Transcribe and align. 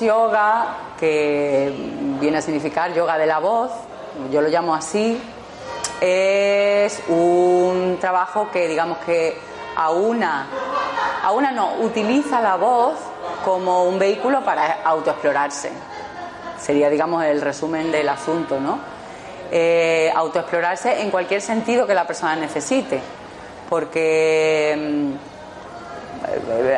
Yoga, 0.00 0.76
que 0.98 1.72
viene 2.20 2.38
a 2.38 2.42
significar 2.42 2.92
yoga 2.92 3.18
de 3.18 3.26
la 3.26 3.38
voz, 3.38 3.70
yo 4.30 4.40
lo 4.40 4.48
llamo 4.48 4.74
así, 4.74 5.20
es 6.00 7.02
un 7.08 7.98
trabajo 8.00 8.50
que 8.52 8.68
digamos 8.68 8.98
que 8.98 9.38
aúna, 9.76 10.46
aúna 11.22 11.52
no, 11.52 11.74
utiliza 11.80 12.40
la 12.40 12.56
voz 12.56 12.94
como 13.44 13.84
un 13.84 13.98
vehículo 13.98 14.44
para 14.44 14.82
autoexplorarse. 14.84 15.70
Sería, 16.60 16.90
digamos, 16.90 17.24
el 17.24 17.40
resumen 17.40 17.92
del 17.92 18.08
asunto, 18.08 18.58
¿no? 18.60 18.78
Eh, 19.50 20.12
autoexplorarse 20.14 21.00
en 21.00 21.10
cualquier 21.10 21.40
sentido 21.40 21.86
que 21.86 21.94
la 21.94 22.06
persona 22.06 22.36
necesite, 22.36 23.00
porque 23.68 24.76
mm, 24.76 25.37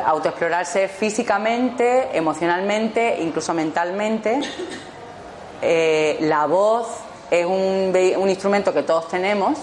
autoexplorarse 0.04 0.88
físicamente, 0.88 2.16
emocionalmente, 2.16 3.18
incluso 3.20 3.54
mentalmente. 3.54 4.40
Eh, 5.62 6.18
la 6.22 6.46
voz 6.46 6.88
es 7.30 7.44
un, 7.44 7.94
un 8.16 8.30
instrumento 8.30 8.72
que 8.72 8.82
todos 8.82 9.08
tenemos 9.08 9.58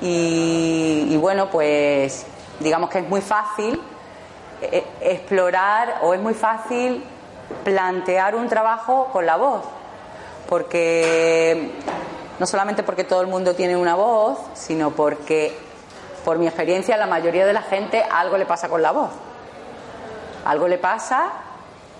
y, 0.00 1.06
y 1.10 1.16
bueno, 1.16 1.48
pues 1.50 2.26
digamos 2.60 2.90
que 2.90 2.98
es 2.98 3.08
muy 3.08 3.20
fácil 3.20 3.80
eh, 4.60 4.84
explorar 5.00 6.00
o 6.02 6.14
es 6.14 6.20
muy 6.20 6.34
fácil 6.34 7.02
plantear 7.64 8.34
un 8.34 8.48
trabajo 8.48 9.08
con 9.12 9.26
la 9.26 9.36
voz, 9.36 9.62
porque 10.48 11.72
no 12.38 12.46
solamente 12.46 12.82
porque 12.82 13.04
todo 13.04 13.20
el 13.20 13.26
mundo 13.26 13.54
tiene 13.54 13.76
una 13.76 13.94
voz, 13.94 14.38
sino 14.54 14.90
porque 14.90 15.56
por 16.24 16.38
mi 16.38 16.46
experiencia 16.46 16.96
la 16.96 17.06
mayoría 17.06 17.46
de 17.46 17.52
la 17.52 17.62
gente 17.62 18.02
algo 18.02 18.38
le 18.38 18.46
pasa 18.46 18.68
con 18.68 18.82
la 18.82 18.92
voz. 18.92 19.10
Algo 20.44 20.68
le 20.68 20.78
pasa, 20.78 21.28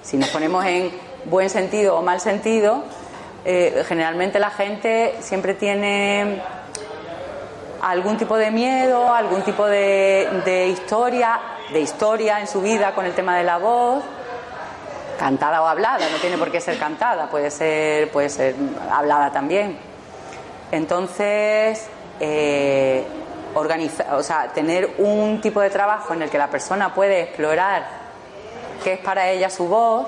si 0.03 0.17
nos 0.17 0.29
ponemos 0.31 0.65
en 0.67 0.91
buen 1.27 1.51
sentido 1.51 1.97
o 1.97 2.03
mal 2.03 2.21
sentido, 2.21 2.85
eh, 3.45 3.85
generalmente 3.87 4.39
la 4.39 4.51
gente 4.51 5.15
siempre 5.21 5.55
tiene 5.55 6.43
algún 7.83 8.17
tipo 8.17 8.37
de 8.37 8.51
miedo, 8.51 9.13
algún 9.13 9.43
tipo 9.43 9.67
de, 9.67 10.69
historia, 10.73 11.39
de 11.73 11.81
historia 11.81 12.41
en 12.41 12.47
su 12.47 12.63
vida 12.63 12.95
con 12.95 13.05
el 13.05 13.13
tema 13.13 13.37
de 13.37 13.45
la 13.45 13.59
voz, 13.59 14.03
cantada 15.19 15.63
o 15.63 15.67
hablada, 15.67 16.09
no 16.11 16.17
tiene 16.17 16.39
por 16.39 16.51
qué 16.51 16.61
ser 16.61 16.79
cantada, 16.79 17.29
puede 17.29 17.51
ser, 17.51 18.11
puede 18.11 18.31
ser 18.31 18.55
hablada 18.91 19.31
también. 19.33 19.79
Entonces, 20.73 21.87
eh, 22.21 23.05
organiza- 23.55 24.15
o 24.17 24.23
sea, 24.23 24.49
tener 24.53 24.95
un 24.99 25.41
tipo 25.41 25.61
de 25.61 25.71
trabajo 25.71 26.15
en 26.15 26.23
el 26.23 26.31
que 26.31 26.39
la 26.39 26.49
persona 26.49 26.95
puede 26.95 27.23
explorar 27.23 27.85
qué 28.83 28.95
es 28.95 29.01
para 29.01 29.31
ella 29.31 29.51
su 29.51 29.67
voz, 29.69 30.07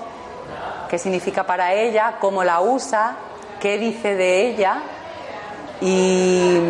qué 0.89 0.99
significa 0.99 1.45
para 1.45 1.73
ella, 1.73 2.17
cómo 2.21 2.45
la 2.45 2.61
usa, 2.61 3.17
qué 3.61 3.79
dice 3.79 4.15
de 4.15 4.47
ella 4.49 4.83
y, 5.81 6.61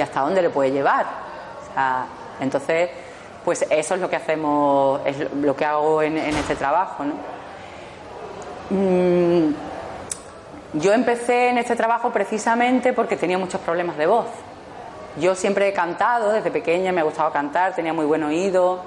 hasta 0.00 0.20
dónde 0.20 0.42
le 0.42 0.50
puede 0.50 0.70
llevar. 0.70 1.06
Entonces, 2.40 2.90
pues 3.44 3.66
eso 3.70 3.94
es 3.94 4.00
lo 4.00 4.08
que 4.08 4.16
hacemos, 4.16 5.00
es 5.04 5.32
lo 5.32 5.56
que 5.56 5.64
hago 5.64 6.02
en, 6.02 6.16
en 6.16 6.36
este 6.36 6.54
trabajo. 6.54 7.04
¿no? 7.04 7.14
Mm, 8.70 9.54
yo 10.74 10.92
empecé 10.92 11.48
en 11.48 11.58
este 11.58 11.74
trabajo 11.74 12.10
precisamente 12.10 12.92
porque 12.92 13.16
tenía 13.16 13.38
muchos 13.38 13.60
problemas 13.60 13.96
de 13.96 14.06
voz. 14.06 14.26
Yo 15.16 15.34
siempre 15.34 15.68
he 15.68 15.72
cantado, 15.72 16.30
desde 16.30 16.50
pequeña 16.50 16.92
me 16.92 17.00
ha 17.00 17.04
gustado 17.04 17.32
cantar, 17.32 17.74
tenía 17.74 17.92
muy 17.92 18.06
buen 18.06 18.22
oído, 18.22 18.80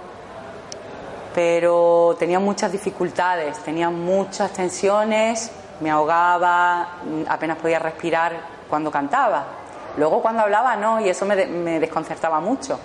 pero 1.34 2.16
tenía 2.20 2.40
muchas 2.40 2.72
dificultades, 2.72 3.58
tenía 3.59 3.90
muchas 3.90 4.52
tensiones, 4.54 5.52
me 5.82 5.90
ahogaba, 5.90 6.98
apenas 7.28 7.58
podía 7.58 7.80
respirar 7.80 8.34
cuando 8.70 8.92
cantaba. 8.92 9.44
Luego 9.98 10.22
cuando 10.22 10.44
hablaba 10.44 10.76
no, 10.78 11.02
y 11.02 11.09
eso 11.09 11.26
me, 11.26 11.46
me 11.48 11.80
desconcertaba 11.80 12.40
mucho, 12.40 12.80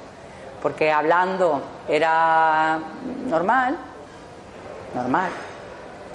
porque 0.60 0.90
hablando 0.90 1.62
era 1.88 2.80
normal, 3.28 3.76
normal, 4.94 5.30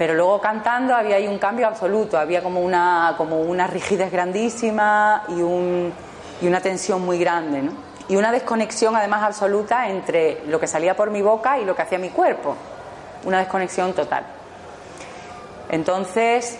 pero 0.01 0.15
luego 0.15 0.41
cantando 0.41 0.95
había 0.95 1.17
ahí 1.17 1.27
un 1.27 1.37
cambio 1.37 1.67
absoluto, 1.67 2.17
había 2.17 2.41
como 2.41 2.59
una, 2.61 3.13
como 3.17 3.39
una 3.41 3.67
rigidez 3.67 4.11
grandísima 4.11 5.23
y, 5.29 5.41
un, 5.41 5.93
y 6.41 6.47
una 6.47 6.59
tensión 6.61 7.01
muy 7.01 7.19
grande, 7.19 7.61
¿no? 7.61 7.71
Y 8.09 8.15
una 8.15 8.31
desconexión 8.31 8.95
además 8.95 9.23
absoluta 9.23 9.87
entre 9.87 10.41
lo 10.47 10.59
que 10.59 10.67
salía 10.67 10.95
por 10.95 11.11
mi 11.11 11.21
boca 11.21 11.59
y 11.59 11.65
lo 11.65 11.75
que 11.75 11.83
hacía 11.83 11.97
mi 11.97 12.09
cuerpo, 12.09 12.55
una 13.23 13.39
desconexión 13.39 13.93
total. 13.93 14.25
Entonces, 15.69 16.57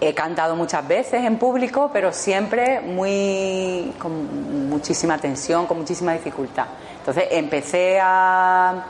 he 0.00 0.12
cantado 0.12 0.56
muchas 0.56 0.86
veces 0.86 1.24
en 1.24 1.38
público, 1.38 1.90
pero 1.92 2.12
siempre 2.12 2.80
muy 2.80 3.94
con 3.98 4.68
muchísima 4.68 5.16
tensión, 5.16 5.66
con 5.66 5.78
muchísima 5.78 6.12
dificultad. 6.12 6.66
Entonces, 6.98 7.28
empecé 7.30 7.98
a 8.02 8.84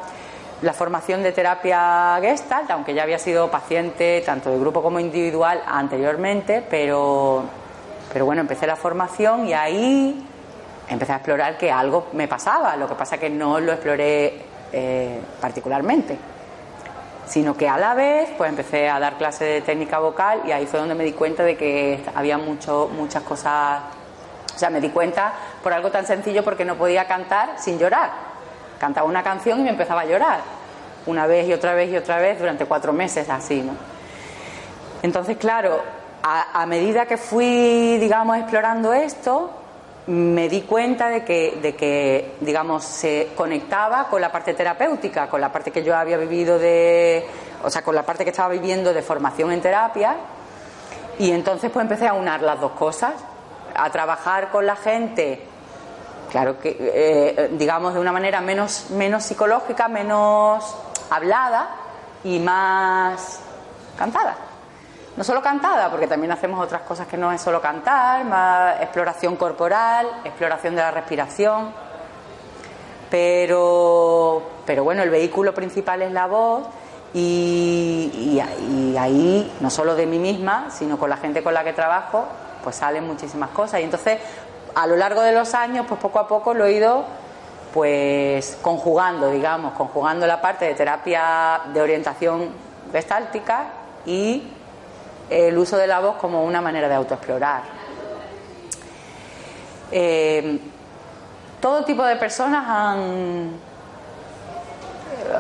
la 0.63 0.73
formación 0.73 1.23
de 1.23 1.33
terapia 1.33 2.19
Gestalt, 2.21 2.71
aunque 2.71 2.95
ya 2.95 3.03
había 3.03 3.19
sido 3.19 3.51
paciente 3.51 4.23
tanto 4.25 4.51
de 4.51 4.59
grupo 4.59 4.83
como 4.83 4.99
individual 4.99 5.63
anteriormente, 5.67 6.65
pero, 6.69 7.45
pero 8.15 8.27
bueno, 8.27 8.43
empecé 8.43 8.65
la 8.65 8.77
formación 8.77 9.49
y 9.49 9.55
ahí 9.55 10.25
empecé 10.89 11.13
a 11.13 11.17
explorar 11.17 11.59
que 11.59 11.73
algo 11.73 12.07
me 12.13 12.29
pasaba, 12.29 12.77
lo 12.77 12.89
que 12.89 12.95
pasa 12.95 13.19
que 13.19 13.29
no 13.29 13.59
lo 13.59 13.73
exploré 13.73 14.41
eh, 14.73 15.21
particularmente, 15.41 16.17
sino 17.27 17.57
que 17.57 17.69
a 17.69 17.77
la 17.77 17.93
vez 17.95 18.31
pues 18.39 18.49
empecé 18.49 18.89
a 18.89 19.01
dar 19.01 19.19
clases 19.19 19.49
de 19.49 19.61
técnica 19.63 19.99
vocal 19.99 20.43
y 20.47 20.53
ahí 20.53 20.65
fue 20.65 20.79
donde 20.79 20.95
me 20.95 21.03
di 21.03 21.11
cuenta 21.11 21.43
de 21.43 21.57
que 21.57 22.05
había 22.15 22.39
mucho, 22.39 22.89
muchas 22.95 23.25
cosas, 23.25 23.81
o 24.55 24.59
sea, 24.61 24.71
me 24.71 24.81
di 24.81 24.91
cuenta 24.91 25.33
por 25.61 25.73
algo 25.73 25.91
tan 25.91 26.07
sencillo 26.07 26.45
porque 26.45 26.65
no 26.65 26.77
podía 26.77 27.09
cantar 27.09 27.55
sin 27.57 27.81
llorar. 27.81 28.13
Cantaba 28.79 29.09
una 29.09 29.25
canción 29.25 29.59
y 29.59 29.65
me 29.65 29.71
empezaba 29.71 30.03
a 30.03 30.05
llorar, 30.05 30.39
una 31.07 31.27
vez 31.27 31.49
y 31.49 31.53
otra 31.53 31.75
vez 31.75 31.91
y 31.91 31.97
otra 31.97 32.19
vez 32.19 32.39
durante 32.39 32.65
cuatro 32.65 32.93
meses 32.93 33.29
así, 33.29 33.61
¿no? 33.61 33.73
Entonces, 35.03 35.37
claro, 35.37 36.04
a, 36.27 36.65
medida 36.65 37.05
que 37.05 37.19
fui, 37.19 37.99
digamos, 37.99 38.39
explorando 38.39 38.95
esto, 38.95 39.51
me 40.07 40.49
di 40.49 40.63
cuenta 40.63 41.11
de 41.11 41.23
que, 41.23 41.59
de 41.61 41.77
que, 41.77 42.37
digamos, 42.41 42.83
se 42.83 43.33
conectaba 43.37 44.09
con 44.09 44.23
la 44.23 44.33
parte 44.33 44.55
terapéutica, 44.55 45.29
con 45.29 45.43
la 45.43 45.53
parte 45.53 45.71
que 45.71 45.85
yo 45.85 45.95
había 45.95 46.17
vivido 46.17 46.59
de, 46.59 47.27
o 47.63 47.69
sea, 47.69 47.83
con 47.83 47.95
la 47.95 48.05
parte 48.05 48.25
que 48.25 48.31
estaba 48.31 48.49
viviendo 48.49 48.95
de 48.95 49.03
formación 49.03 49.53
en 49.53 49.61
terapia, 49.61 50.17
y 51.19 51.31
entonces 51.31 51.71
pues 51.71 51.83
empecé 51.83 52.09
a 52.09 52.15
unar 52.15 52.41
las 52.41 52.59
dos 52.59 52.73
cosas, 52.73 53.13
a 53.75 53.91
trabajar 53.91 54.51
con 54.51 54.65
la 54.65 54.77
gente, 54.77 55.43
claro 56.31 56.59
que, 56.59 56.75
eh, 56.81 57.51
digamos, 57.53 57.93
de 57.93 58.01
una 58.01 58.13
manera 58.13 58.41
menos, 58.41 58.87
menos 58.93 59.25
psicológica, 59.25 59.89
menos 59.89 60.75
hablada 61.11 61.69
y 62.25 62.39
más 62.39 63.41
cantada. 63.99 64.44
No 65.17 65.23
solo 65.23 65.41
cantada, 65.43 65.91
porque 65.91 66.07
también 66.07 66.33
hacemos 66.33 66.63
otras 66.63 66.83
cosas 66.83 67.07
que 67.07 67.17
no 67.17 67.31
es 67.31 67.41
solo 67.41 67.61
cantar, 67.61 68.25
más 68.25 68.81
exploración 68.81 69.37
corporal, 69.37 70.09
exploración 70.25 70.75
de 70.75 70.83
la 70.83 70.91
respiración. 70.91 71.73
Pero, 73.11 74.43
pero 74.67 74.83
bueno, 74.83 75.03
el 75.03 75.11
vehículo 75.11 75.55
principal 75.55 76.03
es 76.03 76.11
la 76.11 76.27
voz 76.27 76.65
y, 77.13 78.41
ahí, 78.99 79.57
no 79.61 79.71
solo 79.71 79.95
de 79.95 80.07
mí 80.07 80.19
misma, 80.19 80.67
sino 80.71 80.99
con 80.99 81.11
la 81.11 81.17
gente 81.17 81.43
con 81.43 81.55
la 81.55 81.63
que 81.63 81.73
trabajo, 81.73 82.25
pues 82.65 82.75
salen 82.75 83.07
muchísimas 83.07 83.51
cosas. 83.51 83.81
Y 83.81 83.85
entonces, 83.85 84.19
a 84.75 84.87
lo 84.89 84.97
largo 84.97 85.21
de 85.23 85.31
los 85.31 85.55
años, 85.55 85.87
pues 85.89 86.01
poco 86.01 86.19
a 86.19 86.27
poco 86.27 86.55
lo 86.55 86.65
he 86.65 86.73
ido 86.73 87.05
pues 87.73 88.57
conjugando, 88.63 89.31
digamos, 89.31 89.75
conjugando 89.75 90.27
la 90.29 90.41
parte 90.41 90.65
de 90.65 90.75
terapia 90.75 91.61
de 91.73 91.81
orientación 91.81 92.51
gestáltica 92.93 93.67
y 94.07 94.45
el 95.31 95.57
uso 95.57 95.77
de 95.77 95.87
la 95.87 96.01
voz 96.01 96.17
como 96.17 96.45
una 96.45 96.61
manera 96.61 96.89
de 96.89 96.95
autoexplorar. 96.95 97.63
Eh, 99.91 100.59
todo 101.61 101.85
tipo 101.85 102.05
de 102.05 102.17
personas 102.17 102.65
han, 102.69 103.53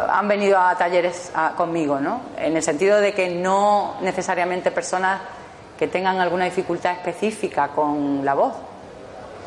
han 0.08 0.28
venido 0.28 0.58
a 0.58 0.74
talleres 0.76 1.32
conmigo, 1.56 2.00
¿no? 2.00 2.20
En 2.36 2.56
el 2.56 2.62
sentido 2.62 3.00
de 3.00 3.12
que 3.12 3.28
no 3.28 3.96
necesariamente 4.00 4.70
personas 4.70 5.20
que 5.78 5.88
tengan 5.88 6.20
alguna 6.20 6.44
dificultad 6.44 6.92
específica 6.92 7.68
con 7.68 8.24
la 8.24 8.34
voz. 8.34 8.54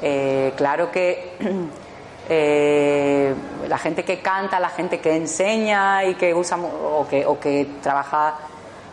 Eh, 0.01 0.53
claro 0.55 0.91
que 0.91 1.37
eh, 2.29 3.33
la 3.67 3.77
gente 3.77 4.03
que 4.03 4.19
canta, 4.19 4.59
la 4.59 4.69
gente 4.69 4.99
que 4.99 5.15
enseña 5.15 6.03
y 6.05 6.15
que 6.15 6.33
usa 6.33 6.57
o 6.57 7.07
que, 7.09 7.25
o 7.25 7.39
que 7.39 7.67
trabaja 7.81 8.35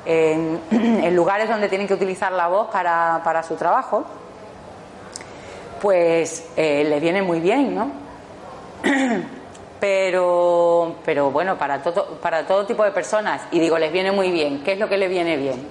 en, 0.06 1.16
lugares 1.16 1.48
donde 1.48 1.68
tienen 1.68 1.86
que 1.86 1.94
utilizar 1.94 2.32
la 2.32 2.48
voz 2.48 2.68
para, 2.70 3.42
su 3.42 3.56
trabajo, 3.56 4.04
pues 5.80 6.48
eh, 6.56 6.84
le 6.84 7.00
viene 7.00 7.22
muy 7.22 7.40
bien, 7.40 7.74
¿no? 7.74 7.90
pero, 9.80 10.96
pero 11.04 11.30
bueno, 11.30 11.56
para 11.56 11.82
todo, 11.82 12.18
para 12.20 12.46
todo 12.46 12.66
tipo 12.66 12.84
de 12.84 12.90
personas, 12.90 13.42
y 13.50 13.60
digo, 13.60 13.78
les 13.78 13.92
viene 13.92 14.12
muy 14.12 14.30
bien, 14.30 14.62
¿qué 14.62 14.72
es 14.72 14.78
lo 14.78 14.88
que 14.88 14.96
le 14.96 15.08
viene 15.08 15.36
bien? 15.36 15.66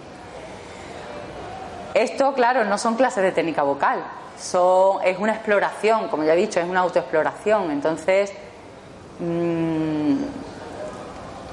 Esto, 1.93 2.33
claro, 2.33 2.65
no 2.65 2.77
son 2.77 2.95
clases 2.95 3.23
de 3.23 3.31
técnica 3.31 3.61
vocal, 3.61 4.03
son, 4.39 5.03
es 5.03 5.19
una 5.19 5.33
exploración, 5.33 6.07
como 6.07 6.23
ya 6.23 6.33
he 6.33 6.37
dicho, 6.37 6.59
es 6.59 6.67
una 6.67 6.81
autoexploración, 6.81 7.71
entonces... 7.71 8.33
Mm, 9.19 10.15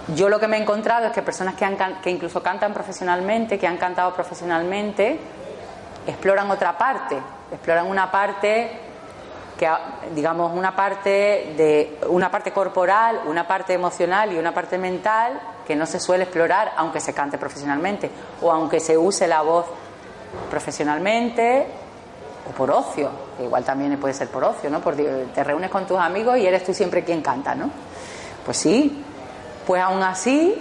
yo 0.09 0.29
lo 0.29 0.41
que 0.41 0.49
me 0.49 0.57
he 0.57 0.61
encontrado 0.61 1.07
es 1.07 1.13
que 1.13 1.23
personas 1.23 1.55
que, 1.55 1.65
han, 1.65 1.77
que 2.03 2.11
incluso 2.11 2.43
cantan 2.43 2.73
profesionalmente, 2.73 3.59
que 3.59 3.67
han 3.67 3.77
cantado 3.77 4.13
profesionalmente, 4.15 5.19
exploran 6.07 6.51
otra 6.51 6.77
parte, 6.77 7.17
exploran 7.53 7.87
una 7.87 8.11
parte 8.11 8.81
que 9.59 9.69
digamos 10.15 10.57
una 10.57 10.75
parte 10.75 11.53
de 11.55 11.99
una 12.09 12.31
parte 12.31 12.51
corporal, 12.51 13.21
una 13.27 13.47
parte 13.47 13.75
emocional 13.75 14.33
y 14.33 14.39
una 14.39 14.55
parte 14.55 14.79
mental 14.79 15.39
que 15.67 15.77
no 15.77 15.85
se 15.85 16.01
suele 16.01 16.25
explorar 16.25 16.73
aunque 16.77 16.99
se 16.99 17.13
cante 17.13 17.37
profesionalmente 17.37 18.11
o 18.41 18.51
aunque 18.51 18.81
se 18.81 18.97
use 18.97 19.29
la 19.29 19.43
voz 19.43 19.67
profesionalmente 20.49 21.67
o 22.49 22.53
por 22.53 22.71
ocio, 22.71 23.11
que 23.37 23.45
igual 23.45 23.63
también 23.63 23.99
puede 24.01 24.15
ser 24.15 24.29
por 24.29 24.45
ocio, 24.45 24.71
¿no? 24.71 24.81
Porque 24.81 25.27
te 25.35 25.45
reúnes 25.45 25.71
con 25.71 25.87
tus 25.87 25.99
amigos 25.99 26.39
y 26.39 26.47
eres 26.47 26.65
tú 26.65 26.73
siempre 26.73 27.05
quien 27.05 27.21
canta, 27.21 27.55
¿no? 27.55 27.71
Pues 28.47 28.57
sí, 28.57 29.05
pues 29.67 29.83
aún 29.83 30.03
así, 30.03 30.55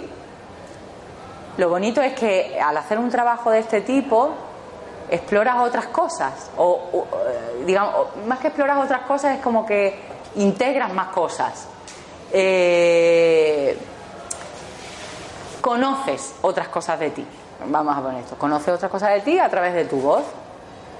lo 1.56 1.68
bonito 1.68 2.00
es 2.00 2.14
que 2.14 2.58
al 2.60 2.76
hacer 2.76 2.98
un 2.98 3.10
trabajo 3.10 3.50
de 3.50 3.58
este 3.58 3.80
tipo, 3.80 4.30
exploras 5.10 5.56
otras 5.58 5.86
cosas. 5.86 6.50
O, 6.56 7.06
eh, 7.28 7.64
digamos, 7.66 8.16
más 8.26 8.38
que 8.38 8.48
exploras 8.48 8.82
otras 8.82 9.02
cosas, 9.02 9.36
es 9.36 9.42
como 9.42 9.66
que 9.66 9.98
integras 10.36 10.92
más 10.92 11.08
cosas. 11.08 11.66
Eh, 12.32 13.76
conoces 15.60 16.34
otras 16.42 16.68
cosas 16.68 16.98
de 17.00 17.10
ti. 17.10 17.26
Vamos 17.66 17.96
a 17.96 18.00
poner 18.00 18.20
esto. 18.22 18.36
Conoces 18.38 18.74
otras 18.74 18.90
cosas 18.90 19.10
de 19.10 19.20
ti 19.20 19.38
a 19.38 19.48
través 19.48 19.74
de 19.74 19.84
tu 19.84 20.00
voz. 20.00 20.22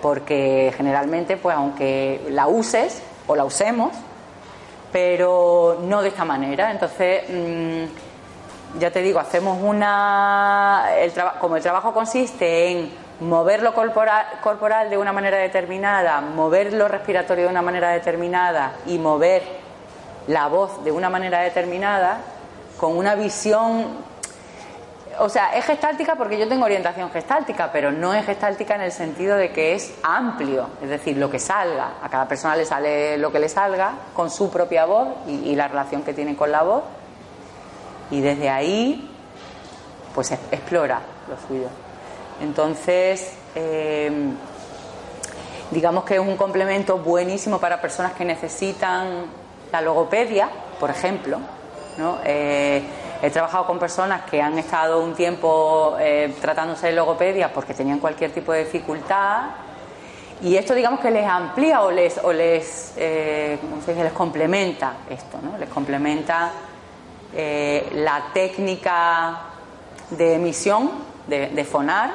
Porque 0.02 0.73
generalmente, 0.76 1.37
pues 1.37 1.56
aunque 1.56 2.26
la 2.31 2.49
uses 2.49 3.02
o 3.26 3.37
la 3.37 3.44
usemos, 3.44 3.93
pero 4.92 5.78
no 5.82 6.02
de 6.02 6.08
esta 6.08 6.25
manera. 6.25 6.70
Entonces, 6.70 7.25
mm, 7.28 8.78
ya 8.78 8.90
te 8.90 9.02
digo, 9.02 9.19
hacemos 9.19 9.58
una. 9.62 10.87
El 10.98 11.12
como 11.40 11.56
el 11.56 11.62
trabajo 11.62 11.92
consiste 11.92 12.70
en 12.70 12.90
mover 13.20 13.62
lo 13.62 13.75
corporal, 13.75 14.25
corporal 14.42 14.90
de 14.90 14.96
una 14.96 15.12
manera 15.12 15.38
determinada, 15.38 16.20
mover 16.20 16.72
lo 16.72 16.88
respiratorio 16.88 17.44
de 17.44 17.50
una 17.50 17.62
manera 17.62 17.90
determinada 17.90 18.72
y 18.87 18.98
mover 18.98 19.42
la 20.26 20.48
voz 20.48 20.82
de 20.84 20.92
una 20.92 21.10
manera 21.10 21.40
determinada, 21.40 22.19
con 22.78 22.96
una 22.96 23.14
visión 23.14 24.09
o 25.18 25.28
sea, 25.28 25.50
es 25.56 25.64
gestáltica 25.64 26.14
porque 26.14 26.38
yo 26.38 26.48
tengo 26.48 26.64
orientación 26.64 27.10
gestáltica, 27.10 27.70
pero 27.72 27.90
no 27.90 28.14
es 28.14 28.24
gestáltica 28.24 28.74
en 28.76 28.82
el 28.82 28.92
sentido 28.92 29.36
de 29.36 29.50
que 29.50 29.74
es 29.74 29.94
amplio, 30.02 30.68
es 30.82 30.88
decir, 30.88 31.16
lo 31.16 31.30
que 31.30 31.38
salga. 31.38 31.94
A 32.02 32.08
cada 32.08 32.28
persona 32.28 32.56
le 32.56 32.64
sale 32.64 33.18
lo 33.18 33.32
que 33.32 33.40
le 33.40 33.48
salga 33.48 33.92
con 34.14 34.30
su 34.30 34.50
propia 34.50 34.84
voz 34.84 35.08
y, 35.26 35.54
la 35.54 35.68
relación 35.68 36.02
que 36.02 36.14
tiene 36.14 36.36
con 36.36 36.52
la 36.52 36.62
voz. 36.62 36.84
Y 38.10 38.20
desde 38.20 38.48
ahí, 38.48 39.10
pues 40.14 40.30
explora 40.32 41.00
lo 41.28 41.36
suyo. 41.48 41.68
Entonces, 42.40 43.34
em, 43.54 44.34
digamos 45.70 46.04
que 46.04 46.14
es 46.14 46.20
un 46.20 46.36
complemento 46.36 46.98
buenísimo 46.98 47.58
para 47.58 47.80
personas 47.80 48.12
que 48.12 48.24
necesitan 48.24 49.26
la 49.72 49.80
logopedia, 49.80 50.48
por 50.78 50.90
ejemplo, 50.90 51.38
¿no? 51.98 52.18
Eh, 52.24 52.82
He 53.22 53.31
trabajado 53.31 53.67
con 53.67 53.78
personas 53.78 54.22
que 54.22 54.40
han 54.40 54.58
estado 54.58 55.00
un 55.02 55.14
tiempo 55.14 55.96
eh, 56.00 56.34
tratándose 56.40 56.87
de 56.87 56.93
logopedia 56.94 57.52
porque 57.52 57.75
tenían 57.75 57.99
cualquier 57.99 58.32
tipo 58.32 58.52
de 58.52 58.64
dificultad 58.64 59.43
y 60.43 60.56
esto 60.56 60.75
digamos 60.75 61.00
que 61.00 61.11
les 61.11 61.26
amplía 61.26 61.82
o 61.82 61.90
les, 61.90 62.19
o 62.19 62.32
les, 62.32 62.94
eh, 62.96 63.58
les 63.87 64.12
complementa 64.12 64.94
esto, 65.11 65.38
¿no? 65.43 65.58
Les 65.58 65.69
complementa 65.69 66.50
eh, 67.34 67.90
la 67.96 68.31
técnica 68.32 69.38
de 70.08 70.37
emisión, 70.37 70.90
de, 71.26 71.64
fonar, 71.64 72.11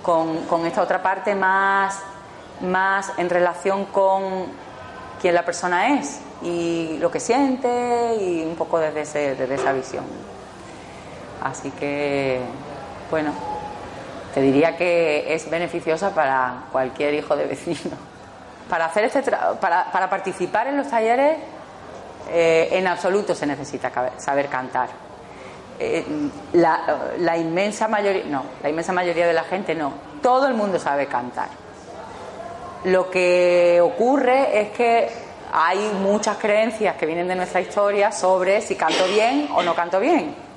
con, 0.00 0.44
con, 0.44 0.64
esta 0.64 0.80
otra 0.80 1.02
parte 1.02 1.34
más, 1.34 1.98
más 2.62 3.12
en 3.18 3.28
relación 3.28 3.86
con 3.86 4.46
quién 5.20 5.34
la 5.34 5.44
persona 5.44 5.98
es 5.98 6.20
y 6.42 6.96
lo 6.98 7.10
que 7.10 7.20
siente 7.20 8.16
y 8.18 8.42
un 8.42 8.54
poco 8.56 8.78
desde, 8.78 9.02
ese, 9.02 9.34
desde 9.34 9.54
esa 9.56 9.72
visión. 9.72 10.04
Así 11.42 11.70
que, 11.70 12.40
bueno, 13.10 13.32
te 14.34 14.40
diría 14.40 14.76
que 14.76 15.34
es 15.34 15.48
beneficiosa 15.50 16.14
para 16.14 16.64
cualquier 16.70 17.14
hijo 17.14 17.36
de 17.36 17.46
vecino. 17.46 17.96
Para, 18.68 18.84
hacer 18.84 19.04
este 19.04 19.22
para, 19.60 19.90
para 19.90 20.08
participar 20.08 20.68
en 20.68 20.76
los 20.76 20.88
talleres, 20.88 21.38
eh, 22.30 22.68
en 22.70 22.86
absoluto 22.86 23.34
se 23.34 23.46
necesita 23.46 23.90
saber 24.18 24.46
cantar. 24.48 24.88
Eh, 25.78 26.04
la 26.52 27.36
inmensa 27.36 27.88
mayoría, 27.88 28.24
no, 28.26 28.44
la 28.62 28.68
inmensa 28.68 28.92
mayoría 28.92 29.26
de 29.26 29.32
la 29.32 29.44
gente 29.44 29.74
no. 29.74 29.92
Todo 30.22 30.46
el 30.46 30.54
mundo 30.54 30.78
sabe 30.78 31.06
cantar. 31.06 31.48
Lo 32.84 33.10
que 33.10 33.80
ocurre 33.82 34.60
es 34.60 34.70
que 34.70 35.08
hay 35.52 35.78
muchas 36.00 36.36
creencias 36.36 36.96
que 36.96 37.06
vienen 37.06 37.26
de 37.28 37.34
nuestra 37.34 37.60
historia 37.60 38.12
sobre 38.12 38.60
si 38.60 38.76
canto 38.76 39.04
bien 39.06 39.48
o 39.54 39.62
no 39.62 39.74
canto 39.74 39.98
bien. 39.98 40.49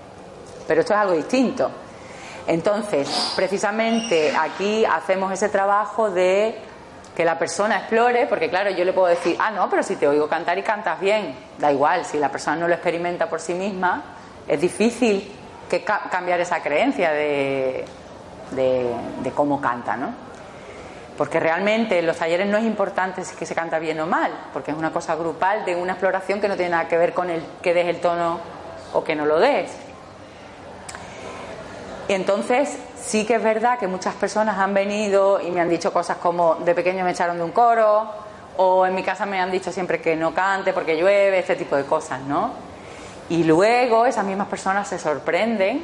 Pero 0.67 0.81
esto 0.81 0.93
es 0.93 0.99
algo 0.99 1.13
distinto. 1.13 1.69
Entonces, 2.47 3.33
precisamente 3.35 4.35
aquí 4.35 4.83
hacemos 4.85 5.31
ese 5.31 5.49
trabajo 5.49 6.09
de 6.09 6.57
que 7.15 7.23
la 7.23 7.37
persona 7.37 7.77
explore, 7.77 8.25
porque 8.27 8.49
claro, 8.49 8.71
yo 8.71 8.83
le 8.83 8.91
puedo 8.91 9.07
decir, 9.07 9.37
ah, 9.39 9.51
no, 9.51 9.69
pero 9.69 9.83
si 9.83 9.95
te 9.95 10.07
oigo 10.07 10.27
cantar 10.27 10.57
y 10.57 10.63
cantas 10.63 10.99
bien, 10.99 11.35
da 11.59 11.71
igual, 11.71 12.05
si 12.05 12.17
la 12.17 12.29
persona 12.29 12.57
no 12.57 12.67
lo 12.67 12.73
experimenta 12.73 13.29
por 13.29 13.39
sí 13.39 13.53
misma, 13.53 14.03
es 14.47 14.59
difícil 14.59 15.31
que 15.69 15.83
cambiar 15.83 16.39
esa 16.41 16.61
creencia 16.61 17.11
de, 17.11 17.85
de 18.51 19.31
cómo 19.33 19.61
canta, 19.61 19.95
¿no? 19.95 20.13
Porque 21.17 21.39
realmente 21.39 21.99
en 21.99 22.07
los 22.07 22.17
talleres 22.17 22.47
no 22.47 22.57
es 22.57 22.65
importante 22.65 23.23
si 23.23 23.35
que 23.35 23.45
se 23.45 23.53
canta 23.53 23.77
bien 23.77 23.99
o 23.99 24.07
mal, 24.07 24.31
porque 24.51 24.71
es 24.71 24.77
una 24.77 24.91
cosa 24.91 25.15
grupal 25.15 25.63
de 25.63 25.75
una 25.75 25.93
exploración 25.93 26.41
que 26.41 26.47
no 26.47 26.55
tiene 26.55 26.71
nada 26.71 26.87
que 26.87 26.97
ver 26.97 27.13
con 27.13 27.29
el 27.29 27.43
que 27.61 27.73
des 27.73 27.87
el 27.87 28.01
tono 28.01 28.39
o 28.93 29.03
que 29.03 29.15
no 29.15 29.25
lo 29.25 29.39
des. 29.39 29.69
Entonces, 32.07 32.77
sí 33.01 33.25
que 33.25 33.35
es 33.35 33.43
verdad 33.43 33.79
que 33.79 33.87
muchas 33.87 34.13
personas 34.15 34.57
han 34.57 34.73
venido 34.73 35.39
y 35.39 35.51
me 35.51 35.61
han 35.61 35.69
dicho 35.69 35.93
cosas 35.93 36.17
como 36.17 36.55
de 36.55 36.75
pequeño 36.75 37.03
me 37.05 37.11
echaron 37.11 37.37
de 37.37 37.43
un 37.43 37.51
coro, 37.51 38.09
o 38.57 38.85
en 38.85 38.93
mi 38.93 39.03
casa 39.03 39.25
me 39.25 39.39
han 39.39 39.51
dicho 39.51 39.71
siempre 39.71 40.01
que 40.01 40.15
no 40.15 40.33
cante 40.33 40.73
porque 40.73 40.95
llueve, 40.95 41.39
este 41.39 41.55
tipo 41.55 41.75
de 41.75 41.85
cosas, 41.85 42.21
¿no? 42.21 42.51
Y 43.29 43.45
luego 43.45 44.05
esas 44.05 44.25
mismas 44.25 44.47
personas 44.47 44.87
se 44.87 44.99
sorprenden 44.99 45.81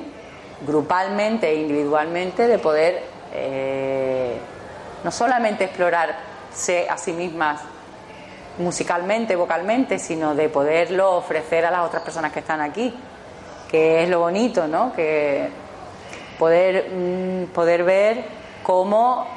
grupalmente 0.67 1.49
e 1.49 1.55
individualmente, 1.55 2.47
de 2.47 2.59
poder 2.59 3.01
eh, 3.33 4.37
no 5.03 5.11
solamente 5.11 5.63
explorarse 5.63 6.87
a 6.89 6.97
sí 6.97 7.13
mismas 7.13 7.61
musicalmente, 8.57 9.37
vocalmente, 9.37 9.99
sino 9.99 10.35
de 10.35 10.49
poderlo 10.49 11.15
ofrecer 11.15 11.65
a 11.65 11.71
las 11.71 11.85
otras 11.85 12.03
personas 12.03 12.33
que 12.33 12.39
están 12.39 12.59
aquí, 12.59 12.93
que 13.71 14.03
es 14.03 14.09
lo 14.09 14.19
bonito, 14.19 14.67
¿no? 14.67 14.91
Que 14.93 15.49
poder, 16.39 16.89
mm, 16.89 17.53
poder 17.53 17.83
ver 17.83 18.23
cómo 18.63 19.27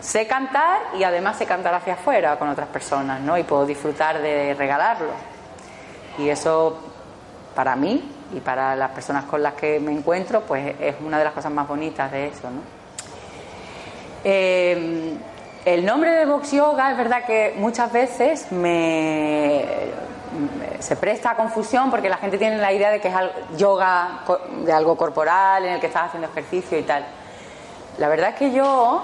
sé 0.00 0.26
cantar 0.26 0.80
y 0.98 1.04
además 1.04 1.36
sé 1.36 1.44
cantar 1.44 1.74
hacia 1.74 1.94
afuera 1.94 2.38
con 2.38 2.48
otras 2.48 2.68
personas, 2.68 3.20
¿no? 3.20 3.36
Y 3.36 3.42
puedo 3.42 3.66
disfrutar 3.66 4.22
de 4.22 4.54
regalarlo. 4.54 5.12
Y 6.18 6.28
eso, 6.28 6.78
para 7.54 7.76
mí 7.76 8.10
y 8.34 8.40
para 8.40 8.74
las 8.76 8.90
personas 8.92 9.24
con 9.24 9.42
las 9.42 9.54
que 9.54 9.78
me 9.80 9.92
encuentro, 9.92 10.40
pues 10.42 10.74
es 10.80 10.94
una 11.04 11.18
de 11.18 11.24
las 11.24 11.32
cosas 11.34 11.52
más 11.52 11.68
bonitas 11.68 12.10
de 12.10 12.28
eso, 12.28 12.50
¿no? 12.50 12.62
Eh, 14.24 15.14
el 15.64 15.84
nombre 15.84 16.12
de 16.12 16.26
Box 16.26 16.52
Yoga 16.52 16.92
es 16.92 16.96
verdad 16.96 17.24
que 17.24 17.54
muchas 17.56 17.92
veces 17.92 18.50
me, 18.50 19.64
se 20.78 20.96
presta 20.96 21.30
a 21.30 21.36
confusión 21.36 21.90
porque 21.90 22.08
la 22.08 22.16
gente 22.16 22.38
tiene 22.38 22.58
la 22.58 22.72
idea 22.72 22.90
de 22.90 23.00
que 23.00 23.08
es 23.08 23.14
yoga 23.56 24.20
de 24.64 24.72
algo 24.72 24.96
corporal 24.96 25.64
en 25.64 25.74
el 25.74 25.80
que 25.80 25.86
estás 25.86 26.06
haciendo 26.06 26.28
ejercicio 26.28 26.78
y 26.78 26.82
tal. 26.82 27.04
La 27.98 28.08
verdad 28.08 28.30
es 28.30 28.36
que 28.36 28.52
yo 28.52 29.02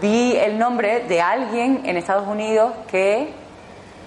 vi 0.00 0.36
el 0.36 0.58
nombre 0.58 1.00
de 1.00 1.20
alguien 1.20 1.82
en 1.84 1.96
Estados 1.96 2.26
Unidos 2.26 2.72
que 2.88 3.32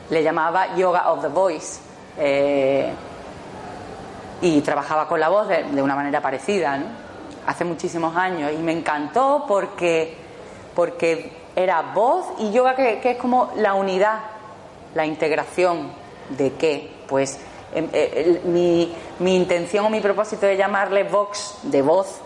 le 0.09 0.24
llamaba 0.24 0.75
Yoga 0.75 1.12
of 1.12 1.21
the 1.21 1.27
Voice 1.27 1.79
eh, 2.17 2.91
y 4.41 4.62
trabajaba 4.62 5.07
con 5.07 5.19
la 5.19 5.29
voz 5.29 5.48
de, 5.48 5.81
una 5.81 5.95
manera 5.95 6.21
parecida, 6.21 6.77
¿no? 6.77 6.86
hace 7.48 7.63
muchísimos 7.65 8.15
años 8.15 8.51
y 8.51 8.57
me 8.57 8.74
encantó 8.74 9.45
porque 9.48 10.15
porque 10.75 11.31
era 11.55 11.81
voz 11.93 12.25
y 12.38 12.51
yoga 12.51 12.75
que, 12.75 13.01
es 13.03 13.17
como 13.17 13.51
la 13.57 13.74
unidad, 13.74 14.19
la 14.96 15.05
integración 15.05 15.91
de 16.29 16.53
qué, 16.53 16.91
pues 17.08 17.39
em, 17.74 17.88
eh, 17.93 18.41
mi, 18.46 18.96
mi, 19.19 19.36
intención 19.36 19.86
o 19.86 19.89
mi 19.89 20.01
propósito 20.01 20.46
de 20.46 20.58
llamarle 20.58 21.03
vox 21.03 21.60
de 21.63 21.81
voz 21.81 22.19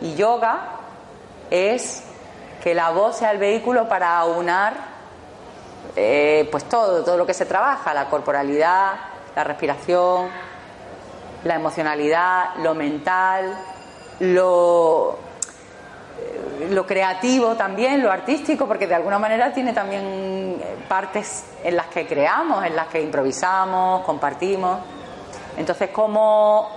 y 0.00 0.14
yoga 0.14 0.70
es 1.50 2.02
que 2.62 2.74
la 2.74 2.90
voz 2.90 3.16
sea 3.16 3.30
el 3.30 3.38
vehículo 3.38 3.88
para 3.88 4.18
aunar 4.18 4.98
eh, 5.96 6.48
pues 6.50 6.64
todo, 6.64 7.04
todo 7.04 7.16
lo 7.16 7.26
que 7.26 7.34
se 7.34 7.46
trabaja, 7.46 7.94
la 7.94 8.08
corporalidad, 8.08 8.92
la 9.34 9.44
respiración, 9.44 10.28
la 11.44 11.54
emocionalidad, 11.54 12.56
lo 12.56 12.74
mental, 12.74 13.58
lo 14.20 15.18
lo 16.70 16.86
creativo 16.86 17.54
también, 17.54 18.02
lo 18.02 18.10
artístico, 18.10 18.66
porque 18.66 18.86
de 18.86 18.94
alguna 18.94 19.18
manera 19.18 19.52
tiene 19.52 19.72
también 19.72 20.58
eh, 20.60 20.76
partes 20.88 21.44
en 21.62 21.76
las 21.76 21.86
que 21.86 22.06
creamos, 22.06 22.64
en 22.64 22.74
las 22.74 22.88
que 22.88 23.00
improvisamos, 23.00 24.04
compartimos. 24.04 24.78
Entonces, 25.56 25.90
como 25.90 26.68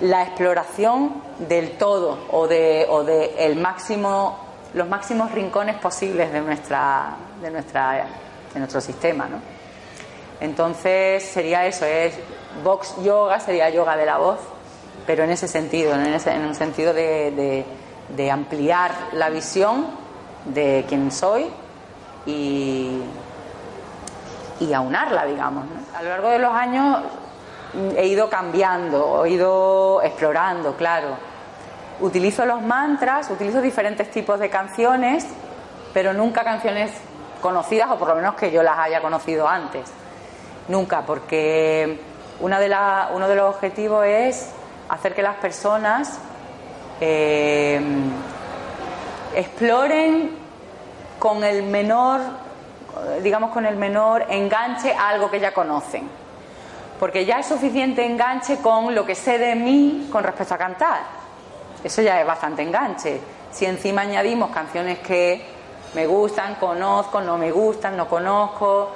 la 0.00 0.22
exploración 0.22 1.22
del 1.38 1.72
todo 1.72 2.26
o 2.30 2.46
de, 2.46 2.86
o 2.88 3.04
de 3.04 3.46
el 3.46 3.56
máximo, 3.56 4.38
los 4.74 4.88
máximos 4.88 5.32
rincones 5.32 5.76
posibles 5.76 6.32
de 6.32 6.40
nuestra, 6.40 7.16
de 7.40 7.50
nuestra, 7.50 8.06
de 8.52 8.58
nuestro 8.58 8.80
sistema, 8.80 9.26
¿no? 9.26 9.40
Entonces 10.38 11.22
sería 11.22 11.64
eso, 11.64 11.86
es 11.86 12.14
box 12.62 13.02
yoga, 13.02 13.40
sería 13.40 13.70
yoga 13.70 13.96
de 13.96 14.04
la 14.04 14.18
voz, 14.18 14.38
pero 15.06 15.24
en 15.24 15.30
ese 15.30 15.48
sentido, 15.48 15.94
en, 15.94 16.12
ese, 16.12 16.32
en 16.32 16.44
un 16.44 16.54
sentido 16.54 16.92
de 16.92 17.30
de 17.30 17.64
ampliar 18.30 18.92
la 19.12 19.30
visión 19.30 19.86
de 20.44 20.84
quién 20.88 21.10
soy 21.10 21.46
y, 22.26 23.02
y 24.60 24.72
aunarla, 24.72 25.24
digamos. 25.26 25.64
A 25.94 26.02
lo 26.02 26.08
largo 26.10 26.28
de 26.28 26.38
los 26.38 26.52
años 26.52 26.98
he 27.96 28.06
ido 28.06 28.28
cambiando, 28.30 29.24
he 29.24 29.30
ido 29.30 30.02
explorando, 30.02 30.76
claro. 30.76 31.16
Utilizo 32.00 32.44
los 32.44 32.62
mantras, 32.62 33.30
utilizo 33.30 33.60
diferentes 33.60 34.10
tipos 34.10 34.38
de 34.38 34.50
canciones, 34.50 35.26
pero 35.94 36.12
nunca 36.12 36.44
canciones 36.44 36.92
conocidas 37.40 37.90
o 37.90 37.96
por 37.96 38.08
lo 38.08 38.16
menos 38.16 38.34
que 38.34 38.50
yo 38.50 38.62
las 38.62 38.78
haya 38.78 39.00
conocido 39.00 39.48
antes. 39.48 39.90
Nunca, 40.68 41.02
porque 41.02 42.00
una 42.40 42.58
de 42.58 42.74
uno 43.14 43.28
de 43.28 43.36
los 43.36 43.54
objetivos 43.54 44.04
es 44.04 44.50
hacer 44.88 45.14
que 45.14 45.22
las 45.22 45.36
personas 45.36 46.18
eh, 47.00 47.80
exploren 49.34 50.30
con 51.18 51.44
el 51.44 51.62
menor, 51.62 52.20
digamos, 53.22 53.50
con 53.50 53.66
el 53.66 53.76
menor 53.76 54.26
enganche 54.28 54.94
algo 54.94 55.30
que 55.30 55.40
ya 55.40 55.52
conocen. 55.52 56.08
Porque 56.98 57.26
ya 57.26 57.40
es 57.40 57.46
suficiente 57.46 58.04
enganche 58.04 58.58
con 58.58 58.94
lo 58.94 59.04
que 59.04 59.14
sé 59.14 59.38
de 59.38 59.54
mí 59.54 60.08
con 60.10 60.24
respecto 60.24 60.54
a 60.54 60.58
cantar. 60.58 61.00
Eso 61.84 62.00
ya 62.00 62.20
es 62.20 62.26
bastante 62.26 62.62
enganche. 62.62 63.20
Si 63.50 63.66
encima 63.66 64.02
añadimos 64.02 64.50
canciones 64.50 64.98
que 65.00 65.44
me 65.94 66.06
gustan, 66.06 66.56
conozco, 66.56 67.20
no 67.20 67.38
me 67.38 67.50
gustan, 67.50 67.96
no 67.96 68.08
conozco, 68.08 68.90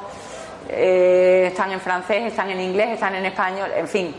eh, 0.68 1.46
están 1.48 1.72
en 1.72 1.80
francés, 1.80 2.24
están 2.24 2.50
en 2.50 2.60
inglés, 2.60 2.90
están 2.90 3.14
en 3.14 3.26
español, 3.26 3.70
en 3.74 3.88
fin. 3.88 4.14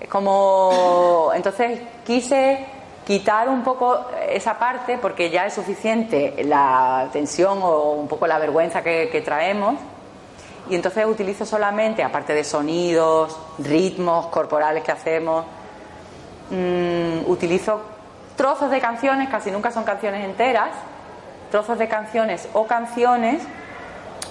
Es 0.00 0.08
como. 0.08 1.30
Entonces 1.34 1.80
quise 2.04 2.66
quitar 3.06 3.48
un 3.48 3.62
poco 3.62 4.06
esa 4.28 4.58
parte 4.58 4.98
porque 4.98 5.30
ya 5.30 5.46
es 5.46 5.54
suficiente 5.54 6.42
la 6.44 7.08
tensión 7.12 7.58
o 7.62 7.92
un 7.92 8.08
poco 8.08 8.26
la 8.26 8.38
vergüenza 8.38 8.82
que, 8.82 9.22
traemos 9.24 9.76
y 10.70 10.74
entonces 10.74 11.04
utilizo 11.04 11.44
solamente, 11.44 12.02
aparte 12.02 12.32
de 12.32 12.42
sonidos, 12.42 13.38
ritmos 13.58 14.28
corporales 14.28 14.82
que 14.82 14.92
hacemos, 14.92 15.44
mm, 16.50 17.30
utilizo 17.30 17.82
trozos 18.36 18.70
de 18.70 18.80
canciones, 18.80 19.28
casi 19.28 19.50
nunca 19.50 19.70
son 19.70 19.84
canciones 19.84 20.24
enteras, 20.24 20.70
trozos 21.50 21.78
de 21.78 21.86
canciones 21.86 22.48
o 22.54 22.66
canciones 22.66 23.42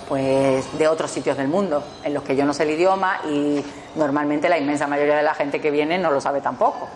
pues 0.10 0.78
de 0.78 0.88
otros 0.88 1.12
sitios 1.12 1.38
del 1.38 1.48
mundo 1.48 1.84
en 2.04 2.14
los 2.14 2.24
que 2.24 2.36
yo 2.36 2.46
no 2.46 2.54
sé 2.54 2.64
el 2.64 2.72
idioma 2.72 3.20
y 3.30 3.64
normalmente 3.96 4.50
la 4.50 4.58
inmensa 4.58 4.88
mayoría 4.88 5.16
de 5.16 5.24
la 5.24 5.34
gente 5.34 5.62
que 5.62 5.72
viene 5.72 5.98
no 5.98 6.12
lo 6.12 6.20
sabe 6.20 6.42
tampoco. 6.42 6.90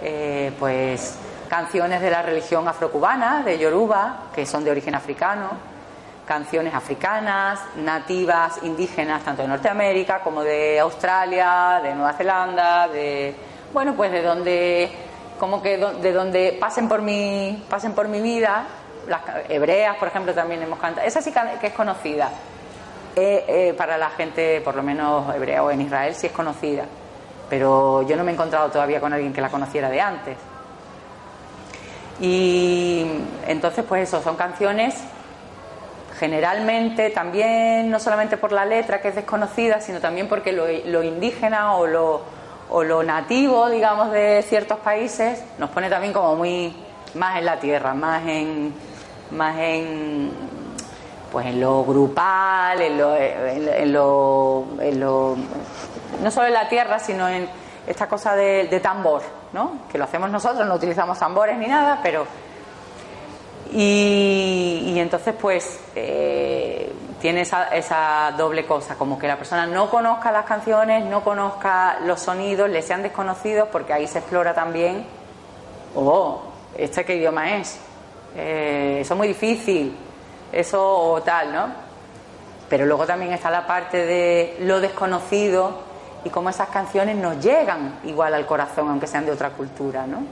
Eh, 0.00 0.52
pues 0.58 1.18
canciones 1.48 2.00
de 2.00 2.10
la 2.10 2.22
religión 2.22 2.68
afrocubana, 2.68 3.42
de 3.42 3.58
Yoruba, 3.58 4.24
que 4.34 4.46
son 4.46 4.64
de 4.64 4.70
origen 4.70 4.94
africano, 4.94 5.50
canciones 6.26 6.74
africanas, 6.74 7.60
nativas, 7.76 8.60
indígenas, 8.62 9.24
tanto 9.24 9.42
de 9.42 9.48
Norteamérica 9.48 10.20
como 10.20 10.42
de 10.42 10.78
Australia, 10.78 11.80
de 11.82 11.94
Nueva 11.94 12.12
Zelanda, 12.12 12.86
de 12.88 13.34
bueno, 13.72 13.94
pues 13.94 14.12
de 14.12 14.22
donde 14.22 14.90
como 15.40 15.62
que 15.62 15.78
de 15.78 16.12
donde 16.12 16.56
pasen 16.60 16.88
por 16.88 17.00
mi 17.00 17.64
pasen 17.68 17.92
por 17.92 18.08
mi 18.08 18.20
vida, 18.20 18.64
las 19.06 19.22
hebreas, 19.48 19.96
por 19.96 20.08
ejemplo, 20.08 20.34
también 20.34 20.62
hemos 20.62 20.78
cantado. 20.78 21.06
Esa 21.06 21.22
sí 21.22 21.32
que 21.60 21.68
es 21.68 21.72
conocida. 21.72 22.30
Eh, 23.16 23.44
eh, 23.48 23.74
para 23.76 23.98
la 23.98 24.10
gente, 24.10 24.60
por 24.60 24.76
lo 24.76 24.82
menos 24.82 25.34
hebrea 25.34 25.64
o 25.64 25.70
en 25.70 25.80
Israel, 25.80 26.14
sí 26.14 26.28
es 26.28 26.32
conocida 26.32 26.84
pero 27.48 28.02
yo 28.02 28.16
no 28.16 28.24
me 28.24 28.30
he 28.30 28.34
encontrado 28.34 28.70
todavía 28.70 29.00
con 29.00 29.12
alguien 29.12 29.32
que 29.32 29.40
la 29.40 29.50
conociera 29.50 29.90
de 29.90 30.00
antes. 30.00 30.36
Y 32.20 33.06
entonces, 33.46 33.84
pues 33.88 34.08
eso, 34.08 34.22
son 34.22 34.36
canciones 34.36 34.94
generalmente 36.18 37.10
también, 37.10 37.90
no 37.90 38.00
solamente 38.00 38.36
por 38.36 38.52
la 38.52 38.64
letra 38.64 39.00
que 39.00 39.08
es 39.08 39.14
desconocida, 39.14 39.80
sino 39.80 40.00
también 40.00 40.28
porque 40.28 40.52
lo, 40.52 41.02
indígena 41.02 41.76
o 41.76 41.86
lo, 41.86 42.22
o 42.70 42.82
lo 42.82 43.02
nativo, 43.02 43.70
digamos, 43.70 44.10
de 44.10 44.42
ciertos 44.42 44.78
países 44.78 45.42
nos 45.58 45.70
pone 45.70 45.88
también 45.88 46.12
como 46.12 46.34
muy 46.34 46.74
más 47.14 47.38
en 47.38 47.44
la 47.44 47.60
tierra, 47.60 47.94
más 47.94 48.26
en, 48.26 48.74
más 49.30 49.56
en 49.58 50.30
pues 51.30 51.46
en 51.46 51.60
lo 51.60 51.84
grupal, 51.84 52.80
en 52.80 52.98
lo, 52.98 53.14
en 53.14 53.92
lo, 53.92 54.66
en 54.80 55.00
lo 55.00 55.36
no 56.22 56.30
solo 56.30 56.48
en 56.48 56.54
la 56.54 56.68
tierra, 56.68 56.98
sino 56.98 57.28
en 57.28 57.48
esta 57.86 58.06
cosa 58.06 58.34
de, 58.34 58.80
tambor, 58.82 59.22
¿no? 59.52 59.78
Que 59.90 59.98
lo 59.98 60.04
hacemos 60.04 60.30
nosotros, 60.30 60.66
no 60.66 60.74
utilizamos 60.74 61.18
tambores 61.18 61.56
ni 61.56 61.66
nada, 61.66 62.00
pero... 62.02 62.26
Y, 63.70 64.94
entonces, 64.96 65.34
pues, 65.38 65.80
eh, 65.94 66.90
tiene 67.20 67.42
esa, 67.42 68.32
doble 68.36 68.64
cosa, 68.66 68.94
como 68.94 69.18
que 69.18 69.28
la 69.28 69.36
persona 69.36 69.66
no 69.66 69.90
conozca 69.90 70.32
las 70.32 70.46
canciones, 70.46 71.04
no 71.04 71.22
conozca 71.22 71.98
los 72.04 72.20
sonidos, 72.20 72.70
le 72.70 72.82
sean 72.82 73.02
desconocidos, 73.02 73.68
porque 73.70 73.92
ahí 73.92 74.06
se 74.06 74.20
explora 74.20 74.54
también, 74.54 75.06
oh, 75.94 76.42
¿este 76.76 77.04
qué 77.04 77.16
idioma 77.16 77.56
es? 77.56 77.78
Eh, 78.36 78.98
eso 79.00 79.14
es 79.14 79.18
muy 79.18 79.28
difícil, 79.28 79.96
eso 80.50 80.82
o 80.82 81.22
tal, 81.22 81.52
¿no? 81.52 81.66
Pero 82.68 82.86
luego 82.86 83.06
también 83.06 83.32
está 83.32 83.50
la 83.50 83.66
parte 83.66 84.04
de 84.04 84.56
lo 84.60 84.80
desconocido 84.80 85.87
y 86.24 86.30
cómo 86.30 86.50
esas 86.50 86.68
canciones 86.68 87.16
nos 87.16 87.42
llegan 87.42 88.00
igual 88.04 88.34
al 88.34 88.46
corazón, 88.46 88.88
aunque 88.88 89.06
sean 89.06 89.24
de 89.24 89.32
otra 89.32 89.50
cultura, 89.50 90.06
¿no? 90.06 90.22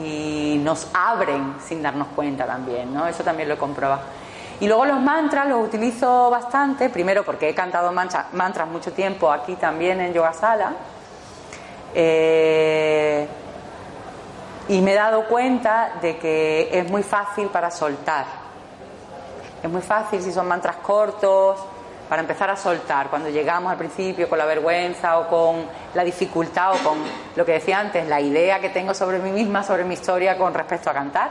Y 0.00 0.60
nos 0.62 0.88
abren 0.92 1.56
sin 1.64 1.82
darnos 1.82 2.08
cuenta 2.14 2.46
también, 2.46 2.92
¿no? 2.92 3.06
Eso 3.06 3.22
también 3.22 3.48
lo 3.48 3.54
he 3.54 3.58
comprobado. 3.58 4.02
Y 4.60 4.66
luego 4.66 4.84
los 4.84 5.00
mantras 5.00 5.48
los 5.48 5.66
utilizo 5.66 6.30
bastante, 6.30 6.88
primero 6.88 7.24
porque 7.24 7.48
he 7.48 7.54
cantado 7.54 7.92
mantras 7.92 8.68
mucho 8.68 8.92
tiempo 8.92 9.30
aquí 9.30 9.56
también 9.56 10.00
en 10.00 10.12
Yoga 10.12 10.32
Sala. 10.32 10.72
Eh, 11.94 13.26
y 14.68 14.80
me 14.80 14.92
he 14.92 14.94
dado 14.94 15.26
cuenta 15.26 15.94
de 16.00 16.16
que 16.18 16.70
es 16.72 16.90
muy 16.90 17.02
fácil 17.02 17.48
para 17.48 17.70
soltar. 17.70 18.26
Es 19.62 19.70
muy 19.70 19.82
fácil 19.82 20.22
si 20.22 20.32
son 20.32 20.48
mantras 20.48 20.76
cortos, 20.76 21.58
para 22.08 22.22
empezar 22.22 22.50
a 22.50 22.56
soltar. 22.56 23.08
Cuando 23.08 23.28
llegamos 23.28 23.70
al 23.70 23.78
principio 23.78 24.28
con 24.28 24.38
la 24.38 24.44
vergüenza 24.44 25.18
o 25.18 25.28
con 25.28 25.66
la 25.94 26.04
dificultad 26.04 26.72
o 26.74 26.88
con 26.88 26.98
lo 27.34 27.44
que 27.44 27.52
decía 27.52 27.80
antes, 27.80 28.06
la 28.08 28.20
idea 28.20 28.60
que 28.60 28.70
tengo 28.70 28.94
sobre 28.94 29.18
mí 29.18 29.30
misma, 29.30 29.62
sobre 29.62 29.84
mi 29.84 29.94
historia 29.94 30.36
con 30.36 30.52
respecto 30.54 30.90
a 30.90 30.92
cantar, 30.92 31.30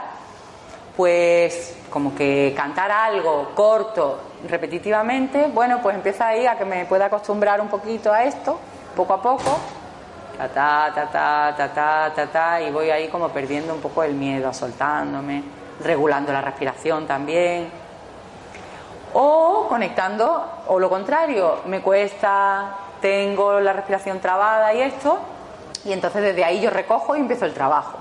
pues 0.96 1.76
como 1.90 2.14
que 2.14 2.52
cantar 2.56 2.90
algo 2.90 3.52
corto, 3.54 4.20
repetitivamente, 4.48 5.46
bueno, 5.52 5.80
pues 5.82 5.96
empieza 5.96 6.28
ahí 6.28 6.46
a 6.46 6.56
que 6.56 6.64
me 6.64 6.84
pueda 6.86 7.06
acostumbrar 7.06 7.60
un 7.60 7.68
poquito 7.68 8.12
a 8.12 8.24
esto, 8.24 8.58
poco 8.96 9.14
a 9.14 9.22
poco, 9.22 9.58
ta 10.36 10.48
ta 10.48 10.92
ta 10.94 11.10
ta 11.10 11.54
ta 11.56 11.74
ta 11.74 12.12
ta, 12.14 12.26
ta 12.26 12.60
y 12.60 12.70
voy 12.70 12.90
ahí 12.90 13.08
como 13.08 13.28
perdiendo 13.28 13.74
un 13.74 13.80
poco 13.80 14.02
el 14.02 14.14
miedo, 14.14 14.52
soltándome, 14.52 15.42
regulando 15.82 16.32
la 16.32 16.40
respiración 16.40 17.06
también 17.06 17.83
o 19.14 19.66
conectando, 19.68 20.44
o 20.66 20.78
lo 20.78 20.90
contrario, 20.90 21.60
me 21.66 21.80
cuesta, 21.80 22.74
tengo 23.00 23.60
la 23.60 23.72
respiración 23.72 24.20
trabada 24.20 24.74
y 24.74 24.82
esto, 24.82 25.18
y 25.84 25.92
entonces 25.92 26.22
desde 26.22 26.44
ahí 26.44 26.60
yo 26.60 26.70
recojo 26.70 27.16
y 27.16 27.20
empiezo 27.20 27.46
el 27.46 27.54
trabajo. 27.54 27.98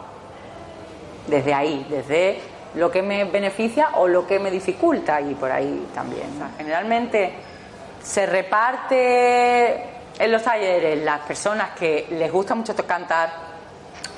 Desde 1.27 1.53
ahí, 1.53 1.86
desde 1.89 2.41
lo 2.75 2.89
que 2.89 3.01
me 3.01 3.24
beneficia 3.25 3.89
o 3.96 4.08
lo 4.08 4.25
que 4.25 4.39
me 4.39 4.50
dificulta 4.50 5.22
y 5.22 5.36
por 5.36 5.51
ahí 5.51 5.88
también. 5.93 6.27
generalmente 6.58 7.34
se 8.01 8.25
reparte 8.25 9.84
en 10.20 10.32
los 10.32 10.43
talleres 10.43 11.03
las 11.03 11.22
personas 11.22 11.72
que 11.77 12.08
les 12.12 12.32
gusta 12.32 12.55
mucho 12.55 12.75
cantar 12.86 13.32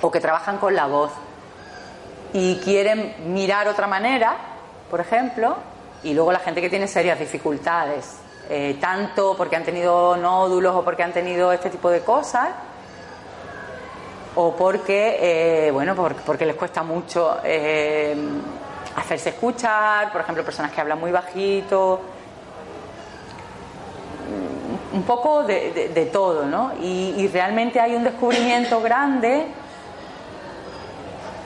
o 0.01 0.09
que 0.09 0.19
trabajan 0.19 0.57
con 0.57 0.75
la 0.75 0.87
voz 0.87 1.11
y 2.33 2.57
quieren 2.57 3.15
mirar 3.33 3.67
otra 3.67 3.87
manera, 3.87 4.35
por 4.89 4.99
ejemplo, 4.99 5.55
y 6.03 6.13
luego 6.13 6.31
la 6.31 6.39
gente 6.39 6.61
que 6.61 6.69
tiene 6.69 6.87
serias 6.87 7.19
dificultades, 7.19 8.17
eh, 8.49 8.77
tanto 8.79 9.35
porque 9.35 9.55
han 9.55 9.63
tenido 9.63 10.15
nódulos 10.17 10.75
o 10.75 10.83
porque 10.83 11.03
han 11.03 11.13
tenido 11.13 11.51
este 11.51 11.69
tipo 11.69 11.89
de 11.89 12.01
cosas, 12.01 12.49
o 14.35 14.55
porque, 14.55 15.17
eh, 15.67 15.71
bueno, 15.71 15.95
porque, 15.95 16.45
les 16.45 16.55
cuesta 16.55 16.83
mucho 16.83 17.37
eh, 17.43 18.15
hacerse 18.95 19.29
escuchar, 19.29 20.11
por 20.11 20.21
ejemplo, 20.21 20.43
personas 20.43 20.71
que 20.71 20.81
hablan 20.81 20.99
muy 20.99 21.11
bajito, 21.11 22.01
un 24.93 25.03
poco 25.03 25.43
de, 25.43 26.09
todo, 26.11 26.45
¿no? 26.45 26.71
y 26.79 27.27
realmente 27.27 27.79
hay 27.79 27.95
un 27.95 28.03
descubrimiento 28.03 28.81
grande 28.81 29.45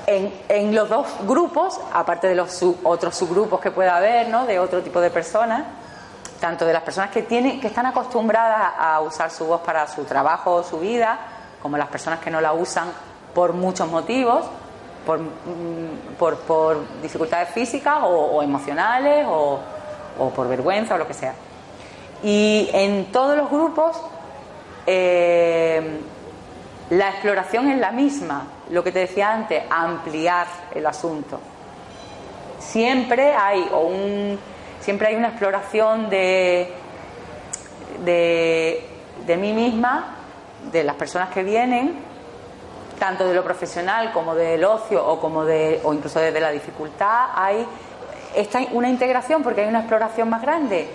en, 0.10 0.76
los 0.76 0.90
dos 0.90 1.08
grupos, 1.28 1.80
aparte 1.94 2.28
de 2.28 2.36
los 2.36 2.64
otros 2.84 3.16
subgrupos 3.16 3.60
que 3.60 3.72
pueda 3.72 3.98
haber, 3.98 4.30
¿no? 4.30 4.46
de 4.46 4.60
otro 4.60 4.82
tipo 4.82 5.00
de 5.00 5.10
personas, 5.12 5.64
tanto 6.40 6.66
de 6.66 6.74
las 6.74 6.84
personas 6.84 7.12
que, 7.12 7.24
tienen, 7.24 7.62
que 7.62 7.68
están 7.68 7.86
acostumbradas 7.86 8.74
a 8.78 9.02
usar 9.02 9.30
su 9.30 9.46
voz 9.46 9.62
para 9.62 9.88
su 9.88 10.04
trabajo 10.06 10.56
o 10.56 10.64
su 10.64 10.80
vida, 10.80 11.20
como 11.62 11.78
las 11.78 11.90
personas 11.90 12.20
que 12.20 12.32
no 12.32 12.42
la 12.42 12.54
usan 12.54 12.88
por 13.34 13.54
muchos 13.54 13.88
motivos, 13.90 14.46
por, 15.06 15.20
mm, 15.20 17.02
dificultades 17.02 17.50
físicas 17.50 18.00
o, 18.04 18.42
emocionales 18.42 19.26
o, 19.30 19.60
por 20.36 20.48
vergüenza 20.48 20.96
o 20.96 20.98
lo 20.98 21.08
que 21.08 21.14
sea. 21.14 21.34
Y 22.24 22.70
en 22.74 23.12
todos 23.12 23.38
los 23.38 23.50
grupos 23.50 24.02
eh, 24.86 26.02
la 26.90 27.10
exploración 27.10 27.70
es 27.70 27.80
la 27.80 27.92
misma, 27.92 28.48
lo 28.70 28.84
que 28.84 28.92
te 28.92 29.00
decía 29.00 29.32
antes, 29.32 29.64
ampliar 29.70 30.48
el 30.74 30.86
asunto. 30.86 31.40
Siempre 32.60 33.34
hay, 33.34 33.62
un, 33.72 34.40
siempre 34.80 35.08
hay 35.08 35.16
una 35.16 35.30
exploración 35.30 36.10
de, 36.10 36.74
de, 38.04 38.88
de 39.26 39.38
mí 39.38 39.54
misma, 39.54 40.16
de 40.72 40.84
las 40.84 40.96
personas 40.96 41.30
que 41.30 41.44
vienen, 41.44 42.10
tanto 43.00 43.26
de 43.26 43.34
lo 43.34 43.44
profesional 43.44 44.12
como 44.12 44.36
del 44.36 44.64
ocio 44.64 45.04
o 45.04 45.20
como 45.20 45.46
de 45.46 45.80
o 45.84 45.94
incluso 45.94 46.20
desde 46.20 46.40
la 46.40 46.52
dificultad 46.52 47.30
hay 47.34 47.66
esta, 48.36 48.60
una 48.74 48.90
integración 48.90 49.42
porque 49.42 49.62
hay 49.62 49.70
una 49.70 49.80
exploración 49.80 50.30
más 50.30 50.42
grande 50.42 50.88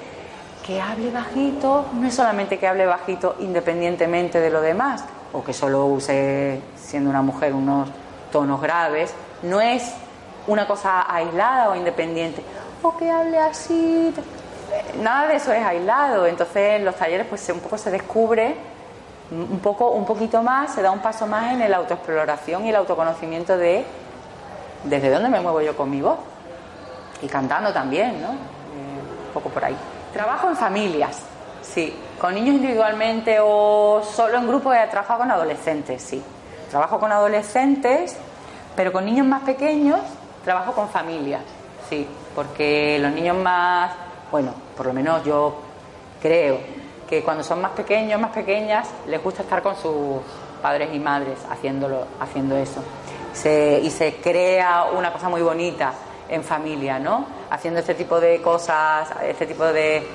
que 0.64 0.80
hable 0.80 1.10
bajito 1.10 1.86
no 1.94 2.06
es 2.06 2.14
solamente 2.14 2.58
que 2.58 2.68
hable 2.68 2.86
bajito 2.86 3.36
independientemente 3.40 4.38
de 4.38 4.50
lo 4.50 4.60
demás 4.60 5.04
o 5.34 5.44
que 5.44 5.52
solo 5.52 5.86
use 5.86 6.60
siendo 6.76 7.10
una 7.10 7.22
mujer 7.22 7.52
unos 7.52 7.90
tonos 8.32 8.60
graves, 8.60 9.12
no 9.42 9.60
es 9.60 9.92
una 10.46 10.66
cosa 10.66 11.12
aislada 11.12 11.70
o 11.70 11.76
independiente, 11.76 12.42
o 12.82 12.96
que 12.96 13.10
hable 13.10 13.38
así, 13.38 14.14
nada 15.02 15.28
de 15.28 15.36
eso 15.36 15.52
es 15.52 15.64
aislado, 15.64 16.26
entonces 16.26 16.78
en 16.78 16.84
los 16.84 16.94
talleres 16.96 17.26
pues 17.28 17.48
un 17.50 17.60
poco 17.60 17.76
se 17.78 17.90
descubre 17.90 18.56
un 19.30 19.58
poco 19.60 19.90
un 19.90 20.04
poquito 20.04 20.42
más, 20.42 20.74
se 20.74 20.82
da 20.82 20.90
un 20.90 21.00
paso 21.00 21.26
más 21.26 21.52
en 21.52 21.70
la 21.70 21.78
autoexploración 21.78 22.66
y 22.66 22.68
el 22.68 22.76
autoconocimiento 22.76 23.56
de 23.56 23.84
desde 24.84 25.10
dónde 25.10 25.28
me 25.28 25.40
muevo 25.40 25.60
yo 25.62 25.76
con 25.76 25.90
mi 25.90 26.00
voz 26.00 26.18
y 27.22 27.26
cantando 27.26 27.72
también, 27.72 28.20
¿no? 28.20 28.28
Eh, 28.28 29.26
un 29.28 29.32
poco 29.32 29.48
por 29.48 29.64
ahí. 29.64 29.76
Trabajo 30.12 30.50
en 30.50 30.56
familias, 30.56 31.22
sí, 31.74 31.92
con 32.20 32.34
niños 32.34 32.56
individualmente 32.56 33.38
o 33.40 34.02
solo 34.02 34.38
en 34.38 34.46
grupos 34.46 34.76
he 34.76 34.86
trabajado 34.86 35.20
con 35.20 35.30
adolescentes, 35.30 36.02
sí. 36.02 36.22
Trabajo 36.70 36.98
con 37.00 37.10
adolescentes, 37.10 38.16
pero 38.76 38.92
con 38.92 39.04
niños 39.04 39.26
más 39.26 39.42
pequeños 39.42 40.00
trabajo 40.44 40.72
con 40.72 40.88
familias, 40.88 41.42
sí, 41.88 42.06
porque 42.34 42.98
los 43.00 43.12
niños 43.12 43.36
más, 43.36 43.90
bueno, 44.30 44.52
por 44.76 44.86
lo 44.86 44.92
menos 44.92 45.24
yo 45.24 45.56
creo 46.20 46.58
que 47.08 47.22
cuando 47.22 47.42
son 47.42 47.62
más 47.62 47.72
pequeños, 47.72 48.20
más 48.20 48.30
pequeñas, 48.30 48.88
les 49.06 49.22
gusta 49.22 49.42
estar 49.42 49.62
con 49.62 49.74
sus 49.74 50.20
padres 50.60 50.90
y 50.92 50.98
madres 50.98 51.38
haciéndolo, 51.50 52.06
haciendo 52.20 52.56
eso. 52.56 52.82
y 53.82 53.90
se 53.90 54.16
crea 54.22 54.84
una 54.96 55.12
cosa 55.12 55.28
muy 55.28 55.42
bonita 55.42 55.92
en 56.28 56.44
familia, 56.44 56.98
¿no? 56.98 57.26
Haciendo 57.50 57.80
este 57.80 57.94
tipo 57.94 58.20
de 58.20 58.40
cosas, 58.40 59.08
este 59.22 59.46
tipo 59.46 59.64
de, 59.64 60.06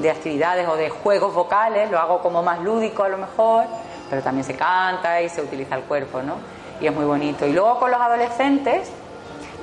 de 0.00 0.10
actividades 0.10 0.68
o 0.68 0.76
de 0.76 0.90
juegos 0.90 1.34
vocales, 1.34 1.90
lo 1.90 1.98
hago 1.98 2.20
como 2.20 2.42
más 2.42 2.60
lúdico 2.60 3.02
a 3.02 3.08
lo 3.08 3.18
mejor 3.18 3.66
pero 4.10 4.22
también 4.22 4.44
se 4.44 4.56
canta 4.56 5.22
y 5.22 5.28
se 5.28 5.40
utiliza 5.40 5.76
el 5.76 5.84
cuerpo, 5.84 6.20
¿no? 6.20 6.34
Y 6.80 6.86
es 6.88 6.94
muy 6.94 7.04
bonito. 7.04 7.46
Y 7.46 7.52
luego 7.52 7.78
con 7.78 7.92
los 7.92 8.00
adolescentes, 8.00 8.90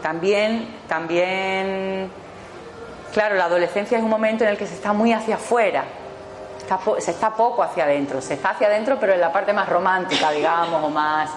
también, 0.02 0.80
también, 0.88 2.10
claro, 3.13 3.36
la 3.36 3.45
adolescencia 3.45 3.97
es 3.97 4.04
un 4.04 4.10
momento 4.10 4.45
en 4.45 4.52
el 4.52 4.58
que 4.58 4.65
se 4.65 4.76
está 4.76 4.93
muy 4.93 5.12
hacia 5.12 5.36
afuera, 5.36 5.84
se 7.00 7.12
está 7.12 7.32
poco 7.32 7.62
hacia 7.62 7.84
adentro, 7.84 8.21
se 8.21 8.36
está 8.36 8.52
hacia 8.52 8.67
adentro, 8.67 8.97
pero 9.00 9.13
en 9.13 9.21
la 9.21 9.34
parte 9.34 9.52
más 9.52 9.67
romántica, 9.67 10.32
digamos, 10.32 10.82
o 10.82 10.89
más 10.89 11.30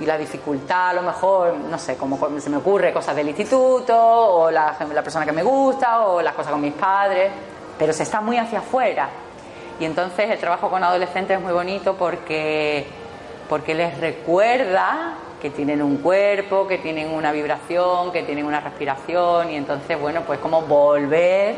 y 0.00 0.06
la 0.06 0.16
dificultad 0.16 0.90
a 0.90 0.92
lo 0.92 1.02
mejor, 1.02 1.54
no 1.54 1.76
sé, 1.76 1.96
como 1.96 2.18
se 2.38 2.48
me 2.48 2.58
ocurre 2.58 2.92
cosas 2.92 3.16
del 3.16 3.28
instituto 3.28 3.96
o 3.98 4.50
la, 4.50 4.76
la, 4.94 5.02
persona 5.02 5.24
que 5.26 5.32
me 5.32 5.42
gusta 5.42 6.06
o 6.06 6.22
las 6.22 6.34
cosas 6.34 6.52
con 6.52 6.60
mis 6.60 6.74
padres, 6.74 7.32
pero 7.78 7.92
se 7.92 8.02
está 8.02 8.20
muy 8.20 8.36
hacia 8.36 8.58
afuera 8.58 9.08
y 9.80 9.84
entonces 9.84 10.30
el 10.30 10.38
trabajo 10.38 10.68
con 10.68 10.82
adolescentes 10.82 11.36
es 11.36 11.42
muy 11.42 11.52
bonito 11.52 11.94
porque, 11.94 12.86
porque 13.48 13.74
les 13.74 13.98
recuerda 14.00 15.14
que 15.40 15.50
tienen 15.50 15.82
un 15.82 15.98
cuerpo, 15.98 16.66
que 16.66 16.78
tienen 16.78 17.12
una 17.12 17.30
vibración, 17.30 18.10
que 18.10 18.24
tienen 18.24 18.44
una 18.44 18.60
respiración 18.60 19.52
y 19.52 19.56
entonces, 19.56 19.98
bueno, 20.00 20.22
pues 20.22 20.40
como 20.40 20.62
volver 20.62 21.56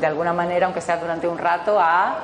de 0.00 0.06
alguna 0.06 0.32
manera, 0.32 0.64
aunque 0.64 0.80
sea 0.80 0.96
durante 0.96 1.28
un 1.28 1.36
rato, 1.36 1.78
a, 1.78 2.16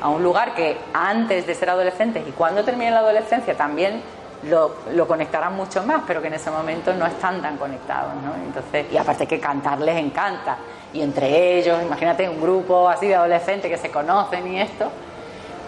a 0.00 0.08
un 0.08 0.22
lugar 0.22 0.54
que 0.54 0.76
antes 0.92 1.46
de 1.46 1.54
ser 1.54 1.70
adolescentes 1.70 2.26
y 2.26 2.32
cuando 2.32 2.64
terminen 2.64 2.94
la 2.94 3.00
adolescencia 3.00 3.56
también 3.56 4.02
lo, 4.50 4.74
lo, 4.92 5.06
conectarán 5.06 5.54
mucho 5.54 5.84
más, 5.84 6.02
pero 6.04 6.20
que 6.20 6.26
en 6.26 6.34
ese 6.34 6.50
momento 6.50 6.92
no 6.92 7.06
están 7.06 7.40
tan 7.40 7.56
conectados, 7.56 8.12
¿no? 8.16 8.34
Entonces, 8.34 8.86
y 8.92 8.96
aparte 8.96 9.28
que 9.28 9.38
cantar 9.38 9.78
les 9.80 9.96
encanta 9.96 10.56
y 10.92 11.00
entre 11.00 11.58
ellos, 11.58 11.82
imagínate 11.82 12.28
un 12.28 12.40
grupo 12.40 12.88
así 12.88 13.06
de 13.06 13.14
adolescentes 13.14 13.70
que 13.70 13.78
se 13.78 13.90
conocen 13.90 14.46
y 14.52 14.60
esto, 14.60 14.90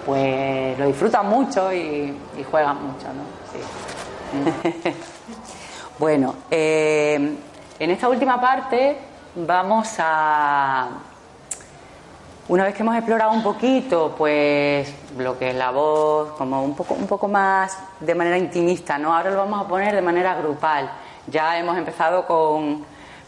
pues 0.04 0.78
lo 0.78 0.86
disfrutan 0.86 1.28
mucho 1.28 1.72
y, 1.72 2.14
juegan 2.50 2.86
mucho, 2.86 3.06
¿no? 3.08 3.24
bueno, 5.98 6.34
eh, 6.50 7.36
en 7.78 7.90
esta 7.90 8.08
última 8.08 8.40
parte 8.40 8.98
vamos 9.36 9.94
a, 9.98 10.88
Una 12.48 12.64
vez 12.64 12.74
que 12.74 12.82
hemos 12.82 12.96
explorado 12.96 13.32
un 13.32 13.42
poquito, 13.42 14.14
pues 14.18 14.92
lo 15.16 15.38
que 15.38 15.50
es 15.50 15.56
la 15.56 15.70
voz, 15.70 16.32
como 16.32 16.62
un 16.62 16.74
poco, 16.74 16.94
un 16.94 17.06
poco 17.06 17.28
más 17.28 17.78
de 18.00 18.14
manera 18.14 18.36
intimista, 18.36 18.98
¿no? 18.98 19.14
Ahora 19.14 19.30
lo 19.30 19.38
vamos 19.38 19.64
a 19.64 19.68
poner 19.68 19.94
de 19.94 20.02
manera 20.02 20.34
grupal. 20.34 20.90
Ya 21.26 21.58
hemos 21.58 21.78
empezado 21.78 22.26
con, 22.26 22.84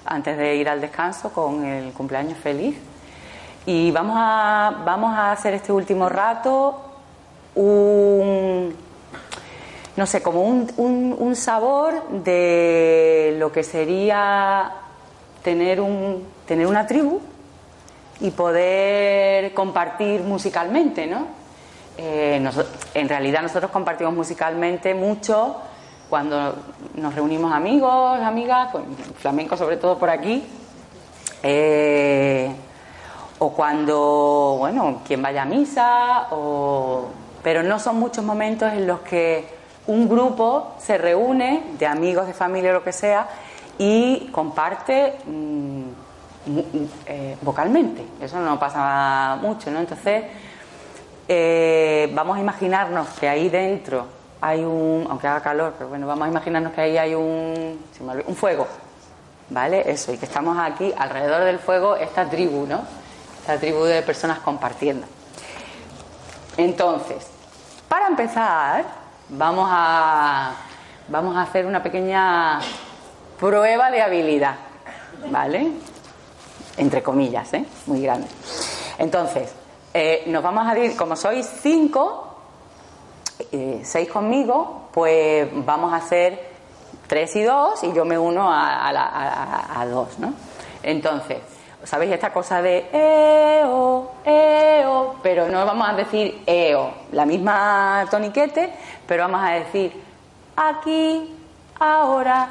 antes 0.07 0.37
de 0.39 0.57
ir 0.57 0.69
al 0.69 0.81
descanso, 0.81 1.33
con 1.33 1.65
el 1.65 1.93
cumpleaños 1.93 2.39
feliz. 2.39 2.77
Y 3.67 3.91
vamos 3.91 4.17
a, 4.19 4.83
vamos 4.85 5.17
a 5.17 5.33
hacer 5.33 5.55
este 5.55 5.73
último 5.73 6.09
rato 6.09 6.83
un, 7.57 8.75
no 9.97 10.07
sé, 10.07 10.23
como 10.23 10.43
un, 10.43 11.15
un, 11.19 11.37
sabor 11.37 12.09
de 12.11 13.35
lo 13.39 13.51
que 13.51 13.65
sería 13.65 14.71
tener, 15.43 15.81
un, 15.81 16.27
tener 16.47 16.67
una 16.67 16.87
tribu 16.87 17.21
y 18.21 18.31
poder 18.31 19.53
compartir 19.55 20.21
musicalmente, 20.23 21.07
¿no? 21.07 21.27
Eh, 21.99 22.47
en 22.95 23.09
realidad 23.09 23.41
nosotros 23.43 23.71
compartimos 23.71 24.15
musicalmente 24.15 24.95
mucho 24.95 25.57
cuando 26.09 26.55
nos 26.95 27.15
reunimos 27.15 27.53
amigos, 27.53 28.21
amigas, 28.21 28.71
con 28.71 28.85
flamenco 29.19 29.57
sobre 29.57 29.77
todo 29.77 29.99
por 29.99 30.11
aquí, 30.11 30.45
eh, 31.43 32.55
o 33.39 33.53
cuando, 33.53 34.57
bueno, 34.59 35.01
quien 35.07 35.21
vaya 35.23 35.43
a 35.43 35.45
misa, 35.45 36.29
o... 36.31 37.09
pero 37.43 37.63
no 37.63 37.79
son 37.79 37.99
muchos 37.99 38.25
momentos 38.25 38.73
en 38.73 38.87
los 38.87 39.01
que 39.01 39.55
un 39.87 40.09
grupo 40.09 40.75
se 40.79 40.97
reúne, 40.99 41.65
de 41.79 41.87
amigos, 41.87 42.27
de 42.27 42.35
familia, 42.35 42.73
lo 42.73 42.83
que 42.83 42.93
sea, 42.93 43.29
y 43.79 44.29
comparte... 44.33 45.19
Mm, 45.27 45.83
eh, 47.07 47.37
vocalmente. 47.43 48.05
Eso 48.21 48.39
no 48.39 48.57
pasa 48.57 49.37
mucho, 49.43 49.69
¿no? 49.69 49.81
Entonces, 49.81 50.23
eh, 51.27 52.09
vamos 52.15 52.37
a 52.37 52.41
imaginarnos 52.41 53.09
que 53.19 53.29
ahí 53.29 53.49
dentro 53.49 54.16
hay 54.47 54.65
un, 54.65 55.07
aunque 55.09 55.27
haga 55.27 55.41
calor, 55.41 55.75
pero 55.77 55.89
bueno, 55.89 56.07
vamos 56.07 56.27
a 56.27 56.31
imaginarnos 56.31 56.73
que 56.73 56.81
ahí 56.81 56.99
hay 56.99 57.15
un, 57.15 57.79
un 58.27 58.37
fuego, 58.37 58.67
¿vale? 59.51 59.91
Eso, 59.91 60.13
y 60.13 60.19
que 60.19 60.27
estamos 60.27 60.57
aquí 60.59 60.93
alrededor 60.97 61.45
del 61.45 61.59
fuego, 61.59 61.97
esta 61.97 62.29
tribu, 62.29 62.67
¿no? 62.67 62.83
Esta 63.41 63.59
tribu 63.59 63.85
de 63.85 64.03
personas 64.03 64.39
compartiendo. 64.41 65.07
Entonces, 66.57 67.27
para 67.89 68.09
empezar, 68.09 68.85
vamos 69.29 69.69
a, 69.71 70.53
vamos 71.09 71.37
a 71.37 71.43
hacer 71.43 71.67
una 71.67 71.83
pequeña 71.83 72.61
prueba 73.39 73.91
de 73.91 74.03
habilidad, 74.03 74.57
¿vale? 75.31 75.73
entre 76.77 77.03
comillas, 77.03 77.53
¿eh? 77.55 77.65
muy 77.87 78.03
grande. 78.03 78.27
Entonces, 78.99 79.53
eh, 79.95 80.25
nos 80.27 80.43
vamos 80.43 80.67
a 80.67 80.79
ir, 80.79 80.97
como 80.97 81.17
sois 81.17 81.47
cinco, 81.63 82.36
eh, 83.39 83.81
seis 83.85 84.09
conmigo, 84.09 84.89
pues 84.93 85.49
vamos 85.53 85.93
a 85.93 85.97
hacer 85.97 86.57
tres 87.07 87.37
y 87.37 87.43
dos 87.43 87.83
y 87.85 87.93
yo 87.93 88.05
me 88.05 88.19
uno 88.19 88.49
a, 88.51 89.87
dos, 89.91 90.19
¿no? 90.19 90.33
Entonces, 90.83 91.39
¿sabéis 91.85 92.13
esta 92.13 92.33
cosa 92.33 92.63
de 92.63 92.89
eo, 92.93 94.11
eo? 94.25 95.17
Pero 95.23 95.49
no 95.49 95.65
vamos 95.67 95.89
a 95.89 95.93
decir 95.93 96.43
eo, 96.47 96.93
la 97.13 97.27
misma 97.27 98.07
toniquete, 98.11 98.73
pero 99.07 99.25
vamos 99.25 99.43
a 99.45 99.53
decir 99.53 99.93
aquí, 100.57 101.35
ahora, 101.79 102.49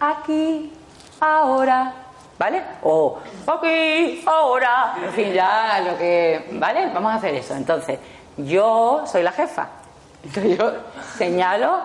aquí, 0.00 0.72
ahora, 1.20 1.94
¿vale? 2.38 2.62
O 2.82 3.18
aquí, 3.46 4.22
ahora, 4.26 4.94
en 5.04 5.12
fin, 5.12 5.32
ya 5.32 5.80
lo 5.80 5.98
que, 5.98 6.48
¿vale? 6.52 6.90
Vamos 6.92 7.12
a 7.12 7.16
hacer 7.16 7.34
eso. 7.34 7.54
Entonces, 7.54 7.98
yo 8.38 9.02
soy 9.06 9.22
la 9.22 9.32
jefa. 9.32 9.81
Entonces 10.24 10.58
yo 10.58 10.72
señalo, 11.16 11.80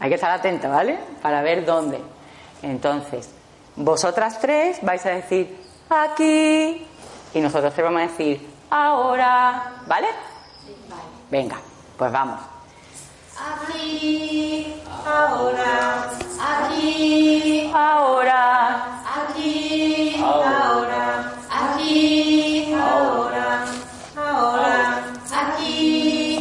hay 0.00 0.08
que 0.08 0.14
estar 0.14 0.30
atento, 0.30 0.68
¿vale? 0.68 0.98
Para 1.22 1.42
ver 1.42 1.64
dónde. 1.64 2.00
Entonces, 2.62 3.30
vosotras 3.76 4.40
tres 4.40 4.78
vais 4.82 5.04
a 5.06 5.10
decir 5.10 5.56
aquí 5.88 6.86
y 7.32 7.40
nosotros 7.40 7.72
tres 7.72 7.84
vamos 7.84 8.02
a 8.02 8.06
decir 8.06 8.50
ahora, 8.70 9.72
¿vale? 9.86 10.08
Venga, 11.30 11.56
pues 11.96 12.10
vamos. 12.10 12.40
Aquí, 13.40 14.74
ahora, 15.06 16.10
aquí, 16.38 17.70
ahora, 17.72 19.02
aquí, 19.26 20.16
ahora, 20.22 21.32
aquí, 21.50 22.74
ahora, 22.74 23.64
ahora, 24.16 25.04
aquí, 25.32 25.79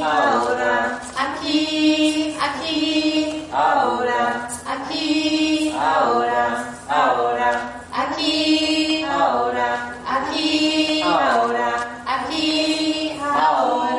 ahora, 0.01 0.99
aquí, 1.17 2.37
aquí, 2.39 3.47
ahora, 3.51 4.47
aquí, 4.67 5.73
ahora, 5.77 6.73
ahora, 6.87 7.81
aquí, 7.91 9.03
ahora, 9.03 9.93
aquí, 10.07 11.01
ahora, 11.03 11.69
aquí, 12.05 13.19
ahora. 13.21 13.89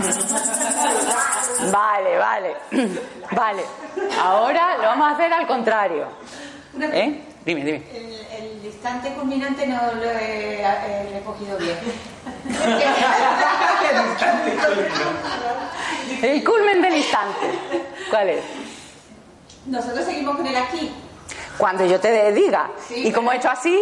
Vale, 1.70 2.18
vale. 2.18 2.56
Vale. 3.32 3.64
Ahora 4.20 4.76
lo 4.78 4.82
vamos 4.82 5.08
a 5.08 5.10
hacer 5.14 5.32
al 5.32 5.46
contrario. 5.46 6.08
¿Eh? 6.80 7.29
Dime, 7.44 7.64
dime. 7.64 7.82
El, 7.94 8.26
el 8.58 8.64
instante 8.66 9.12
culminante 9.14 9.66
no 9.66 9.92
lo 9.94 10.10
he, 10.10 10.60
eh, 10.62 11.08
lo 11.10 11.16
he 11.18 11.20
cogido 11.22 11.56
bien. 11.58 11.76
El 16.22 16.44
culmen 16.44 16.82
del 16.82 16.96
instante. 16.96 17.46
¿Cuál 18.10 18.28
es? 18.30 18.42
Nosotros 19.66 20.04
seguimos 20.04 20.36
con 20.36 20.46
el 20.46 20.56
aquí. 20.56 20.92
Cuando 21.56 21.84
yo 21.86 21.98
te 22.00 22.32
diga. 22.32 22.70
Sí. 22.88 23.08
Y 23.08 23.12
como 23.12 23.32
he 23.32 23.36
hecho 23.36 23.50
así. 23.50 23.76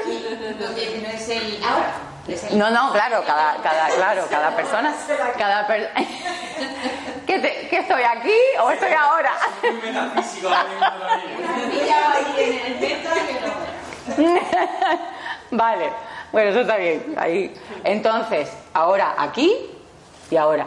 Aquí, 0.00 0.24
no, 0.60 0.74
que 0.74 1.00
no 1.02 1.08
es 1.08 1.28
el 1.28 1.62
ahora. 1.64 1.92
No, 2.52 2.70
no, 2.70 2.92
claro, 2.92 3.24
cada, 3.26 3.56
cada, 3.62 3.88
claro, 3.88 4.24
cada 4.30 4.54
persona. 4.54 4.94
Cada 5.38 5.66
per- 5.66 5.90
¿Qué, 7.72 7.78
te- 7.78 7.86
qué 7.86 7.92
estoy 7.94 8.02
aquí 8.02 8.34
o 8.62 8.70
estoy 8.70 8.92
ahora? 8.92 9.30
que. 12.36 13.02
Vale, 15.50 15.92
bueno, 16.32 16.50
eso 16.50 16.60
está 16.60 16.76
bien. 16.76 17.14
Ahí. 17.16 17.54
Entonces, 17.84 18.50
ahora 18.74 19.14
aquí 19.18 19.54
y 20.30 20.36
ahora. 20.36 20.66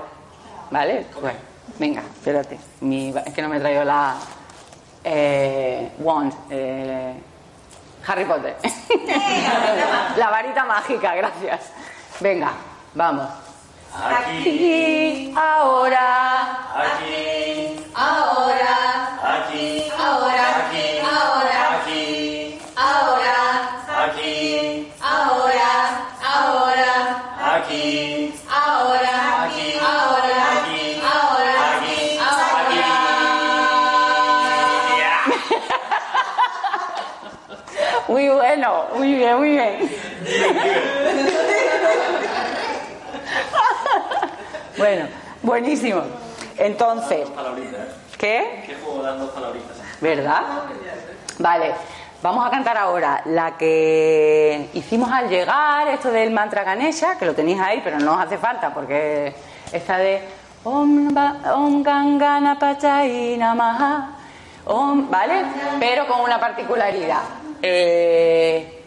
¿Vale? 0.72 1.06
Bueno, 1.22 1.38
venga, 1.80 2.02
espérate. 2.02 2.60
Mi- 2.82 3.14
es 3.26 3.34
que 3.34 3.42
no 3.42 3.50
me 3.50 3.58
he 3.58 3.60
traído 3.60 3.84
la. 3.84 4.16
Eh, 5.04 5.92
wand. 6.00 6.34
eh, 6.50 7.14
Harry 8.08 8.26
Potter. 8.26 8.56
la 10.18 10.30
varita 10.30 10.64
mágica, 10.66 11.16
gracias. 11.16 11.72
Venga, 12.20 12.52
vamos. 12.94 13.28
Aquí, 13.98 14.40
Aquí, 14.42 15.34
ahora. 15.36 16.08
aquí, 16.76 17.80
Ahora, 17.96 18.76
aquí, 19.24 19.90
ahora, 19.98 20.46
aquí, 20.60 21.00
ahora, 21.00 21.80
aquí, 21.80 22.60
ahora, 22.76 23.38
aquí, 24.04 24.92
ahora, 25.00 25.72
ahora, 26.22 26.92
aquí, 27.56 28.34
ahora, 28.52 29.16
aquí, 29.46 29.68
ahora, 29.80 30.38
aquí, 30.52 31.00
ahora, 31.02 31.56
aquí, 31.78 32.20
aquí. 32.20 32.84
Muy 38.10 38.28
bueno, 38.28 38.70
muy 38.94 39.14
bien, 39.14 39.38
muy 39.38 39.50
bien. 39.52 39.74
Bueno, 44.86 45.08
buenísimo. 45.42 46.04
Entonces, 46.60 47.28
Palabritas. 47.32 47.88
¿qué? 48.20 48.64
¿Qué 48.68 48.76
juego 48.76 49.02
dan 49.02 49.18
dos 49.18 49.32
palabritas? 49.32 49.78
¿Verdad? 50.00 50.42
Vale, 51.40 51.74
vamos 52.22 52.46
a 52.46 52.52
cantar 52.52 52.78
ahora 52.78 53.24
la 53.26 53.58
que 53.58 54.70
hicimos 54.76 55.12
al 55.12 55.28
llegar, 55.28 55.88
esto 55.88 56.12
del 56.12 56.30
mantra 56.30 56.64
Ganesha, 56.64 57.18
que 57.18 57.26
lo 57.26 57.34
tenéis 57.34 57.60
ahí, 57.60 57.82
pero 57.84 57.98
no 58.00 58.14
os 58.14 58.20
hace 58.20 58.38
falta 58.38 58.76
porque 58.76 59.34
esta 59.72 59.98
de 59.98 60.22
Om, 60.64 61.18
Om 61.52 61.82
Gangana 61.82 62.60
Pachai 62.60 63.38
Namaha, 63.40 64.10
Om, 64.66 65.10
¿vale? 65.10 65.46
Pero 65.80 66.06
con 66.06 66.22
una 66.22 66.40
particularidad. 66.40 67.24
Eh, 67.60 68.85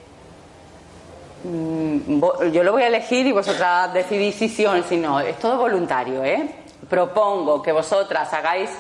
yo 1.45 2.65
lo 2.65 2.73
voy 2.73 2.83
a 2.83 2.89
elegir 2.89 3.27
y 3.27 3.33
vosotras 3.33 3.93
decidís 3.93 4.35
si 4.35 4.49
sí 4.49 4.67
si 4.89 4.97
no. 4.97 5.21
Es 5.21 5.39
todo 5.39 5.59
voluntario, 5.59 6.25
¿eh? 6.25 6.55
Propongo 6.89 7.63
que 7.63 7.73
vosotras 7.73 8.33
hagáis, 8.33 8.71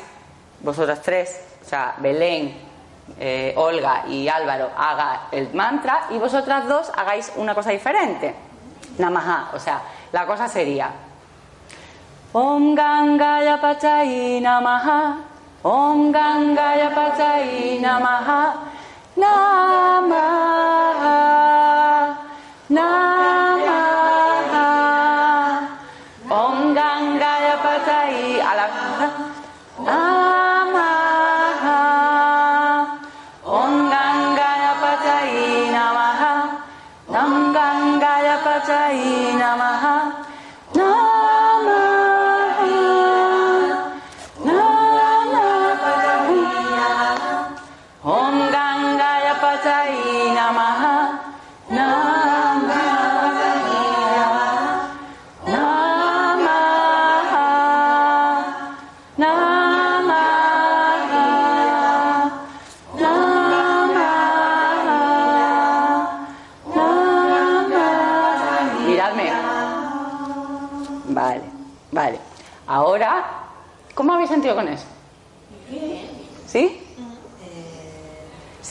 vosotras 0.60 1.00
tres, 1.02 1.40
o 1.64 1.68
sea, 1.68 1.94
Belén, 1.98 2.56
eh, 3.18 3.54
Olga 3.56 4.04
y 4.08 4.28
Álvaro 4.28 4.70
haga 4.76 5.28
el 5.32 5.52
mantra 5.54 6.06
y 6.10 6.18
vosotras 6.18 6.66
dos 6.68 6.90
hagáis 6.94 7.32
una 7.36 7.54
cosa 7.54 7.70
diferente. 7.70 8.34
Namaha, 8.98 9.50
o 9.54 9.58
sea, 9.58 9.80
la 10.12 10.26
cosa 10.26 10.48
sería 10.48 10.90
Om 12.32 12.74
Gangaya 12.74 13.60
Pachai 13.60 14.40
Namaha 14.40 15.16
Om 15.62 16.12
Gangaya 16.12 16.90
Pachai 16.94 17.78
Namaha 17.80 18.54
Namaha 19.16 20.28
Namaha 22.68 23.88
Om 26.28 26.76
Gangaya 26.76 27.56
Pachai 27.64 28.44
a 28.44 28.68
ah. 29.88 30.07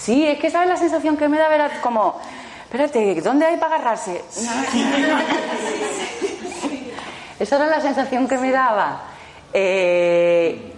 Sí, 0.08 0.26
es 0.26 0.40
que 0.40 0.50
sabes 0.50 0.70
la 0.70 0.78
sensación 0.78 1.18
que 1.18 1.28
me 1.28 1.38
da 1.38 1.50
ver 1.50 1.60
a- 1.60 1.82
como, 1.82 2.18
espérate, 2.64 3.20
¿dónde 3.20 3.46
hay 3.46 3.58
para 3.58 3.76
agarrarse? 3.76 4.24
Esa 7.38 7.58
era 7.58 7.68
la 7.68 7.82
sensación 7.82 8.26
que 8.26 8.38
me 8.38 8.50
daba. 8.52 9.02
Eh, 9.52 10.72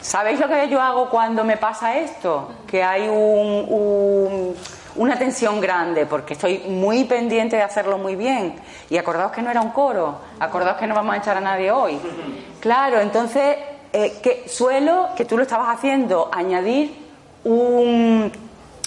¿Sabéis 0.00 0.40
lo 0.40 0.48
que 0.48 0.68
yo 0.68 0.80
hago 0.82 1.08
cuando 1.08 1.44
me 1.44 1.56
pasa 1.56 1.96
esto? 1.96 2.50
Que 2.66 2.82
hay 2.82 3.06
un- 3.08 3.66
un- 3.68 4.56
una 4.96 5.16
tensión 5.16 5.60
grande, 5.60 6.06
porque 6.06 6.32
estoy 6.34 6.58
muy 6.68 7.04
pendiente 7.04 7.54
de 7.54 7.62
hacerlo 7.62 7.98
muy 7.98 8.16
bien. 8.16 8.56
Y 8.90 8.96
acordaos 8.96 9.30
que 9.30 9.42
no 9.42 9.50
era 9.52 9.60
un 9.60 9.70
coro, 9.70 10.16
acordaos 10.40 10.76
que 10.76 10.88
no 10.88 10.94
vamos 10.96 11.14
a 11.14 11.18
echar 11.18 11.36
a 11.36 11.40
nadie 11.40 11.70
hoy. 11.70 12.00
Claro, 12.60 12.98
entonces, 13.00 13.58
eh, 13.92 14.18
que 14.20 14.48
suelo, 14.48 15.10
que 15.16 15.24
tú 15.24 15.36
lo 15.36 15.44
estabas 15.44 15.68
haciendo, 15.68 16.30
añadir 16.32 17.03
un, 17.44 18.32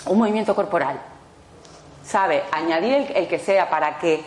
un 0.05 0.17
movimiento 0.17 0.55
corporal. 0.55 0.99
¿Sabes? 2.05 2.43
Añadir 2.51 2.93
el, 2.93 3.15
el 3.15 3.27
que 3.27 3.39
sea 3.39 3.69
para 3.69 3.97
que. 3.97 4.23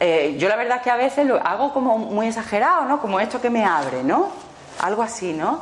eh, 0.00 0.34
yo 0.38 0.48
la 0.48 0.56
verdad 0.56 0.78
es 0.78 0.82
que 0.82 0.90
a 0.90 0.96
veces 0.96 1.26
lo 1.26 1.36
hago 1.36 1.72
como 1.72 1.98
muy 1.98 2.26
exagerado, 2.26 2.84
¿no? 2.84 3.00
Como 3.00 3.20
esto 3.20 3.40
que 3.40 3.50
me 3.50 3.64
abre, 3.64 4.02
¿no? 4.02 4.28
Algo 4.80 5.02
así, 5.02 5.32
¿no? 5.32 5.60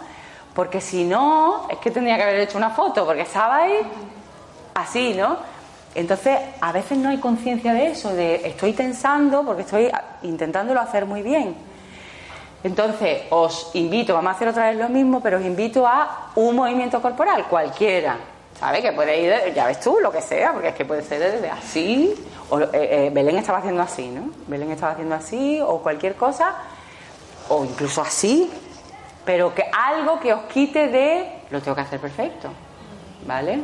Porque 0.55 0.81
si 0.81 1.05
no, 1.05 1.67
es 1.69 1.79
que 1.79 1.91
tendría 1.91 2.17
que 2.17 2.23
haber 2.23 2.41
hecho 2.41 2.57
una 2.59 2.71
foto, 2.71 3.05
porque 3.05 3.23
estabais 3.23 3.87
así, 4.75 5.15
¿no? 5.15 5.37
Entonces, 5.95 6.39
a 6.61 6.73
veces 6.73 6.97
no 6.99 7.09
hay 7.11 7.19
conciencia 7.19 7.73
de 7.73 7.89
eso, 7.89 8.15
de 8.15 8.47
estoy 8.47 8.73
tensando 8.73 9.45
porque 9.45 9.63
estoy 9.63 9.91
intentándolo 10.23 10.81
hacer 10.81 11.05
muy 11.05 11.23
bien. 11.23 11.55
Entonces, 12.63 13.23
os 13.31 13.71
invito, 13.75 14.15
vamos 14.15 14.33
a 14.33 14.37
hacer 14.37 14.49
otra 14.49 14.69
vez 14.69 14.79
lo 14.79 14.89
mismo, 14.89 15.21
pero 15.23 15.39
os 15.39 15.45
invito 15.45 15.87
a 15.87 16.31
un 16.35 16.57
movimiento 16.57 17.01
corporal, 17.01 17.47
cualquiera. 17.49 18.17
¿Sabes? 18.59 18.83
Que 18.83 18.93
puede 18.93 19.19
ir, 19.19 19.55
ya 19.55 19.67
ves 19.67 19.81
tú, 19.81 19.99
lo 20.03 20.13
que 20.13 20.21
sea, 20.21 20.53
porque 20.53 20.69
es 20.69 20.75
que 20.75 20.85
puede 20.85 21.03
ser 21.03 21.19
desde 21.19 21.49
así, 21.49 22.15
o 22.51 22.61
eh, 22.61 22.69
eh, 22.73 23.11
Belén 23.11 23.39
estaba 23.39 23.59
haciendo 23.59 23.81
así, 23.81 24.09
¿no? 24.09 24.31
Belén 24.47 24.71
estaba 24.71 24.93
haciendo 24.93 25.15
así, 25.15 25.61
o 25.63 25.79
cualquier 25.79 26.15
cosa, 26.15 26.57
o 27.49 27.65
incluso 27.65 28.03
así, 28.03 28.51
pero 29.25 29.55
que 29.55 29.65
algo 29.73 30.21
que 30.21 30.35
os 30.35 30.43
quite 30.43 30.89
de 30.89 31.41
lo 31.49 31.63
tengo 31.63 31.75
que 31.75 31.81
hacer 31.81 32.01
perfecto, 32.01 32.51
¿vale? 33.27 33.61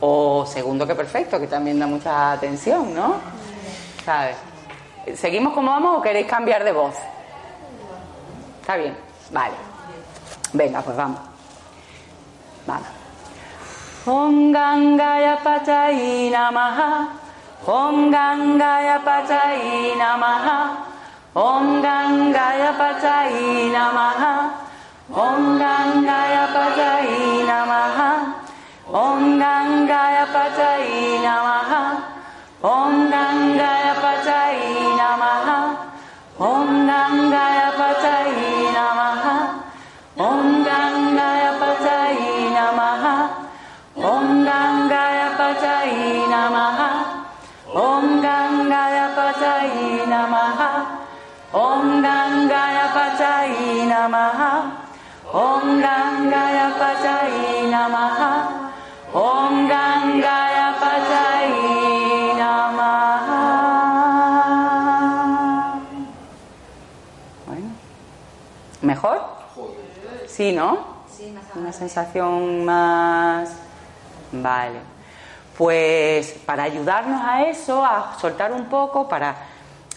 O 0.00 0.46
segundo 0.46 0.86
que 0.86 0.94
perfecto, 0.94 1.40
que 1.40 1.48
también 1.48 1.78
da 1.80 1.88
mucha 1.88 2.30
atención, 2.30 2.94
¿no? 2.94 3.16
¿Sabes? 4.04 4.36
¿Seguimos 5.14 5.52
como 5.52 5.72
vamos 5.72 5.98
o 5.98 6.02
queréis 6.02 6.26
cambiar 6.26 6.62
de 6.62 6.70
voz? 6.70 6.94
¿Está 8.68 8.76
bien? 8.76 8.94
Vale. 9.30 9.54
Venga, 10.52 10.82
pues 10.82 10.94
vamos. 10.94 11.18
Vamos. 12.66 12.86
Om 14.04 14.52
Gangaya 14.52 15.38
Pachai 15.42 16.28
Namaha 16.28 17.08
Om 17.64 18.10
Gangaya 18.10 19.00
Pachai 19.02 19.96
Namaha 19.96 20.84
Om 21.32 21.80
Gangaya 21.80 22.76
Pachai 22.76 23.72
Namaha 23.72 24.34
Om 25.16 25.58
Gangaya 25.58 26.44
Pachai 26.52 27.48
Namaha 27.48 28.12
Om 28.92 29.40
Gangaya 29.40 30.26
Pachai 30.28 31.24
Namaha 31.24 31.82
Om 32.60 33.08
Gangaya 33.08 33.94
Namaha 35.00 35.58
Om 36.36 36.86
Gangaya 36.86 38.17
Namaha 54.08 54.88
Om 55.28 55.82
Gangaya 55.84 56.72
Pachai 56.80 57.68
Namaha 57.68 58.32
Om 59.12 59.68
Gangaya 59.68 60.68
Pachai 60.80 61.52
Namaha 62.40 63.44
Bueno, 67.46 67.68
¿mejor? 68.80 69.20
Sí, 70.26 70.52
¿no? 70.52 70.96
Una 71.54 71.72
sensación 71.72 72.64
más... 72.64 73.52
Vale. 74.32 74.80
Pues 75.58 76.32
para 76.46 76.62
ayudarnos 76.62 77.20
a 77.22 77.42
eso, 77.42 77.84
a 77.84 78.16
soltar 78.18 78.52
un 78.52 78.66
poco, 78.66 79.06
para, 79.08 79.36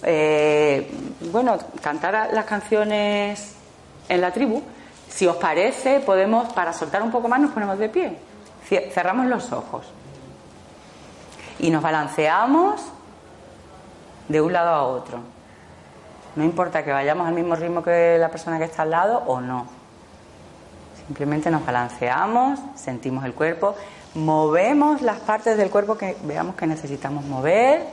eh, 0.03 0.91
bueno, 1.31 1.57
cantar 1.81 2.29
las 2.33 2.45
canciones 2.45 3.60
en 4.09 4.21
la 4.21 4.31
tribu, 4.31 4.61
si 5.09 5.27
os 5.27 5.35
parece, 5.37 5.99
podemos, 5.99 6.51
para 6.53 6.73
soltar 6.73 7.01
un 7.01 7.11
poco 7.11 7.27
más, 7.27 7.39
nos 7.39 7.51
ponemos 7.51 7.77
de 7.77 7.89
pie. 7.89 8.17
Cerramos 8.93 9.25
los 9.27 9.51
ojos. 9.51 9.85
Y 11.59 11.69
nos 11.69 11.83
balanceamos 11.83 12.81
de 14.29 14.41
un 14.41 14.53
lado 14.53 14.69
a 14.69 14.83
otro. 14.83 15.19
No 16.35 16.43
importa 16.43 16.83
que 16.83 16.91
vayamos 16.91 17.27
al 17.27 17.33
mismo 17.33 17.55
ritmo 17.55 17.83
que 17.83 18.17
la 18.17 18.29
persona 18.29 18.57
que 18.57 18.65
está 18.65 18.83
al 18.83 18.91
lado 18.91 19.23
o 19.27 19.41
no. 19.41 19.67
Simplemente 21.05 21.51
nos 21.51 21.65
balanceamos, 21.65 22.59
sentimos 22.75 23.25
el 23.25 23.33
cuerpo, 23.33 23.75
movemos 24.15 25.01
las 25.01 25.19
partes 25.19 25.57
del 25.57 25.69
cuerpo 25.69 25.97
que 25.97 26.15
veamos 26.23 26.55
que 26.55 26.65
necesitamos 26.67 27.25
mover, 27.25 27.85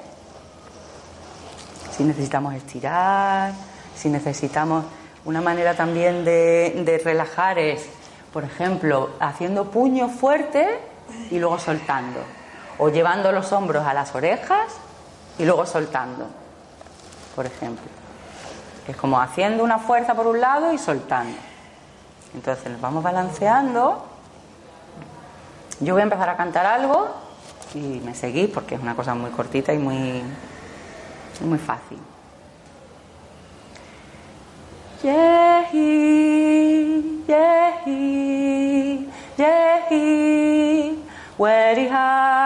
si 1.91 2.05
necesitamos 2.05 2.55
estirar, 2.55 3.53
si 3.97 4.09
necesitamos 4.09 4.85
una 5.29 5.43
manera 5.43 5.75
también 5.75 6.25
de, 6.25 7.03
relajar 7.05 7.59
es, 7.59 7.87
por 8.33 8.45
ejemplo, 8.45 9.11
haciendo 9.21 9.67
puño 9.67 10.09
fuerte 10.09 10.81
y 11.31 11.39
luego 11.39 11.59
soltando, 11.59 12.21
o 12.79 12.89
llevando 12.89 13.31
los 13.31 13.53
hombros 13.53 13.87
a 13.87 13.93
las 13.93 14.15
orejas 14.15 14.73
y 15.39 15.45
luego 15.45 15.67
soltando, 15.67 16.29
por 17.37 17.45
ejemplo. 17.45 17.85
Es 18.89 18.97
como 18.97 19.21
haciendo 19.21 19.65
una 19.65 19.79
fuerza 19.79 20.15
por 20.15 20.27
un 20.27 20.41
lado 20.41 20.73
y 20.73 20.79
soltando. 20.79 21.37
Entonces 22.33 22.73
nos 22.73 22.81
vamos 22.81 23.03
balanceando. 23.03 24.07
Yo 25.81 25.93
voy 25.93 26.01
a 26.01 26.05
empezar 26.05 26.31
a 26.31 26.39
cantar 26.39 26.65
algo 26.65 27.07
y 27.75 28.01
me 28.03 28.15
seguís 28.15 28.49
porque 28.49 28.77
es 28.77 28.81
una 28.81 28.97
cosa 28.97 29.15
muy 29.15 29.31
cortita 29.33 29.75
y 29.75 29.79
muy, 29.79 30.23
muy 31.43 31.59
fácil. 31.59 31.99
Yehi, 35.01 35.85
Yehi, 37.29 39.07
Yehi, 39.39 40.99
Wedi 41.39 41.87
Ha. 41.89 42.38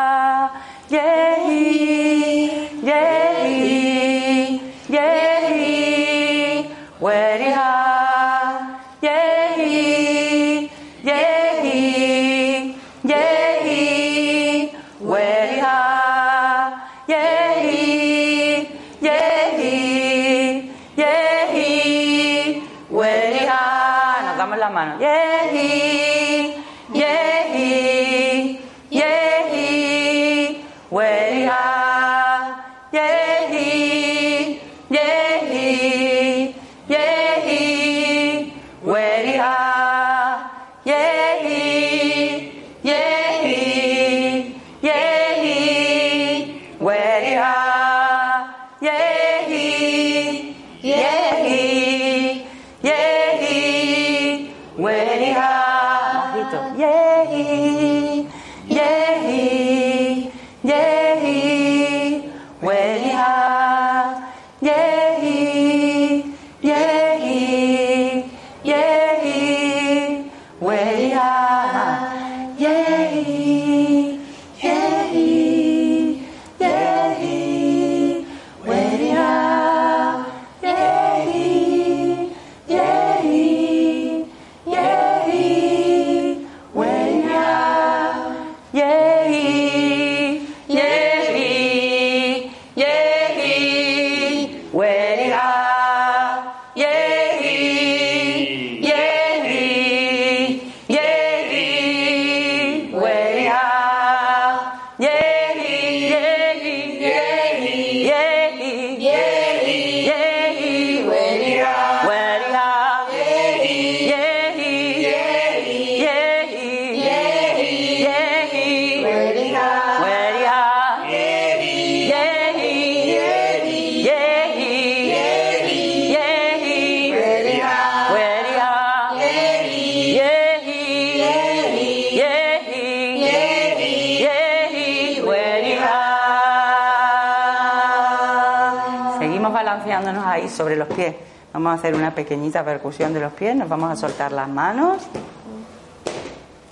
Balanceándonos 139.72 140.26
ahí 140.26 140.48
sobre 140.48 140.76
los 140.76 140.88
pies. 140.88 141.14
Vamos 141.52 141.72
a 141.72 141.74
hacer 141.74 141.94
una 141.94 142.14
pequeñita 142.14 142.64
percusión 142.64 143.14
de 143.14 143.20
los 143.20 143.32
pies. 143.32 143.56
Nos 143.56 143.68
vamos 143.68 143.90
a 143.90 143.96
soltar 143.96 144.32
las 144.32 144.48
manos. 144.48 145.02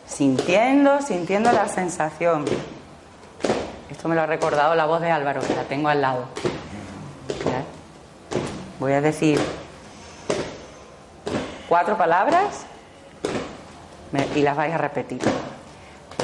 Sintiendo, 0.07 1.01
sintiendo 1.01 1.51
la 1.53 1.67
sensación. 1.69 2.45
Esto 3.91 4.09
me 4.09 4.15
lo 4.15 4.23
ha 4.23 4.27
recordado 4.27 4.75
la 4.75 4.87
voz 4.87 5.01
de 5.01 5.11
Álvaro, 5.11 5.41
que 5.41 5.55
la 5.55 5.65
tengo 5.65 5.89
al 5.89 6.01
lado. 6.01 6.25
Voy 8.79 8.93
a 8.93 9.01
decir 9.01 9.39
cuatro 11.69 11.99
palabras 11.99 12.65
y 14.35 14.43
las 14.43 14.57
vais 14.57 14.75
a 14.75 14.79
repetir. 14.79 15.21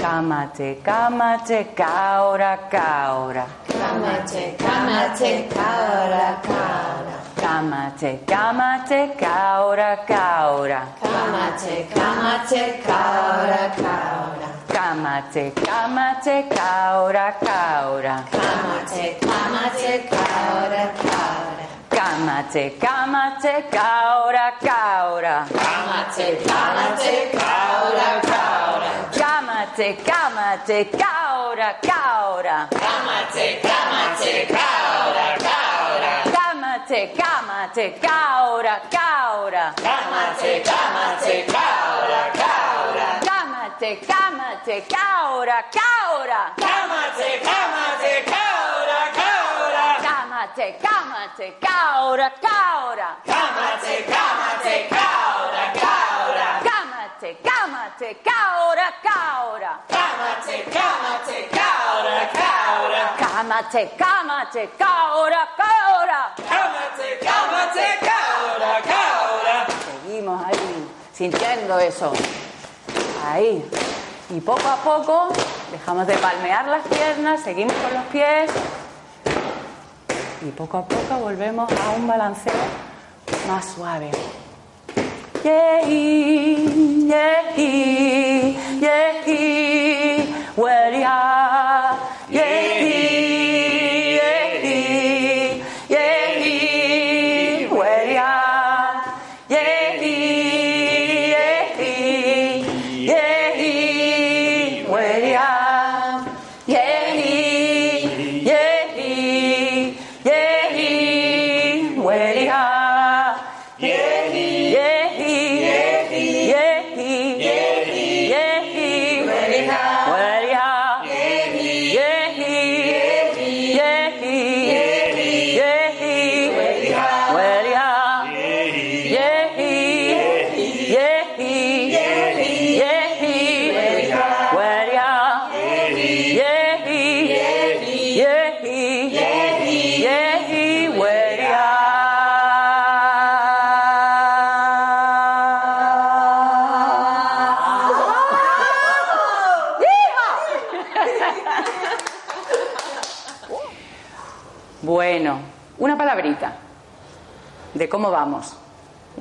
Cámate, 0.01 0.81
cámate, 0.83 1.73
caora, 1.75 2.69
caora. 2.71 3.47
Kamache, 3.97 4.55
kamache, 4.59 5.49
kaora, 5.49 6.29
kaora. 6.43 7.17
Kamache, 7.41 8.19
kamache, 8.27 9.17
kaora, 9.17 9.97
kaora. 10.07 10.81
Kamache, 11.01 11.87
kamache, 11.95 12.83
kaora, 12.85 13.73
kaora. 13.81 14.49
Kamache, 14.69 15.51
kamache, 15.65 16.37
kaora, 16.51 17.33
kaora. 17.41 18.17
Kamache, 18.37 19.17
kamache, 19.25 19.93
kaora, 20.13 20.85
kaora. 21.01 21.67
Kamache, 21.89 22.65
kamache, 22.79 23.55
kaora, 23.73 24.47
kaora. 24.61 25.37
Kamache, 25.49 26.29
kamache, 26.45 27.17
kaora, 27.33 28.11
kaora. 28.29 28.66
Cámate, 29.67 29.97
cámate, 30.05 30.85
caora, 30.97 31.77
caora. 31.83 32.69
Cámate, 32.71 33.61
cámate, 33.61 34.47
caora, 34.47 35.37
caora. 35.39 36.23
Cámate, 36.33 37.13
cámate, 37.15 37.99
caora, 38.01 38.81
caora. 38.91 39.75
Cámate, 39.77 40.63
cámate, 40.63 41.45
caora, 41.47 42.33
caora. 42.33 43.21
Cámate, 43.27 44.01
cámate, 44.07 44.85
caora, 44.89 45.65
caora. 45.73 46.53
Cámate, 46.57 47.41
cámate, 47.43 48.25
caora, 48.25 49.01
caora. 49.19 49.99
Cámate, 50.01 50.79
cámate, 50.81 51.57
caora, 51.61 52.33
caora. 52.41 53.17
Cámate, 53.27 54.05
cámate, 54.09 54.87
caora, 54.89 54.96
Cámate, 63.77 63.95
cámate, 63.99 64.71
caora, 64.79 65.49
caora. 65.55 66.35
Cámate, 66.49 67.19
cámate, 67.21 67.85
caora. 68.01 69.67
Seguimos 69.85 70.47
ahí, 70.47 70.89
sintiendo 71.13 71.79
eso. 71.79 72.11
Ahí. 73.23 73.71
Y 74.31 74.41
poco 74.41 74.67
a 74.67 74.77
poco 74.77 75.29
dejamos 75.71 76.07
de 76.07 76.17
palmear 76.17 76.67
las 76.69 76.87
piernas, 76.89 77.43
seguimos 77.43 77.75
con 77.75 77.93
los 77.93 78.05
pies. 78.05 78.51
Y 80.41 80.51
poco 80.53 80.79
a 80.79 80.85
poco 80.87 81.19
volvemos 81.19 81.71
a 81.71 81.91
un 81.91 82.07
balanceo 82.07 82.55
más 83.47 83.63
suave. 83.75 84.11
Yehi, 85.45 87.09
yehi, 87.11 88.57
yehi, 88.81 90.35
weria. 90.57 91.77
Yehi, 92.31 92.96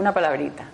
Una 0.05 0.13
palabrita. 0.13 0.65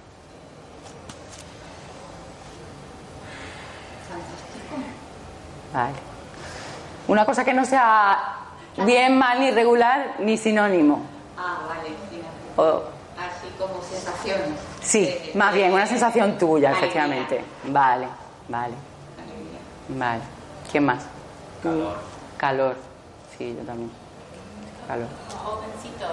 Vale. 5.74 5.94
Una 7.08 7.26
cosa 7.26 7.44
que 7.44 7.54
no 7.54 7.66
sea 7.66 8.18
bien, 8.86 9.18
mal, 9.18 9.40
ni 9.40 9.52
regular, 9.52 10.16
ni 10.20 10.38
sinónimo. 10.38 11.02
Ah, 11.38 11.60
vale, 11.68 11.90
fíjate. 12.10 12.28
O- 12.58 12.84
Así 13.18 13.48
como 13.58 13.82
sensaciones. 13.84 14.60
sí, 14.82 15.06
De- 15.06 15.32
más 15.36 15.54
bien, 15.54 15.72
una 15.74 15.86
sensación 15.86 16.38
tuya, 16.38 16.70
Alegría. 16.70 16.88
efectivamente. 16.88 17.46
Vale, 17.66 18.08
vale, 18.50 18.74
Alegría. 19.18 19.60
vale. 20.10 20.22
¿Quién 20.72 20.86
más? 20.86 21.04
Calor. 21.62 21.98
Calor. 22.38 22.76
Sí, 23.38 23.56
yo 23.58 23.64
también. 23.66 23.92
Calor. 24.92 25.08
Jovencito, 25.32 26.06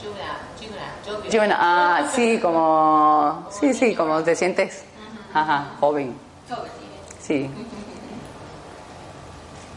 Juna, 0.00 0.38
Juna, 0.56 0.86
Jovio. 1.04 1.30
Yo, 1.32 1.42
ah, 1.58 2.08
sí, 2.14 2.38
como. 2.38 3.44
Sí, 3.50 3.74
sí, 3.74 3.92
como 3.96 4.22
te 4.22 4.36
sientes. 4.36 4.84
Ajá, 5.34 5.72
joven. 5.80 6.16
Sí. 7.20 7.50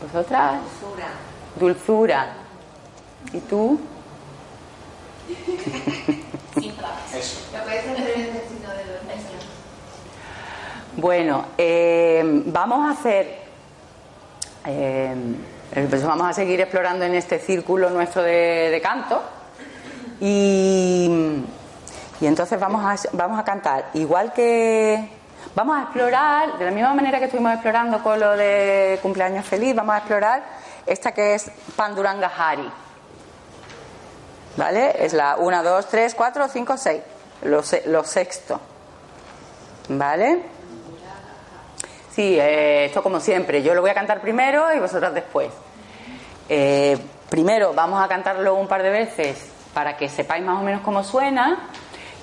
¿Vosotras? 0.03 0.61
Dulzura. 1.59 1.59
Dulzura. 1.59 2.33
¿Y 3.33 3.39
tú? 3.39 3.79
Bueno, 10.95 11.45
eh, 11.57 12.21
vamos 12.45 12.87
a 12.87 12.91
hacer. 12.91 13.39
eh, 14.65 15.15
pues 15.89 16.03
vamos 16.03 16.27
a 16.27 16.33
seguir 16.33 16.61
explorando 16.61 17.05
en 17.05 17.15
este 17.15 17.39
círculo 17.39 17.89
nuestro 17.89 18.21
de, 18.21 18.69
de 18.71 18.81
canto. 18.81 19.21
Y, 20.19 21.09
y 22.21 22.25
entonces 22.27 22.59
vamos 22.59 22.83
a, 22.85 23.09
vamos 23.13 23.39
a 23.39 23.43
cantar. 23.43 23.85
Igual 23.93 24.33
que. 24.33 25.09
Vamos 25.55 25.77
a 25.77 25.83
explorar, 25.83 26.57
de 26.57 26.65
la 26.65 26.71
misma 26.71 26.93
manera 26.95 27.19
que 27.19 27.25
estuvimos 27.25 27.53
explorando 27.53 28.01
con 28.01 28.19
lo 28.19 28.31
de 28.35 28.97
cumpleaños 29.03 29.45
feliz, 29.45 29.75
vamos 29.75 29.93
a 29.93 29.97
explorar 29.99 30.43
esta 30.85 31.11
que 31.11 31.35
es 31.35 31.51
Panduranga 31.75 32.31
Hari. 32.35 32.71
¿Vale? 34.57 35.03
Es 35.05 35.13
la 35.13 35.35
1, 35.37 35.63
2, 35.63 35.87
3, 35.87 36.15
4, 36.15 36.47
5, 36.47 36.77
6. 36.77 37.01
Lo, 37.43 37.61
se- 37.61 37.83
lo 37.87 38.03
sexto. 38.03 38.59
¿Vale? 39.89 40.41
Sí, 42.13 42.37
eh, 42.39 42.85
esto 42.85 43.01
como 43.01 43.19
siempre. 43.19 43.63
Yo 43.63 43.73
lo 43.73 43.81
voy 43.81 43.89
a 43.89 43.95
cantar 43.95 44.21
primero 44.21 44.71
y 44.71 44.79
vosotras 44.79 45.15
después. 45.15 45.49
Eh, 46.47 46.95
primero 47.29 47.73
vamos 47.73 48.03
a 48.03 48.07
cantarlo 48.07 48.53
un 48.53 48.67
par 48.67 48.83
de 48.83 48.91
veces 48.91 49.49
para 49.73 49.97
que 49.97 50.09
sepáis 50.09 50.43
más 50.45 50.59
o 50.59 50.63
menos 50.63 50.81
cómo 50.81 51.03
suena 51.03 51.69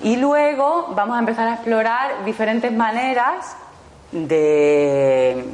y 0.01 0.15
luego 0.15 0.87
vamos 0.95 1.17
a 1.17 1.19
empezar 1.19 1.49
a 1.49 1.55
explorar 1.55 2.23
diferentes 2.23 2.71
maneras 2.71 3.57
de, 4.13 5.45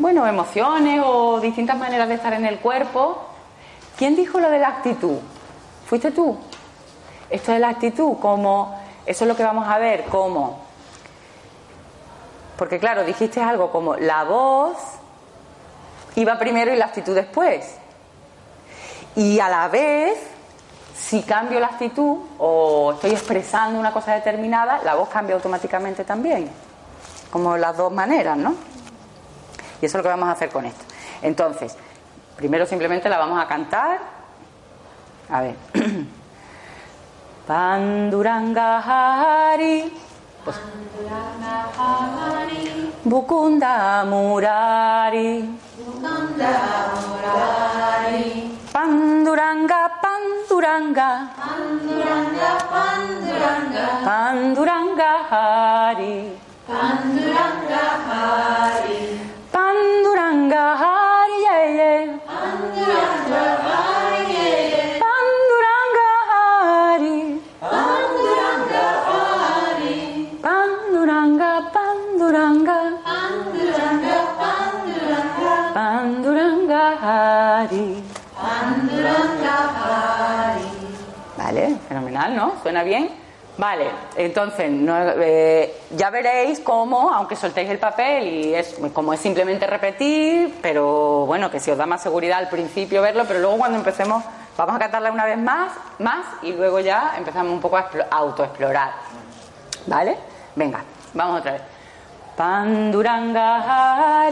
bueno, 0.00 0.26
emociones 0.26 1.00
o 1.04 1.38
distintas 1.38 1.78
maneras 1.78 2.08
de 2.08 2.14
estar 2.14 2.32
en 2.32 2.46
el 2.46 2.58
cuerpo. 2.58 3.28
¿Quién 3.96 4.16
dijo 4.16 4.40
lo 4.40 4.50
de 4.50 4.58
la 4.58 4.68
actitud? 4.68 5.18
¿Fuiste 5.86 6.10
tú? 6.10 6.36
Esto 7.28 7.52
de 7.52 7.60
la 7.60 7.68
actitud, 7.68 8.16
como, 8.20 8.76
eso 9.06 9.24
es 9.24 9.28
lo 9.28 9.36
que 9.36 9.44
vamos 9.44 9.68
a 9.68 9.78
ver, 9.78 10.04
como 10.06 10.69
porque 12.60 12.78
claro, 12.78 13.04
dijiste 13.04 13.40
algo 13.40 13.70
como 13.70 13.96
la 13.96 14.22
voz 14.24 14.76
iba 16.16 16.38
primero 16.38 16.70
y 16.74 16.76
la 16.76 16.84
actitud 16.84 17.14
después. 17.14 17.76
Y 19.16 19.40
a 19.40 19.48
la 19.48 19.68
vez, 19.68 20.18
si 20.94 21.22
cambio 21.22 21.58
la 21.58 21.68
actitud 21.68 22.18
o 22.36 22.92
estoy 22.92 23.12
expresando 23.12 23.80
una 23.80 23.94
cosa 23.94 24.12
determinada, 24.12 24.82
la 24.84 24.94
voz 24.94 25.08
cambia 25.08 25.36
automáticamente 25.36 26.04
también. 26.04 26.50
Como 27.30 27.56
las 27.56 27.78
dos 27.78 27.90
maneras, 27.90 28.36
¿no? 28.36 28.54
Y 29.80 29.86
eso 29.86 29.86
es 29.86 29.94
lo 29.94 30.02
que 30.02 30.08
vamos 30.10 30.28
a 30.28 30.32
hacer 30.32 30.50
con 30.50 30.66
esto. 30.66 30.84
Entonces, 31.22 31.74
primero 32.36 32.66
simplemente 32.66 33.08
la 33.08 33.16
vamos 33.16 33.42
a 33.42 33.48
cantar. 33.48 34.00
A 35.30 35.40
ver. 35.40 35.54
Panduranga 37.46 38.80
Hari. 38.80 40.09
Pues, 40.44 40.56
Bukunda 43.04 44.04
Murari. 44.08 45.44
Panduranga, 48.72 49.80
Panduranga. 50.00 51.08
Panduranga 54.04 55.12
Hari. 55.28 56.32
Panduranga 59.52 60.64
Hari, 60.80 61.36
yeah, 61.44 61.64
yeah. 61.76 62.16
Panduranga 62.24 63.44
Hari. 63.60 63.99
Hari. 77.60 78.02
Vale, 81.36 81.76
fenomenal, 81.88 82.34
¿no? 82.36 82.52
¿Suena 82.62 82.82
bien? 82.82 83.10
Vale, 83.58 83.90
entonces 84.16 84.70
no, 84.70 84.94
eh, 84.98 85.74
ya 85.90 86.08
veréis 86.08 86.60
cómo, 86.60 87.12
aunque 87.12 87.36
soltéis 87.36 87.68
el 87.68 87.78
papel 87.78 88.26
y 88.26 88.54
es 88.54 88.76
como 88.94 89.12
es 89.12 89.20
simplemente 89.20 89.66
repetir, 89.66 90.58
pero 90.62 91.26
bueno, 91.26 91.50
que 91.50 91.60
si 91.60 91.70
os 91.70 91.76
da 91.76 91.84
más 91.84 92.02
seguridad 92.02 92.38
al 92.38 92.48
principio 92.48 93.02
verlo, 93.02 93.24
pero 93.28 93.40
luego 93.40 93.58
cuando 93.58 93.76
empecemos 93.76 94.24
vamos 94.56 94.76
a 94.76 94.78
cantarla 94.78 95.12
una 95.12 95.26
vez 95.26 95.36
más, 95.36 95.72
más 95.98 96.24
y 96.42 96.52
luego 96.52 96.80
ya 96.80 97.12
empezamos 97.18 97.52
un 97.52 97.60
poco 97.60 97.76
a 97.76 97.90
explo- 97.90 98.06
a 98.10 98.16
autoexplorar. 98.16 98.92
¿Vale? 99.86 100.16
Venga, 100.56 100.82
vamos 101.12 101.40
otra 101.40 101.52
vez. 101.52 101.62
Panduranga 102.36 104.30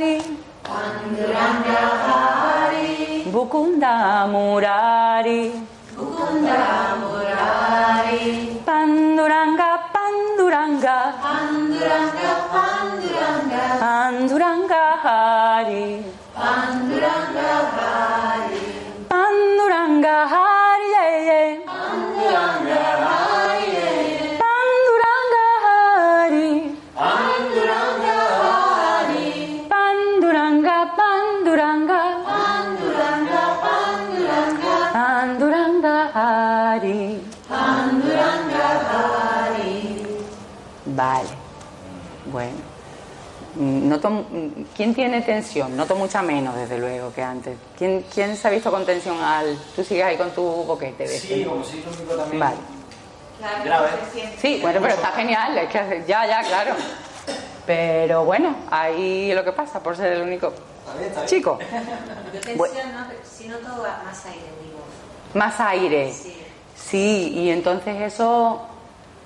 Hari. 4.29 5.97
Bukunda 5.97 6.61
Murari. 6.93 8.69
Panduranga, 8.69 9.71
Panduranga. 9.93 10.99
Panduranga 13.81 14.85
Hari. 15.05 15.87
Panduranga 19.09 20.17
Hari, 20.29 20.93
yeah, 20.93 21.29
yeah. 21.29 21.51
Panduranga 21.65 22.29
Hari. 22.29 22.68
Noto, 43.89 44.11
mm, 44.11 44.65
¿Quién 44.77 44.95
tiene 44.95 45.23
tensión? 45.23 45.77
Noto 45.77 45.95
mucha 45.97 46.23
menos, 46.23 46.55
desde 46.55 46.79
luego, 46.79 47.13
que 47.13 47.23
antes. 47.23 47.57
¿Quién, 47.77 48.05
quién 48.13 48.37
se 48.37 48.49
ha 48.49 48.51
visto 48.51 48.71
con 48.71 48.85
tensión 48.85 49.21
al...? 49.23 49.59
Tú 49.75 49.83
sigues 49.85 50.05
ahí 50.05 50.17
con 50.17 50.31
tu 50.31 50.43
boquete, 50.43 51.05
¿ves? 51.05 51.21
Sí, 51.23 51.45
como 51.45 51.63
también. 52.17 52.41
Vale. 52.41 52.57
Claro, 53.39 53.65
Grave. 53.65 53.89
Sí, 54.41 54.59
bueno, 54.61 54.81
pero 54.83 54.95
está 54.95 55.13
genial, 55.13 55.57
es 55.59 55.69
que 55.71 56.05
ya, 56.09 56.27
ya, 56.27 56.43
claro. 56.43 56.75
Pero 57.67 58.25
bueno, 58.25 58.57
ahí 58.71 59.31
es 59.31 59.37
lo 59.37 59.45
que 59.45 59.53
pasa 59.53 59.81
por 59.83 59.97
ser 59.97 60.13
el 60.15 60.23
único 60.23 60.49
Está 60.49 60.95
bien, 60.99 61.09
está 61.09 61.21
bien. 61.21 61.29
chico. 61.29 61.59
Yo 62.35 62.41
tensión, 62.41 62.59
Bueno. 62.59 62.75
no, 62.93 63.07
si 63.23 63.49
noto 63.49 63.69
más 64.05 64.27
aire 64.27 64.39
en 64.41 64.67
mi 64.67 64.73
voz. 64.73 65.35
Más 65.35 65.61
aire. 65.61 66.13
Sí. 66.13 66.35
Sí, 66.75 67.29
y 67.35 67.51
entonces 67.51 68.01
eso 68.01 68.63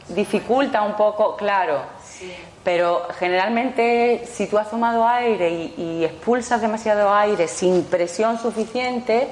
dificulta 0.08 0.82
un 0.82 0.94
poco, 0.94 1.36
claro. 1.36 1.82
Sí. 2.04 2.34
Pero 2.64 3.08
generalmente 3.18 4.24
si 4.30 4.46
tú 4.46 4.58
has 4.58 4.70
tomado 4.70 5.06
aire 5.06 5.50
y, 5.76 6.04
expulsas 6.04 6.60
demasiado 6.60 7.12
aire 7.12 7.48
sin 7.48 7.84
presión 7.84 8.38
suficiente, 8.38 9.28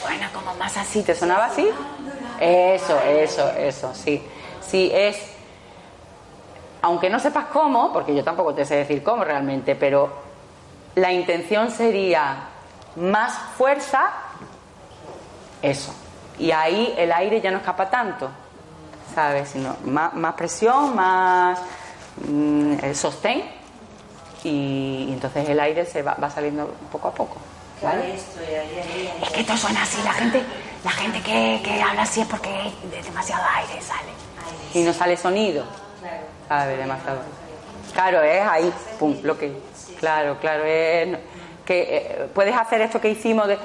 suena 0.00 0.30
como 0.32 0.54
más 0.54 0.76
así. 0.76 1.02
¿Te 1.02 1.14
sonaba 1.14 1.46
así? 1.46 1.68
Eso, 2.40 3.00
eso, 3.00 3.50
eso, 3.50 3.94
sí. 3.94 4.22
Sí, 4.60 4.90
es... 4.94 5.18
Aunque 6.82 7.10
no 7.10 7.18
sepas 7.18 7.46
cómo, 7.46 7.92
porque 7.92 8.14
yo 8.14 8.22
tampoco 8.22 8.54
te 8.54 8.64
sé 8.64 8.76
decir 8.76 9.02
cómo 9.02 9.24
realmente, 9.24 9.74
pero 9.74 10.12
la 10.94 11.12
intención 11.12 11.72
sería 11.72 12.36
más 12.96 13.32
fuerza, 13.56 14.10
eso, 15.62 15.92
y 16.38 16.50
ahí 16.52 16.94
el 16.96 17.12
aire 17.12 17.40
ya 17.40 17.50
no 17.50 17.58
escapa 17.58 17.90
tanto, 17.90 18.28
¿sabes? 19.14 19.50
Sino 19.50 19.76
más, 19.84 20.34
presión, 20.34 20.94
más 20.94 21.58
sostén 22.94 23.42
y, 24.44 25.08
entonces 25.12 25.48
el 25.48 25.60
aire 25.60 25.84
se 25.84 26.02
va, 26.02 26.14
va 26.14 26.30
saliendo 26.30 26.72
poco 26.90 27.08
a 27.08 27.14
poco. 27.14 27.36
Es 29.22 29.30
que 29.30 29.40
esto 29.40 29.56
suena 29.56 29.82
así, 29.82 30.02
la 30.02 30.12
gente, 30.12 30.42
la 30.84 30.90
gente 30.90 31.20
que, 31.20 31.60
que 31.62 31.80
habla 31.80 32.02
así 32.02 32.20
es 32.20 32.26
porque 32.26 32.72
demasiado 33.04 33.44
aire 33.54 33.80
sale. 33.80 34.10
Y 34.74 34.82
no 34.82 34.92
sale 34.92 35.16
sonido. 35.16 35.64
Demasiado. 36.48 37.20
Claro, 37.92 38.22
es 38.22 38.42
ahí, 38.42 38.72
pum, 38.98 39.16
lo 39.22 39.36
que. 39.38 39.52
Claro, 39.98 40.38
claro, 40.40 40.64
es. 40.64 41.18
Que 41.64 41.96
eh, 41.96 42.28
puedes 42.34 42.56
hacer 42.56 42.80
esto 42.80 43.00
que 43.00 43.10
hicimos 43.10 43.46
de. 43.48 43.58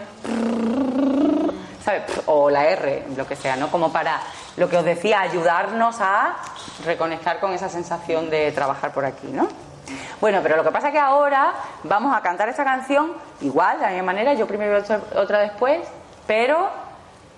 ¿Sabes? 1.84 2.04
O 2.28 2.50
la 2.50 2.66
R, 2.66 3.06
lo 3.16 3.28
que 3.28 3.36
sea, 3.36 3.56
¿no? 3.56 3.70
Como 3.70 3.92
para, 3.92 4.22
lo 4.58 4.70
que 4.70 4.78
os 4.78 4.86
decía, 4.86 5.22
ayudarnos 5.22 5.98
a 6.00 6.36
reconectar 6.86 7.40
con 7.40 7.54
esa 7.54 7.70
sensación 7.70 8.30
de 8.30 8.52
trabajar 8.52 8.92
por 8.92 9.06
aquí, 9.06 9.28
¿no? 9.28 9.48
Bueno, 10.22 10.40
pero 10.42 10.56
lo 10.56 10.64
que 10.64 10.72
pasa 10.72 10.88
es 10.88 10.94
que 10.94 11.00
ahora 11.00 11.54
vamos 11.84 12.16
a 12.16 12.22
cantar 12.22 12.48
esta 12.50 12.64
canción 12.64 13.12
igual, 13.42 13.80
de 13.80 13.84
la 13.84 13.90
misma 13.90 14.06
manera, 14.06 14.34
yo 14.34 14.48
primero 14.48 14.80
y 14.80 15.18
otra, 15.18 15.40
después, 15.40 15.82
pero 16.26 16.70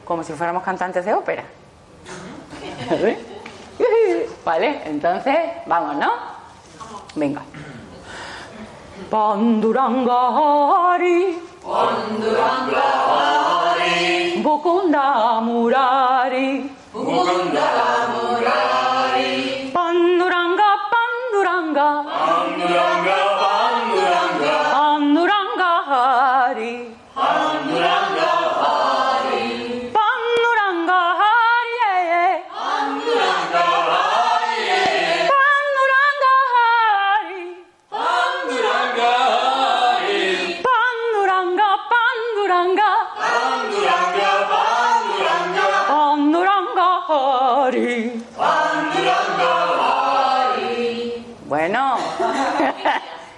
como 0.05 0.23
si 0.23 0.31
fuéramos 0.33 0.63
cantantes 0.63 1.03
de 1.05 1.13
ópera. 1.13 1.43
¿Vale? 4.45 4.81
Entonces, 4.85 5.37
vamos, 5.65 5.97
¿no? 5.97 6.11
Venga. 7.15 7.41
Pandurangari. 9.09 11.41
Pandurangari. 11.63 14.41
Bukunda 14.43 15.41
Murari. 15.41 16.69
Bukunda 16.93 18.07
Murari. 18.13 18.84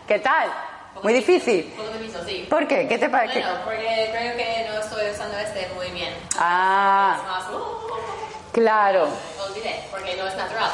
¿Qué 0.08 0.20
tal? 0.20 0.50
Muy 1.04 1.14
difícil. 1.14 1.74
Poco 1.78 1.90
sí. 2.26 2.48
¿Por 2.50 2.68
qué? 2.68 2.88
¿Qué 2.88 2.98
te 2.98 3.10
parece? 3.10 3.40
Bueno, 3.40 3.56
porque 3.64 4.10
creo 4.12 4.36
que 4.36 4.68
no 4.70 4.80
estoy 4.80 5.12
usando 5.12 5.38
este 5.38 5.70
muy 5.76 5.92
bien. 5.92 6.14
Ah, 6.40 7.18
Es 7.20 7.28
más, 7.28 7.50
uh, 7.52 8.52
claro. 8.52 9.08
olvidé, 9.48 9.84
porque 9.92 10.16
no 10.16 10.26
es 10.28 10.36
natural. 10.36 10.70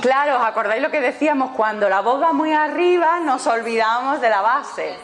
Claro, 0.00 0.36
¿os 0.38 0.44
acordáis 0.46 0.80
lo 0.82 0.90
que 0.90 1.00
decíamos? 1.00 1.50
Cuando 1.54 1.88
la 1.88 2.00
voz 2.00 2.20
va 2.22 2.32
muy 2.32 2.52
arriba 2.54 3.20
nos 3.20 3.46
olvidamos 3.46 4.20
de 4.22 4.30
la 4.30 4.40
base. 4.40 4.96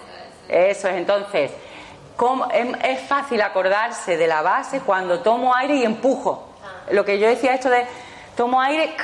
Eso 0.49 0.89
es, 0.89 0.95
entonces, 0.97 1.51
¿cómo- 2.17 2.47
es, 2.51 2.67
es 2.85 3.01
fácil 3.07 3.43
acordarse 3.43 4.17
de 4.17 4.27
la 4.27 4.41
base 4.41 4.81
cuando 4.81 5.21
tomo 5.21 5.55
aire 5.55 5.75
y 5.77 5.85
empujo. 5.85 6.49
Lo 6.91 7.05
que 7.05 7.19
yo 7.19 7.29
decía, 7.29 7.53
esto 7.55 7.69
de 7.69 7.87
tomo 8.37 8.61
aire 8.63 8.97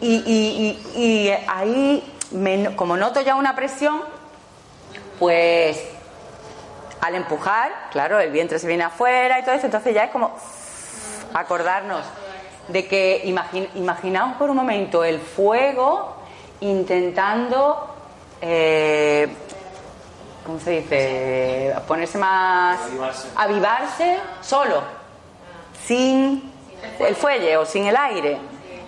y, 0.00 0.16
y- 0.16 0.84
y- 0.96 1.02
y 1.04 1.30
ahí, 1.48 2.17
me- 2.32 2.74
como 2.76 2.96
noto 2.96 3.20
ya 3.20 3.34
una 3.34 3.54
presión, 3.56 4.02
pues 5.18 5.82
al 7.00 7.14
empujar, 7.14 7.72
claro, 7.90 8.18
el 8.20 8.30
vientre 8.30 8.58
se 8.58 8.66
viene 8.66 8.84
afuera 8.84 9.38
y 9.38 9.44
todo 9.44 9.54
eso, 9.54 9.66
entonces 9.66 9.94
ya 9.94 10.04
es 10.04 10.10
como 10.10 10.36
acordarnos 11.34 12.04
de 12.68 12.86
que 12.86 13.22
imagin- 13.24 13.68
imaginaos 13.74 14.36
por 14.36 14.50
un 14.50 14.56
momento 14.56 15.04
el 15.04 15.20
fuego 15.20 16.16
intentando, 16.60 17.94
eh, 18.40 19.28
¿cómo 20.44 20.58
se 20.60 20.70
dice? 20.82 21.74
Ponerse 21.86 22.18
más... 22.18 22.80
Avivarse. 22.80 23.28
avivarse 23.36 24.18
solo, 24.40 24.82
sin 25.86 26.52
el 26.98 27.14
fuelle 27.16 27.56
o 27.56 27.64
sin 27.64 27.86
el 27.86 27.96
aire. 27.96 28.38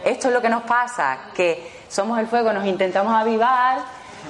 Esto 0.04 0.28
es 0.28 0.34
lo 0.34 0.40
que 0.42 0.48
nos 0.48 0.62
pasa, 0.64 1.18
que 1.34 1.79
somos 1.90 2.18
el 2.18 2.26
fuego, 2.28 2.52
nos 2.52 2.66
intentamos 2.66 3.12
avivar, 3.12 3.80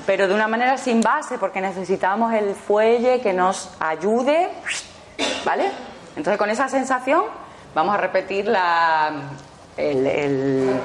pero 0.06 0.26
de 0.26 0.32
una 0.34 0.48
manera 0.48 0.78
sin 0.78 1.02
base, 1.02 1.36
porque 1.38 1.60
necesitamos 1.60 2.32
el 2.32 2.54
fuelle 2.54 3.20
que 3.20 3.34
nos 3.34 3.70
ayude, 3.78 4.48
¿vale? 5.44 5.70
Entonces 6.16 6.38
con 6.38 6.48
esa 6.50 6.68
sensación 6.68 7.22
vamos 7.74 7.94
a 7.94 7.98
repetir 7.98 8.46
la, 8.46 9.12
el, 9.76 10.06
el, 10.06 10.80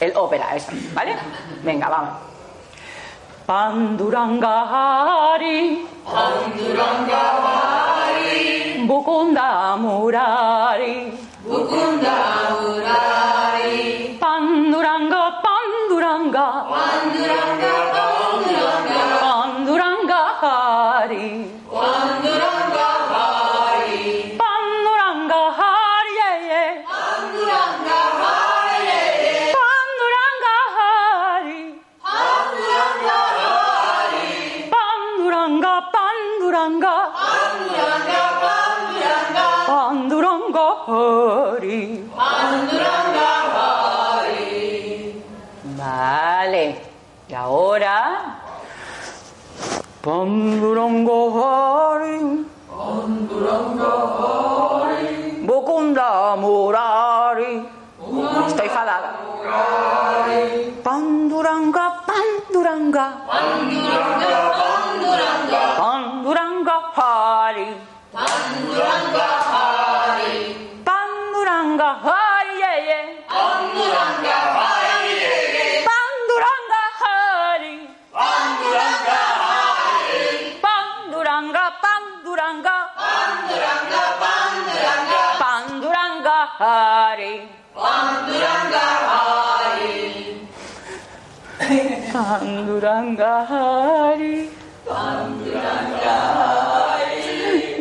el 0.00 0.16
ópera, 0.16 0.56
eso, 0.56 0.72
¿vale? 0.94 1.14
Venga, 1.62 1.88
vamos. 1.88 2.14
Pandurangahari 3.46 5.86
Pandurangahari 6.06 8.86
Bukunda 8.86 9.76
Murari 9.76 11.12
Bukunda 11.44 12.14
Murari 12.62 13.41
Panduranga 16.32 16.71
Panduranga 92.32 93.44
Hari. 93.44 94.48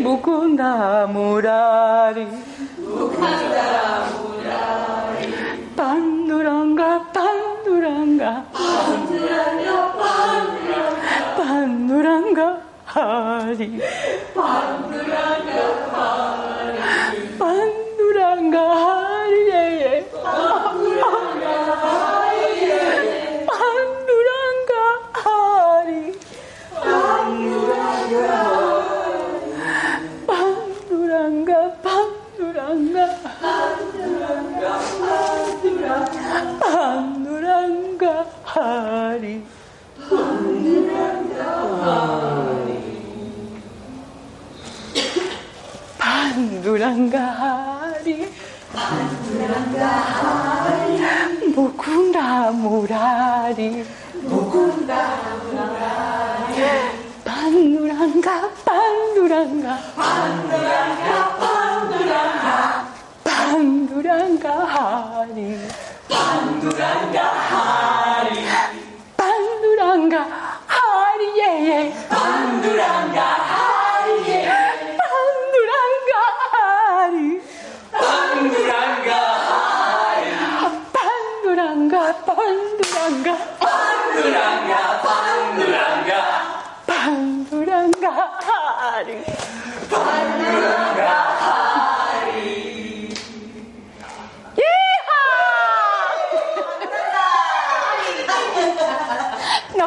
Bukunda 0.03 1.07
Murari. 1.07 2.50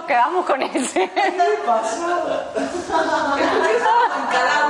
Nos 0.05 0.13
quedamos 0.13 0.45
con 0.45 0.61
ese. 0.61 1.11
cada 4.31 4.67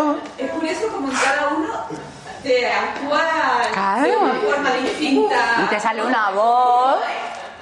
uno, 0.00 0.16
es 0.36 0.50
curioso 0.50 0.88
como 0.92 1.08
en 1.08 1.14
cada 1.16 1.48
uno 1.56 1.68
te 2.42 2.66
actúa 2.72 3.22
Claro. 3.72 4.02
de 4.02 4.16
una 4.16 4.34
forma 4.34 4.70
distinta. 4.82 5.36
Y 5.62 5.66
te 5.68 5.78
sale 5.80 6.04
una 6.04 6.30
voz, 6.30 6.96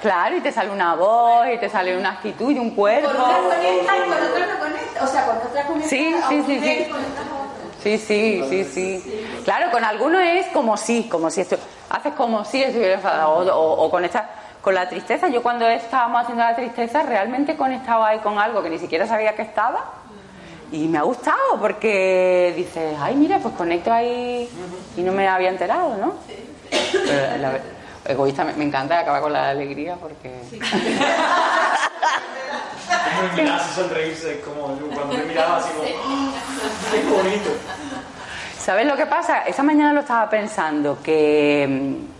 claro, 0.01 0.37
y 0.37 0.41
te 0.41 0.51
sale 0.51 0.71
una 0.71 0.95
voz, 0.95 1.47
y 1.53 1.57
te 1.59 1.69
sale 1.69 1.95
una 1.95 2.09
actitud 2.13 2.49
y 2.51 2.57
un 2.57 2.71
cuerpo. 2.71 3.09
Con 3.09 3.17
una 3.17 3.37
conecta 3.37 3.97
y 3.97 3.99
con 4.09 4.13
otra 4.13 4.45
no 4.53 4.59
conecta. 4.59 5.03
O 5.03 5.07
sea, 5.07 5.25
con 5.27 5.37
otra 5.37 5.63
conecta. 5.67 5.89
Sí, 5.89 6.15
sí, 6.29 6.43
sí, 6.47 6.59
sí. 6.59 6.87
Sí, 7.83 7.97
sí, 7.99 8.43
sí, 8.49 8.63
sí. 8.65 9.41
Claro, 9.45 9.69
con 9.71 9.83
algunos 9.83 10.21
es 10.21 10.47
como 10.47 10.75
si, 10.77 11.03
como 11.07 11.29
si 11.29 11.41
esto, 11.41 11.57
haces 11.91 12.13
como 12.15 12.43
si 12.43 12.63
estuviera 12.63 12.95
enfadado, 12.95 13.29
o, 13.33 13.43
o- 13.53 13.85
o 13.85 13.89
con 13.91 14.03
esta, 14.03 14.27
con 14.67 14.75
la 14.75 14.89
tristeza. 14.89 15.29
Yo 15.29 15.41
cuando 15.41 15.65
estábamos 15.65 16.23
haciendo 16.23 16.43
la 16.43 16.53
tristeza 16.53 17.01
realmente 17.01 17.55
conectaba 17.55 18.09
ahí 18.09 18.19
con 18.19 18.37
algo 18.37 18.61
que 18.61 18.69
ni 18.69 18.77
siquiera 18.77 19.07
sabía 19.07 19.33
que 19.33 19.43
estaba 19.43 19.85
y 20.73 20.89
me 20.89 20.97
ha 20.97 21.03
gustado 21.03 21.37
porque 21.61 22.53
dices, 22.53 22.93
ay, 22.99 23.15
mira, 23.15 23.39
pues 23.39 23.55
conecto 23.55 23.93
ahí 23.93 24.49
y 24.97 25.01
no 25.03 25.13
me 25.13 25.25
había 25.25 25.51
enterado, 25.51 25.95
¿no? 25.95 26.15
Pero 26.69 27.37
la 27.37 27.49
ver- 27.51 27.61
egoísta 28.09 28.43
me, 28.43 28.51
me 28.55 28.65
encanta 28.65 28.99
acabar 28.99 29.21
con 29.21 29.31
la 29.31 29.51
alegría 29.51 29.95
porque 29.95 30.41
Como 33.15 33.35
me 33.37 33.41
miras 33.41 33.71
y 33.71 33.73
sonreírse, 33.73 34.41
como 34.41 34.77
yo 34.77 34.87
cuando 34.93 35.13
me 35.15 35.23
miraba 35.23 35.59
así 35.59 35.69
como, 35.77 35.87
¡ah! 35.87 36.31
¡qué 36.91 37.03
bonito! 37.03 37.51
¿Sabes 38.59 38.85
lo 38.85 38.97
que 38.97 39.05
pasa? 39.05 39.43
Esta 39.43 39.63
mañana 39.63 39.93
lo 39.93 40.01
estaba 40.01 40.29
pensando, 40.29 40.97
que 41.01 41.65
mm, 41.69 42.16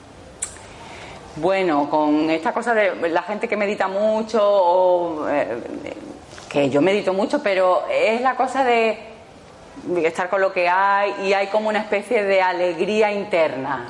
bueno, 1.39 1.89
con 1.89 2.29
esta 2.29 2.51
cosa 2.51 2.73
de 2.73 3.09
la 3.09 3.21
gente 3.21 3.47
que 3.47 3.57
medita 3.57 3.87
mucho, 3.87 4.39
o, 4.41 5.29
eh, 5.29 5.61
que 6.49 6.69
yo 6.69 6.81
medito 6.81 7.13
mucho, 7.13 7.41
pero 7.43 7.83
es 7.91 8.21
la 8.21 8.35
cosa 8.35 8.63
de 8.63 8.97
estar 10.03 10.29
con 10.29 10.41
lo 10.41 10.51
que 10.51 10.67
hay 10.67 11.27
y 11.27 11.33
hay 11.33 11.47
como 11.47 11.69
una 11.69 11.79
especie 11.79 12.23
de 12.23 12.41
alegría 12.41 13.11
interna. 13.11 13.85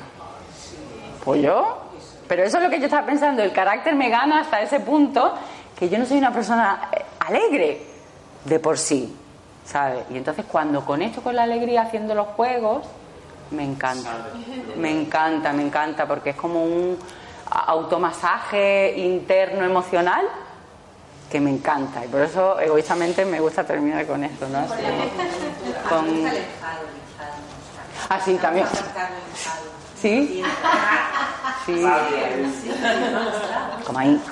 Pues 1.24 1.42
yo, 1.42 1.78
pero 2.26 2.42
eso 2.42 2.58
es 2.58 2.64
lo 2.64 2.70
que 2.70 2.78
yo 2.78 2.84
estaba 2.84 3.06
pensando, 3.06 3.42
el 3.42 3.52
carácter 3.52 3.94
me 3.94 4.08
gana 4.10 4.40
hasta 4.40 4.60
ese 4.60 4.80
punto 4.80 5.34
que 5.78 5.88
yo 5.88 5.98
no 5.98 6.04
soy 6.04 6.18
una 6.18 6.32
persona 6.32 6.90
eh, 6.92 7.02
alegre 7.20 7.82
de 8.44 8.58
por 8.60 8.78
sí, 8.78 9.16
¿sabes? 9.64 10.04
Y 10.10 10.16
entonces 10.16 10.44
cuando 10.50 10.84
conecto 10.84 11.22
con 11.22 11.36
la 11.36 11.44
alegría 11.44 11.82
haciendo 11.82 12.14
los 12.14 12.28
juegos, 12.28 12.86
me 13.50 13.64
encanta, 13.64 14.10
me 14.76 14.90
encanta, 14.90 15.52
me 15.52 15.62
encanta, 15.62 16.06
porque 16.06 16.30
es 16.30 16.36
como 16.36 16.64
un 16.64 16.98
automasaje 17.50 18.94
interno 18.96 19.64
emocional 19.64 20.28
que 21.30 21.40
me 21.40 21.50
encanta 21.50 22.04
y 22.04 22.08
por 22.08 22.22
eso 22.22 22.58
egoístamente 22.58 23.24
me 23.24 23.38
gusta 23.40 23.64
terminar 23.64 24.04
con 24.06 24.24
esto, 24.24 24.48
¿no? 24.48 24.58
Así, 24.60 24.74
con... 25.88 26.26
Así 28.08 28.34
también. 28.36 28.66
¿Sí? 30.00 30.42
Sí. 31.66 31.84
Como 33.84 33.98
ahí. 33.98 34.22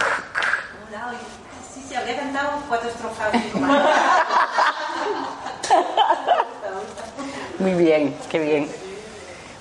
Sí, 1.88 1.94
habría 1.94 2.16
cantado 2.16 2.62
cuatro 2.68 2.88
estrofas. 2.88 3.34
Muy 7.58 7.74
bien, 7.74 8.16
qué 8.30 8.38
bien. 8.38 8.70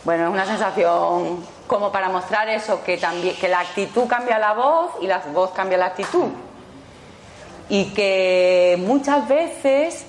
Bueno, 0.04 0.26
es 0.26 0.30
una 0.32 0.46
sensación 0.46 1.44
como 1.68 1.92
para 1.92 2.10
mostrar 2.10 2.50
eso, 2.50 2.84
que 2.84 2.98
también 2.98 3.36
que 3.36 3.48
la 3.48 3.60
actitud 3.60 4.08
cambia 4.08 4.38
la 4.40 4.54
voz 4.54 4.92
y 5.02 5.08
la 5.08 5.20
voz 5.34 5.52
cambia 5.52 5.78
la 5.78 5.88
actitud. 5.88 6.28
Y 7.70 7.94
que 7.94 8.76
muchas 8.80 9.28
veces 9.28 10.06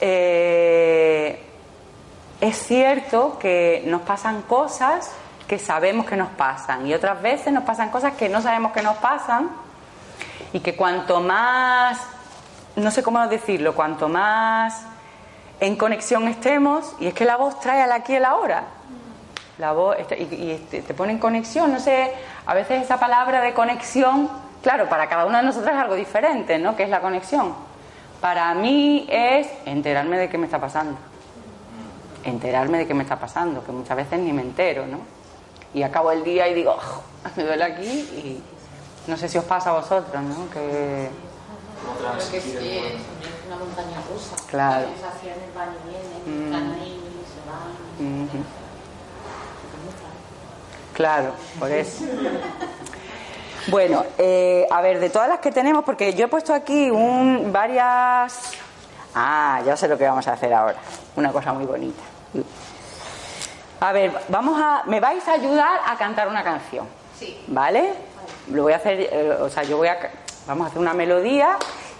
eh, 0.00 1.44
es 2.40 2.56
cierto 2.56 3.38
que 3.38 3.82
nos 3.86 4.02
pasan 4.02 4.42
cosas 4.42 5.10
que 5.48 5.58
sabemos 5.58 6.06
que 6.06 6.16
nos 6.16 6.28
pasan 6.30 6.86
y 6.86 6.94
otras 6.94 7.20
veces 7.20 7.52
nos 7.52 7.64
pasan 7.64 7.90
cosas 7.90 8.14
que 8.14 8.28
no 8.28 8.40
sabemos 8.40 8.70
que 8.70 8.82
nos 8.82 8.96
pasan 8.98 9.50
y 10.52 10.60
que 10.60 10.76
cuanto 10.76 11.20
más, 11.20 11.98
no 12.76 12.90
sé 12.92 13.02
cómo 13.02 13.26
decirlo, 13.26 13.74
cuanto 13.74 14.08
más 14.08 14.84
en 15.60 15.76
conexión 15.76 16.26
estemos, 16.26 16.94
y 16.98 17.08
es 17.08 17.14
que 17.14 17.24
la 17.24 17.36
voz 17.36 17.60
trae 17.60 17.82
al 17.82 17.92
aquí 17.92 18.14
y 18.14 18.16
al 18.16 18.24
ahora. 18.24 18.64
La 19.60 19.72
voz 19.72 19.96
este- 19.98 20.18
y, 20.18 20.22
y 20.24 20.66
te, 20.70 20.80
te 20.80 20.94
pone 20.94 21.12
en 21.12 21.18
conexión, 21.18 21.70
no 21.70 21.78
sé, 21.78 22.12
a 22.46 22.54
veces 22.54 22.82
esa 22.82 22.98
palabra 22.98 23.42
de 23.42 23.52
conexión, 23.52 24.28
claro, 24.62 24.88
para 24.88 25.06
cada 25.08 25.26
uno 25.26 25.36
de 25.36 25.42
nosotros 25.44 25.70
es 25.72 25.78
algo 25.78 25.94
diferente, 25.94 26.58
¿no? 26.58 26.74
¿Qué 26.76 26.84
es 26.84 26.88
la 26.88 27.00
conexión? 27.00 27.54
Para 28.22 28.54
mí 28.54 29.06
es 29.10 29.46
enterarme 29.66 30.16
de 30.18 30.28
qué 30.30 30.38
me 30.38 30.46
está 30.46 30.58
pasando. 30.58 30.96
Enterarme 32.24 32.78
de 32.78 32.86
qué 32.86 32.94
me 32.94 33.02
está 33.02 33.16
pasando, 33.18 33.62
que 33.64 33.72
muchas 33.72 33.96
veces 33.96 34.18
ni 34.18 34.32
me 34.32 34.42
entero, 34.42 34.86
¿no? 34.86 34.98
Y 35.74 35.82
acabo 35.82 36.10
el 36.10 36.24
día 36.24 36.48
y 36.48 36.54
digo, 36.54 36.74
"Oh, 36.76 37.02
me 37.36 37.44
duele 37.44 37.64
aquí 37.64 37.84
y 37.86 38.42
no 39.10 39.16
sé 39.16 39.28
si 39.28 39.36
os 39.38 39.44
pasa 39.44 39.70
a 39.70 39.74
vosotros, 39.74 40.22
¿no? 40.22 40.50
Que, 40.50 41.08
Creo 41.98 42.30
que 42.30 42.40
sí, 42.40 42.56
es 42.58 43.46
una 43.46 43.56
montaña 43.56 43.98
rusa. 44.10 44.36
Claro. 44.50 44.86
Las 44.86 45.00
sensaciones 45.00 45.54
van 45.54 45.68
y 45.70 46.28
vienen, 46.28 46.46
están 46.46 46.80
ahí, 46.80 47.00
se 47.24 47.40
van. 47.50 48.59
Claro, 50.92 51.32
por 51.58 51.70
eso. 51.70 52.04
Bueno, 53.68 54.04
eh, 54.18 54.66
a 54.70 54.80
ver, 54.80 55.00
de 55.00 55.10
todas 55.10 55.28
las 55.28 55.38
que 55.38 55.52
tenemos, 55.52 55.84
porque 55.84 56.14
yo 56.14 56.26
he 56.26 56.28
puesto 56.28 56.52
aquí 56.54 56.90
un, 56.90 57.52
varias... 57.52 58.52
Ah, 59.14 59.60
ya 59.64 59.76
sé 59.76 59.88
lo 59.88 59.98
que 59.98 60.06
vamos 60.06 60.26
a 60.28 60.32
hacer 60.32 60.52
ahora. 60.52 60.76
Una 61.16 61.30
cosa 61.32 61.52
muy 61.52 61.64
bonita. 61.64 62.02
A 63.80 63.92
ver, 63.92 64.12
vamos 64.28 64.60
a... 64.60 64.82
Me 64.86 65.00
vais 65.00 65.26
a 65.28 65.32
ayudar 65.32 65.80
a 65.86 65.96
cantar 65.96 66.28
una 66.28 66.42
canción. 66.42 66.86
Sí. 67.18 67.44
¿Vale? 67.48 67.92
Lo 68.50 68.64
voy 68.64 68.72
a 68.72 68.76
hacer, 68.76 69.00
eh, 69.00 69.36
o 69.40 69.48
sea, 69.48 69.62
yo 69.62 69.76
voy 69.76 69.88
a... 69.88 69.98
Vamos 70.46 70.66
a 70.66 70.68
hacer 70.68 70.80
una 70.80 70.94
melodía 70.94 71.56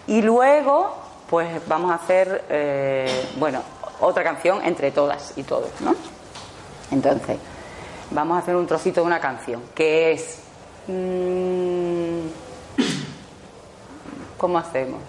y 0.06 0.22
luego, 0.22 0.96
pues 1.28 1.66
vamos 1.68 1.90
a 1.92 1.94
hacer, 1.94 2.44
eh, 2.48 3.28
bueno, 3.36 3.62
otra 4.00 4.24
canción 4.24 4.64
entre 4.64 4.90
todas 4.90 5.34
y 5.36 5.42
todos, 5.42 5.70
¿no? 5.80 5.94
Entonces, 6.90 7.36
vamos 8.10 8.36
a 8.36 8.40
hacer 8.40 8.56
un 8.56 8.66
trocito 8.66 9.00
de 9.00 9.06
una 9.06 9.20
canción 9.20 9.62
que 9.74 10.12
es. 10.12 10.38
mm, 10.86 12.20
¿Cómo 14.36 14.58
hacemos? 14.58 15.00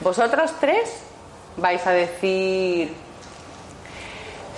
Vosotros 0.00 0.52
tres 0.60 1.02
vais 1.56 1.86
a 1.86 1.90
decir. 1.92 2.94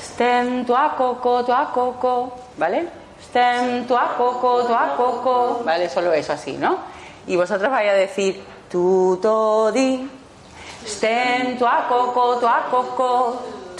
Stem 0.00 0.64
tu 0.64 0.74
a 0.74 0.96
coco, 0.96 1.44
tu 1.44 1.52
a 1.52 1.70
coco, 1.72 2.34
¿vale? 2.56 2.88
Stem 3.22 3.86
tu 3.86 3.96
a 3.96 4.14
coco, 4.16 4.64
tu 4.64 4.74
a 4.74 4.96
coco, 4.96 5.62
¿vale? 5.64 5.88
Solo 5.88 6.12
eso 6.12 6.32
así, 6.32 6.56
¿no? 6.56 6.78
Y 7.26 7.36
vosotros 7.36 7.70
vais 7.70 7.90
a 7.90 7.94
decir 7.94 8.42
tu 8.70 9.18
to 9.20 9.70
di, 9.72 10.08
stem 10.86 11.58
tu 11.58 11.66
a 11.66 11.86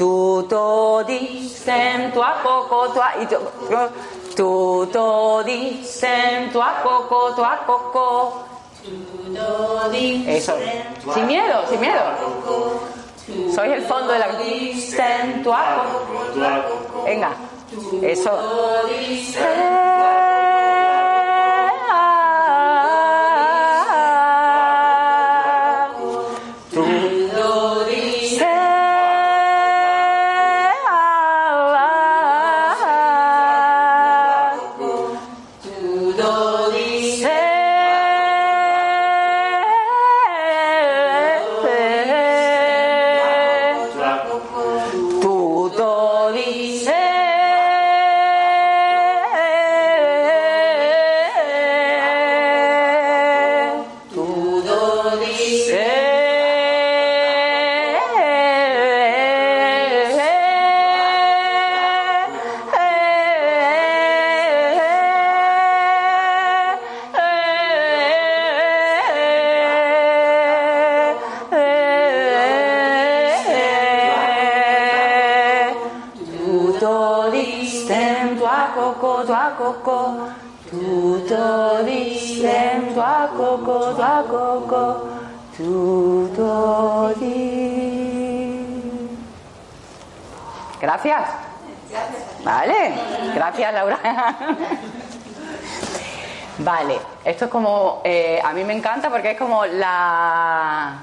Tutto 0.00 1.04
distento 1.06 2.22
a 2.22 2.40
poco, 2.42 2.88
tu 2.88 3.00
a... 3.00 3.90
Tutto 4.34 5.42
distento 5.42 6.58
a 6.62 6.80
poco, 6.82 7.34
tu 7.34 7.42
a. 7.42 7.58
Eso. 10.26 10.56
Sin 11.12 11.26
miedo, 11.26 11.66
sin 11.68 11.80
miedo. 11.80 12.00
Soy 13.54 13.72
el 13.72 13.82
fondo 13.82 14.14
de 14.14 14.18
la. 14.20 14.28
Distento 14.38 15.52
a. 15.52 15.84
Venga. 17.04 17.32
Eso. 18.00 18.30
Porque 99.08 99.32
es 99.32 99.38
como 99.38 99.64
la, 99.64 100.98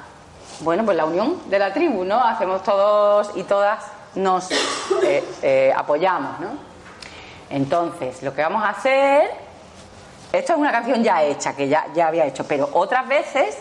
bueno, 0.60 0.84
pues 0.86 0.98
la 0.98 1.06
unión 1.06 1.50
de 1.50 1.58
la 1.58 1.74
tribu, 1.74 2.04
¿no? 2.04 2.20
Hacemos 2.24 2.62
todos 2.64 3.32
y 3.36 3.44
todas, 3.44 3.84
nos 4.16 4.52
eh, 4.52 5.24
eh, 5.42 5.74
apoyamos, 5.76 6.40
¿no? 6.40 6.50
Entonces, 7.50 8.22
lo 8.24 8.34
que 8.34 8.42
vamos 8.42 8.64
a 8.64 8.70
hacer, 8.70 9.30
esto 10.32 10.54
es 10.54 10.60
una 10.60 10.72
canción 10.72 11.04
ya 11.04 11.24
hecha, 11.24 11.56
que 11.56 11.68
ya, 11.68 11.86
ya 11.96 12.08
había 12.08 12.26
hecho, 12.26 12.46
pero 12.46 12.70
otras 12.74 13.08
veces 13.08 13.58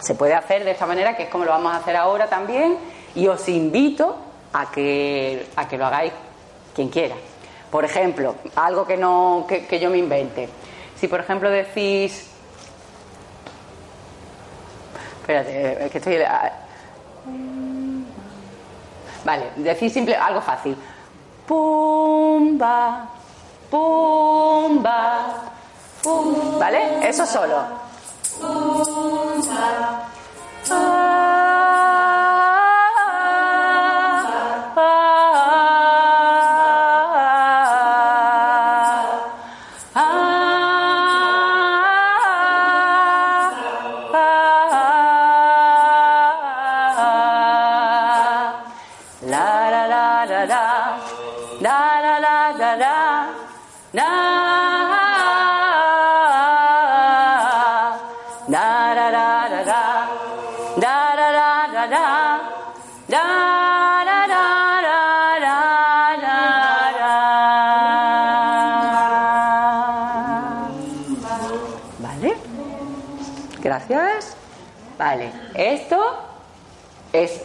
se 0.00 0.14
puede 0.14 0.34
hacer 0.34 0.64
de 0.64 0.70
esta 0.70 0.86
manera, 0.86 1.16
que 1.16 1.24
es 1.24 1.28
como 1.28 1.44
lo 1.44 1.50
vamos 1.50 1.72
a 1.72 1.76
hacer 1.78 1.96
ahora 1.96 2.28
también, 2.28 2.78
y 3.14 3.26
os 3.26 3.48
invito 3.48 4.16
a 4.52 4.70
que, 4.70 5.48
a 5.56 5.66
que 5.66 5.76
lo 5.76 5.86
hagáis 5.86 6.12
quien 6.74 6.88
quiera. 6.88 7.16
Por 7.70 7.84
ejemplo, 7.84 8.36
algo 8.56 8.86
que, 8.86 8.96
no, 8.96 9.44
que, 9.48 9.66
que 9.66 9.80
yo 9.80 9.90
me 9.90 9.98
invente. 9.98 10.48
Si, 10.98 11.08
por 11.08 11.20
ejemplo, 11.20 11.50
decís. 11.50 12.27
Espérate, 15.28 15.84
es 15.84 15.90
que 15.92 15.98
estoy. 15.98 16.16
ah, 16.26 16.50
Vale, 19.26 19.50
decís 19.56 19.92
simple, 19.92 20.16
algo 20.16 20.40
fácil. 20.40 20.74
Pumba, 21.46 23.06
pumba, 23.70 25.26
pum. 26.02 26.58
¿Vale? 26.58 27.06
Eso 27.06 27.26
solo. 27.26 27.58
La 30.64 31.27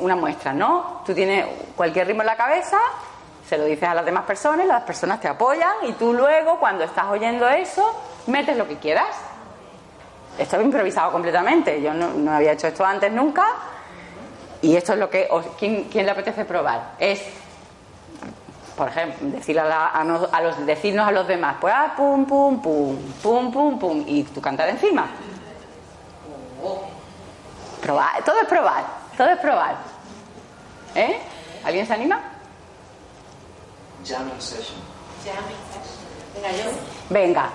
una 0.03 0.15
muestra, 0.15 0.53
¿no? 0.53 1.01
Tú 1.05 1.13
tienes 1.13 1.45
cualquier 1.75 2.07
ritmo 2.07 2.21
en 2.21 2.27
la 2.27 2.35
cabeza, 2.35 2.77
se 3.47 3.57
lo 3.57 3.65
dices 3.65 3.87
a 3.87 3.93
las 3.93 4.05
demás 4.05 4.23
personas, 4.25 4.65
las 4.67 4.83
personas 4.83 5.19
te 5.19 5.27
apoyan 5.27 5.73
y 5.83 5.93
tú 5.93 6.13
luego, 6.13 6.59
cuando 6.59 6.83
estás 6.83 7.05
oyendo 7.05 7.47
eso, 7.49 7.83
metes 8.27 8.57
lo 8.57 8.67
que 8.67 8.77
quieras. 8.77 9.15
Esto 10.37 10.57
es 10.57 10.63
improvisado 10.63 11.11
completamente. 11.11 11.81
Yo 11.81 11.93
no, 11.93 12.31
había 12.31 12.53
hecho 12.53 12.67
esto 12.67 12.83
antes 12.85 13.11
nunca. 13.11 13.45
Y 14.61 14.75
esto 14.75 14.93
es 14.93 14.99
lo 14.99 15.09
que. 15.09 15.29
¿quién, 15.59 15.87
le 16.05 16.09
apetece 16.09 16.45
probar? 16.45 16.93
Es, 16.97 17.21
por 18.75 18.87
ejemplo, 18.87 19.29
decirle 19.29 19.61
a, 19.61 19.65
la- 19.65 19.87
a 19.87 20.01
a 20.01 20.41
los, 20.41 20.65
decirnos 20.65 21.07
a 21.07 21.11
los 21.11 21.27
demás, 21.27 21.57
pues 21.61 21.73
ah, 21.77 21.93
pum, 21.95 22.25
pum, 22.25 22.61
pum, 22.61 22.97
pum, 23.21 23.51
pum, 23.51 23.77
pum, 23.79 24.03
y 24.07 24.23
tú 24.23 24.41
cantar 24.41 24.69
encima. 24.69 25.05
Probar, 27.81 28.23
todo 28.23 28.39
es 28.41 28.47
probar, 28.47 28.85
todo 29.17 29.27
es 29.29 29.37
probar. 29.39 29.75
¿Eh? 30.95 31.19
¿Alguien 31.63 31.87
se 31.87 31.93
anima? 31.93 32.21
Jamming 34.05 34.41
session. 34.41 34.79
Venga, 36.35 36.51
yo. 36.51 36.71
Venga, 37.09 37.49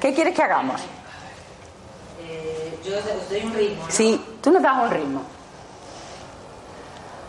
¿qué 0.00 0.12
quieres 0.12 0.34
que 0.34 0.42
hagamos? 0.42 0.80
Eh, 2.20 2.78
yo 2.84 2.98
os 2.98 3.28
doy 3.30 3.44
un 3.44 3.54
ritmo. 3.54 3.84
¿no? 3.84 3.90
Sí, 3.92 4.38
tú 4.42 4.50
nos 4.50 4.62
das 4.62 4.76
un 4.82 4.90
ritmo. 4.90 5.22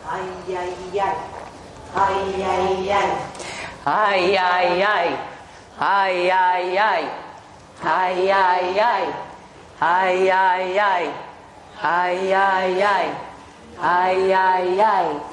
Ay, 0.09 0.55
ay, 0.57 0.99
ay. 0.99 1.15
Ay, 1.95 2.43
ay, 2.43 2.89
ay. 2.89 3.11
Ay, 3.85 4.35
ay, 4.37 4.81
ay. 4.81 5.17
Ay, 5.79 6.29
ay, 6.29 6.77
ay. 6.77 7.09
Ay, 7.81 8.29
ay, 8.29 8.79
ay. 8.79 9.09
Ay, 9.79 10.29
ay, 10.29 10.79
ay. 10.79 11.11
Ay, 11.81 12.31
ay, 12.31 12.81
ay. 12.81 13.13
Ay, 13.81 14.31
ay, 14.31 14.81
ay. 14.81 14.81
Ay, 14.81 15.32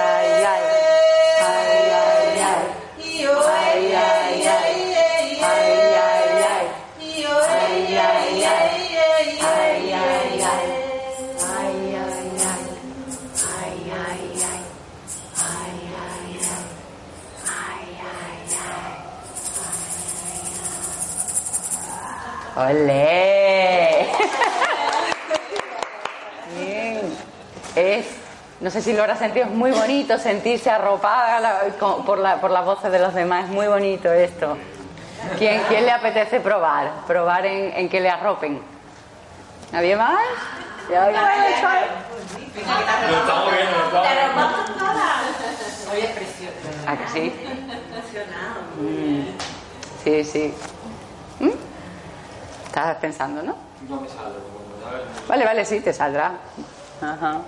¡Olé! 22.69 24.07
Bien. 26.59 27.01
Es, 27.75 28.05
no 28.59 28.69
sé 28.69 28.81
si 28.81 28.93
lo 28.93 29.01
habrás 29.01 29.19
sentido, 29.19 29.45
es 29.45 29.51
muy 29.51 29.71
bonito 29.71 30.17
sentirse 30.17 30.69
arropada 30.69 31.39
la- 31.39 31.59
con- 31.79 32.05
por, 32.05 32.19
la- 32.19 32.39
por 32.41 32.51
las 32.51 32.65
voces 32.65 32.91
de 32.91 32.99
los 32.99 33.13
demás. 33.13 33.45
Es 33.45 33.49
muy 33.49 33.67
bonito 33.67 34.11
esto. 34.11 34.57
¿Quién, 35.37 35.61
quién 35.69 35.85
le 35.85 35.91
apetece 35.91 36.39
probar? 36.39 36.91
Probar 37.07 37.45
en, 37.45 37.73
en 37.75 37.89
que 37.89 37.99
le 38.01 38.09
arropen. 38.09 38.61
¿Nadie 39.71 39.95
más? 39.95 40.19
Ya. 40.89 41.05
Lo 41.09 41.17
estamos 43.17 43.51
viendo, 43.51 43.77
lo 43.77 43.85
estamos 43.85 44.07
Pero 44.07 44.21
viendo. 44.21 44.35
vamos 44.35 44.65
todas. 44.77 45.87
Hoy 45.93 45.99
es 46.01 46.11
precioso. 46.11 46.53
¿A 46.87 46.97
que 46.97 47.07
sí? 47.07 47.33
Emocionado. 47.45 48.61
Mm, 48.79 49.23
Sí, 50.03 50.23
sí. 50.23 50.53
Estabas 52.71 52.97
pensando, 52.99 53.43
¿no? 53.43 53.53
No 53.89 53.99
me 53.99 54.07
¿sabes? 54.07 54.37
Vale, 55.27 55.43
vale, 55.43 55.65
sí, 55.65 55.81
te 55.81 55.91
saldrá. 55.91 56.35
Ajá. 57.01 57.41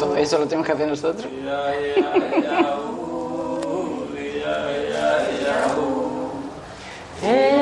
Todo 0.00 0.16
eso 0.16 0.38
lo 0.40 0.48
tenemos 0.48 0.66
que 0.66 0.72
hacer 0.72 0.88
nosotros. 0.88 1.28
Hey, 7.24 7.56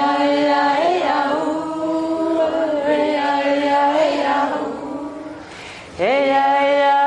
yeah, 5.98 6.62
yeah. 6.78 7.01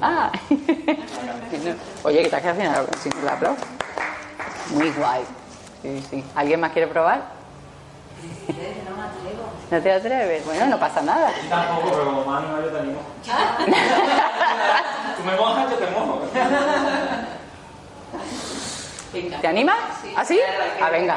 Ah. 0.00 0.30
Oye, 2.04 2.22
que 2.22 2.28
te 2.28 2.36
has 2.36 2.42
quedado 2.42 2.58
haciendo 2.58 2.88
sin 3.02 3.12
el 3.18 3.28
aplauso. 3.28 3.64
Muy 4.70 4.90
guay. 4.92 5.24
Sí, 5.82 6.06
sí. 6.08 6.24
¿Alguien 6.34 6.60
más 6.60 6.72
quiere 6.72 6.88
probar? 6.88 7.22
¿No 9.70 9.80
te 9.80 9.92
atreves? 9.92 10.44
Bueno, 10.44 10.66
no 10.66 10.78
pasa 10.78 11.02
nada. 11.02 11.30
Y 11.44 11.48
tampoco, 11.48 11.90
pero 11.90 12.04
como 12.04 12.24
más 12.24 12.42
no 12.42 12.60
yo 12.60 12.68
te 12.68 12.78
animo. 12.78 13.00
Tú 15.16 15.24
me 15.24 15.36
mojas, 15.36 15.70
yo 15.70 15.76
te 15.76 15.90
mojo. 15.90 16.22
¿Te 19.40 19.46
animas? 19.46 19.76
¿Ah, 20.16 20.24
sí? 20.24 20.40
Ah, 20.80 20.90
venga. 20.90 21.16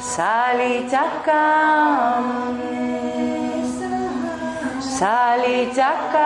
Salitakam. 0.00 1.36
Salitakam. 4.80 6.24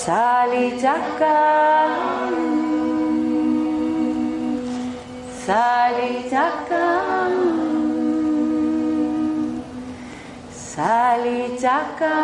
Salitakam. 0.06 1.24
Salitakam. 5.46 7.34
Salitakam. 10.56 12.24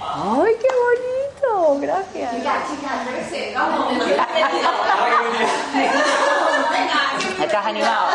¡Ay, 0.00 0.52
qué 0.62 0.70
bonito! 0.80 1.78
Gracias. 1.80 2.30
¿Estás 7.42 7.66
animado? 7.66 8.06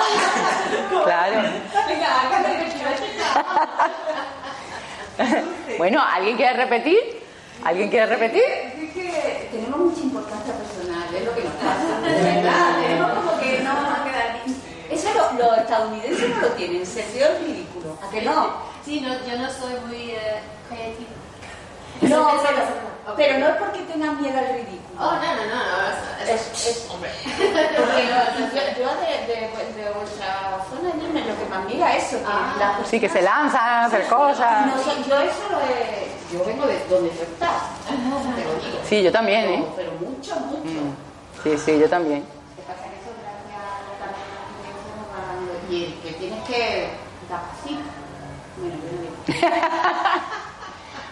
Claro. 1.03 1.37
Bueno, 5.77 6.01
¿alguien 6.01 6.37
quiere 6.37 6.53
repetir? 6.53 7.28
¿Alguien 7.63 7.89
quiere 7.89 8.05
repetir? 8.05 8.41
Es 8.43 8.93
que 8.93 9.49
tenemos 9.51 9.79
mucha 9.79 10.01
importancia 10.01 10.53
personal, 10.53 11.13
es 11.13 11.25
lo 11.25 11.35
que 11.35 11.43
nos 11.43 11.53
pasa. 11.53 11.99
De 12.01 12.21
verdad, 12.35 12.81
tenemos 12.81 13.11
como 13.11 13.39
que 13.39 13.59
no 13.59 13.73
vamos 13.73 13.99
a 13.99 14.03
quedar 14.05 14.33
bien. 14.45 14.61
Eso 14.89 15.09
lo- 15.13 15.33
los 15.45 15.57
estadounidenses 15.57 16.29
no 16.29 16.41
lo 16.41 16.47
tienen, 16.53 16.85
sentido 16.85 17.33
del 17.33 17.45
ridículo. 17.45 17.97
¿A 18.01 18.09
que 18.09 18.21
no? 18.21 18.53
Sí, 18.85 19.01
no, 19.01 19.09
yo 19.25 19.37
no 19.37 19.49
soy 19.51 19.73
muy 19.87 20.11
eh, 20.11 20.41
creativa. 20.69 21.09
No, 22.01 22.31
pero, 23.17 23.39
no 23.39 23.47
es 23.49 23.55
porque 23.55 23.79
tengan 23.81 24.21
miedo 24.21 24.37
al 24.37 24.45
ridículo. 24.53 24.79
Oh, 24.99 25.11
no, 25.15 25.35
no, 25.35 25.45
no, 25.45 25.55
no. 25.55 26.23
eso- 26.23 26.51
Es, 26.53 26.67
es, 26.67 26.87
hombre. 26.91 27.09
Porque 27.25 28.07
yo, 28.07 28.83
yo 28.83 28.89
de, 28.99 29.27
de, 29.27 29.83
de 29.83 29.89
vuestra 29.91 30.59
zona 30.69 30.93
Ñeme, 30.95 31.21
lo 31.25 31.37
que 31.39 31.45
más 31.49 31.65
mira 31.65 31.95
es 31.97 32.05
eso. 32.13 32.17
Que 32.19 32.25
Ah. 32.27 32.53
las 32.79 32.87
Sí, 32.87 32.99
que 32.99 33.09
se 33.09 33.21
lanzan 33.21 33.61
a 33.61 33.85
hacer 33.85 34.05
cosas. 34.07 34.65
No, 34.67 34.75
yo 35.07 35.21
eso 35.21 35.43
lo 35.51 35.59
he... 35.61 36.08
Yo 36.31 36.45
vengo 36.45 36.67
de 36.67 36.79
donde 36.87 37.09
tú 37.09 37.23
estás, 37.23 37.61
te 37.87 37.93
lo 37.93 38.55
digo. 38.61 38.79
Sí, 38.87 39.01
yo 39.01 39.11
también, 39.11 39.49
¿eh? 39.49 39.65
Pero, 39.75 39.91
pero 39.99 40.11
mucho, 40.11 40.35
mucho. 40.41 40.63
Mm. 40.63 40.93
Sí, 41.43 41.57
sí, 41.57 41.79
yo 41.79 41.89
también. 41.89 42.19
Lo 42.19 42.55
que 42.55 42.61
pasa 42.67 42.85
es 42.85 42.91
que 42.91 42.99
eso 42.99 43.09
gracias 43.21 43.57
a 45.15 45.73
Y 45.73 45.85
el 45.85 45.93
que 46.01 46.11
tienes 46.13 46.47
que 46.47 46.89
dar. 47.29 47.41
Bueno. 48.57 48.75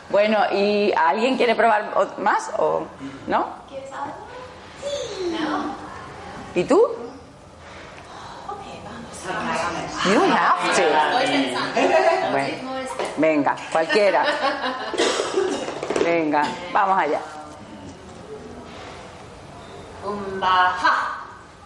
Bueno, 0.09 0.37
¿y 0.53 0.93
alguien 0.93 1.35
quiere 1.35 1.53
probar 1.53 1.91
más 2.17 2.49
o 2.57 2.83
no? 3.27 3.47
¿Quieres 3.67 3.91
algo? 3.91 4.15
No. 5.31 5.75
¿Y 6.55 6.63
tú? 6.63 6.81
You 10.11 10.21
have 10.21 10.61
to. 10.75 10.85
Bueno, 12.31 12.57
venga, 13.17 13.55
cualquiera. 13.71 14.23
Venga, 16.03 16.43
vamos 16.71 16.97
allá. 16.99 17.21
Kumbhaha. 20.03 20.93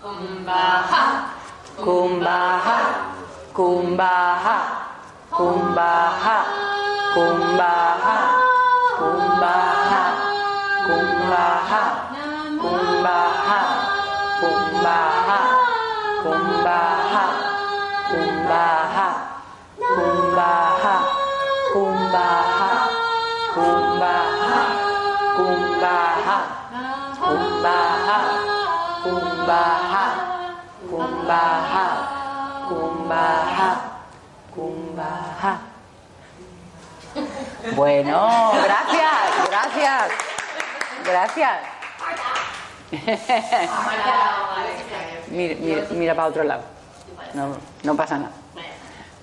Kumbhaha. 0.01 1.31
Kumbhaha, 1.81 2.77
kumbhaha, 3.55 4.57
kumbhaha, 5.33 6.37
kumbhaha, 7.15 8.17
kumbhaha, 8.97 10.01
kumbhaha, 10.85 11.81
kumbhaha, 12.61 13.59
kumbhaha, 14.41 15.39
kumbhaha, 16.21 17.23
kumbhaha, 18.51 19.07
kumbhaha, 19.93 20.95
kumbhaha, 21.73 22.71
kumbhaha, 23.55 24.49
kumbhaha, 25.37 26.37
kumbhaha, 27.23 28.17
kumbhaha, 29.07 30.05
kumbhaha, 30.99 31.87
kumbhaha, 32.67 33.69
kumbhaha. 34.51 35.53
Bueno, 37.75 38.51
gracias, 38.67 39.27
gracias, 39.47 40.11
gracias. 41.05 41.57
Mira, 45.31 45.55
mira, 45.61 45.81
mira 45.91 46.13
para 46.13 46.27
otro 46.27 46.43
lado. 46.43 46.63
No, 47.33 47.55
no 47.83 47.95
pasa 47.95 48.17
nada. 48.17 48.40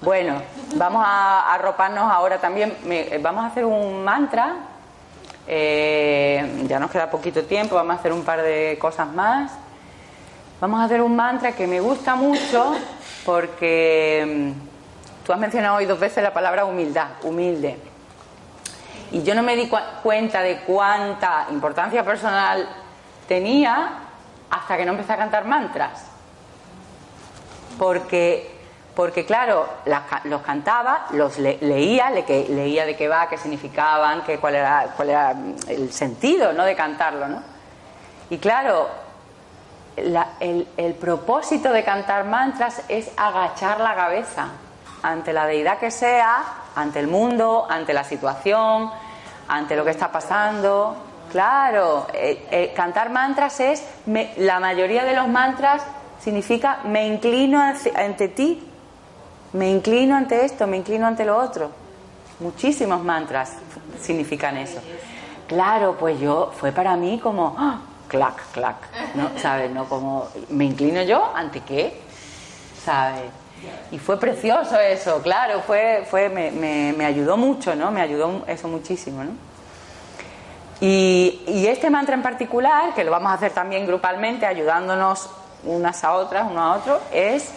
Bueno, 0.00 0.40
vamos 0.76 1.02
a 1.04 1.52
arroparnos 1.54 2.10
ahora 2.10 2.38
también. 2.38 2.76
Me- 2.84 3.18
vamos 3.18 3.44
a 3.44 3.48
hacer 3.48 3.64
un 3.64 4.04
mantra. 4.04 4.54
Eh, 5.46 6.64
ya 6.68 6.78
nos 6.78 6.90
queda 6.90 7.10
poquito 7.10 7.44
tiempo, 7.44 7.74
vamos 7.74 7.96
a 7.96 7.98
hacer 7.98 8.12
un 8.12 8.22
par 8.22 8.42
de 8.42 8.78
cosas 8.80 9.08
más. 9.12 9.52
Vamos 10.60 10.80
a 10.80 10.84
hacer 10.84 11.00
un 11.00 11.16
mantra 11.16 11.52
que 11.52 11.66
me 11.66 11.80
gusta 11.80 12.14
mucho 12.14 12.76
porque 13.24 14.52
mm, 14.54 15.24
tú 15.26 15.32
has 15.32 15.38
mencionado 15.38 15.76
hoy 15.76 15.86
dos 15.86 15.98
veces 15.98 16.22
la 16.22 16.32
palabra 16.32 16.64
humildad, 16.64 17.08
humilde. 17.22 17.78
Y 19.10 19.22
yo 19.22 19.34
no 19.34 19.42
me 19.42 19.56
di 19.56 19.70
cuenta 20.02 20.42
de 20.42 20.58
cuánta 20.60 21.46
importancia 21.50 22.04
personal 22.04 22.68
tenía 23.26 23.90
hasta 24.50 24.76
que 24.76 24.84
no 24.84 24.92
empecé 24.92 25.14
a 25.14 25.16
cantar 25.16 25.44
mantras. 25.46 26.04
Porque, 27.78 28.57
porque 28.98 29.24
claro, 29.24 29.64
las 29.84 30.02
los 30.24 30.42
cantaba, 30.42 31.06
los 31.12 31.38
le- 31.38 31.58
leía, 31.60 32.10
le- 32.10 32.24
que, 32.24 32.48
leía 32.48 32.84
de 32.84 32.96
qué 32.96 33.06
va, 33.06 33.28
qué 33.28 33.38
significaban, 33.38 34.24
qué, 34.24 34.40
cuál, 34.40 34.56
era, 34.56 34.86
cuál 34.96 35.10
era 35.10 35.34
mm, 35.34 35.54
el 35.68 35.92
sentido 35.92 36.52
¿no? 36.52 36.64
de 36.64 36.74
cantarlo. 36.74 37.28
¿no? 37.28 37.40
Y 38.28 38.38
claro, 38.38 38.88
la- 39.98 40.30
el, 40.40 40.66
propósito 40.94 41.70
de 41.72 41.84
cantar 41.84 42.24
mantras 42.24 42.82
es 42.88 43.08
agachar 43.16 43.78
la 43.78 43.94
cabeza 43.94 44.48
ante 45.04 45.32
la 45.32 45.46
deidad 45.46 45.78
que 45.78 45.92
sea, 45.92 46.42
ante 46.74 46.98
el 46.98 47.06
mundo, 47.06 47.68
ante 47.70 47.92
la 47.94 48.02
situación, 48.02 48.90
ante 49.46 49.76
lo 49.76 49.84
que 49.84 49.92
está 49.92 50.10
pasando. 50.10 50.96
Claro, 51.30 52.08
eh, 52.14 52.48
eh, 52.50 52.72
cantar 52.74 53.10
mantras 53.10 53.60
es, 53.60 53.80
me- 54.06 54.32
la 54.38 54.58
mayoría 54.58 55.04
de 55.04 55.14
los 55.14 55.28
mantras 55.28 55.84
significa 56.18 56.80
me 56.82 57.06
inclino 57.06 57.62
ante 57.62 58.26
ti, 58.26 58.64
me 59.52 59.70
inclino 59.70 60.16
ante 60.16 60.44
esto, 60.44 60.66
me 60.66 60.76
inclino 60.76 61.06
ante 61.06 61.24
lo 61.24 61.36
otro. 61.36 61.70
Muchísimos 62.40 63.02
mantras 63.02 63.52
significan 64.00 64.56
eso. 64.56 64.80
Claro, 65.48 65.96
pues 65.98 66.20
yo, 66.20 66.52
fue 66.58 66.72
para 66.72 66.96
mí 66.96 67.18
como, 67.22 67.54
¡ah! 67.58 67.80
clac, 68.06 68.52
clac, 68.52 68.76
¿no? 69.14 69.30
¿Sabes? 69.40 69.70
No 69.70 69.86
como, 69.88 70.28
¿me 70.50 70.64
inclino 70.66 71.02
yo? 71.02 71.32
¿Ante 71.34 71.60
qué? 71.60 72.00
¿Sabes? 72.84 73.22
Y 73.90 73.98
fue 73.98 74.20
precioso 74.20 74.78
eso, 74.78 75.20
claro, 75.22 75.62
fue, 75.66 76.06
fue, 76.08 76.28
me, 76.28 76.50
me- 76.52 76.94
me 76.96 77.04
ayudó 77.04 77.36
mucho, 77.36 77.74
¿no? 77.74 77.90
Me 77.90 78.00
ayudó 78.00 78.44
eso 78.46 78.68
muchísimo, 78.68 79.24
¿no? 79.24 79.30
Y, 80.80 81.42
y 81.48 81.66
este 81.66 81.90
mantra 81.90 82.14
en 82.14 82.22
particular, 82.22 82.94
que 82.94 83.02
lo 83.02 83.10
vamos 83.10 83.32
a 83.32 83.34
hacer 83.34 83.50
también 83.52 83.84
grupalmente, 83.86 84.46
ayudándonos 84.46 85.28
unas 85.64 86.04
a 86.04 86.12
otras, 86.14 86.46
uno 86.48 86.62
a 86.62 86.76
otro, 86.76 87.00
es, 87.12 87.50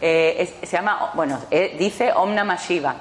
eh, 0.00 0.54
se 0.62 0.76
llama, 0.76 1.10
bueno, 1.14 1.38
eh, 1.50 1.76
dice 1.78 2.12
Om 2.12 2.34
Shiva 2.56 2.94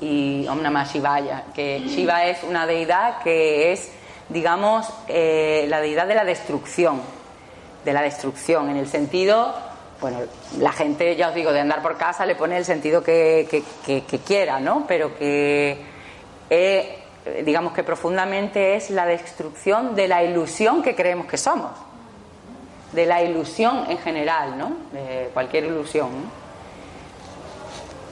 y 0.00 0.46
Om 0.48 0.60
Namah 0.62 0.84
Shivaya, 0.84 1.44
que 1.54 1.80
Shiva 1.86 2.24
es 2.26 2.42
una 2.42 2.66
deidad 2.66 3.22
que 3.22 3.72
es, 3.72 3.90
digamos, 4.28 4.86
eh, 5.08 5.66
la 5.68 5.80
deidad 5.80 6.06
de 6.06 6.14
la 6.14 6.24
destrucción, 6.24 7.00
de 7.84 7.92
la 7.92 8.02
destrucción, 8.02 8.68
en 8.68 8.76
el 8.76 8.88
sentido, 8.88 9.54
bueno, 10.00 10.18
la 10.58 10.72
gente, 10.72 11.16
ya 11.16 11.28
os 11.28 11.34
digo, 11.34 11.52
de 11.52 11.60
andar 11.60 11.80
por 11.80 11.96
casa 11.96 12.26
le 12.26 12.34
pone 12.34 12.58
el 12.58 12.64
sentido 12.66 13.02
que- 13.02 13.46
que 14.06 14.18
quiera, 14.18 14.60
¿no? 14.60 14.84
Pero 14.86 15.16
que, 15.16 15.78
eh, 16.50 16.98
digamos 17.44 17.72
que 17.72 17.82
profundamente 17.82 18.76
es 18.76 18.90
la 18.90 19.06
destrucción 19.06 19.94
de 19.94 20.08
la 20.08 20.22
ilusión 20.22 20.82
que 20.82 20.94
creemos 20.94 21.26
que 21.26 21.38
somos, 21.38 21.70
de 22.92 23.06
la 23.06 23.22
ilusión 23.22 23.84
en 23.88 23.98
general, 23.98 24.56
¿no? 24.56 24.76
De 24.92 25.30
cualquier 25.32 25.64
ilusión, 25.64 26.08
¿no? 26.10 26.46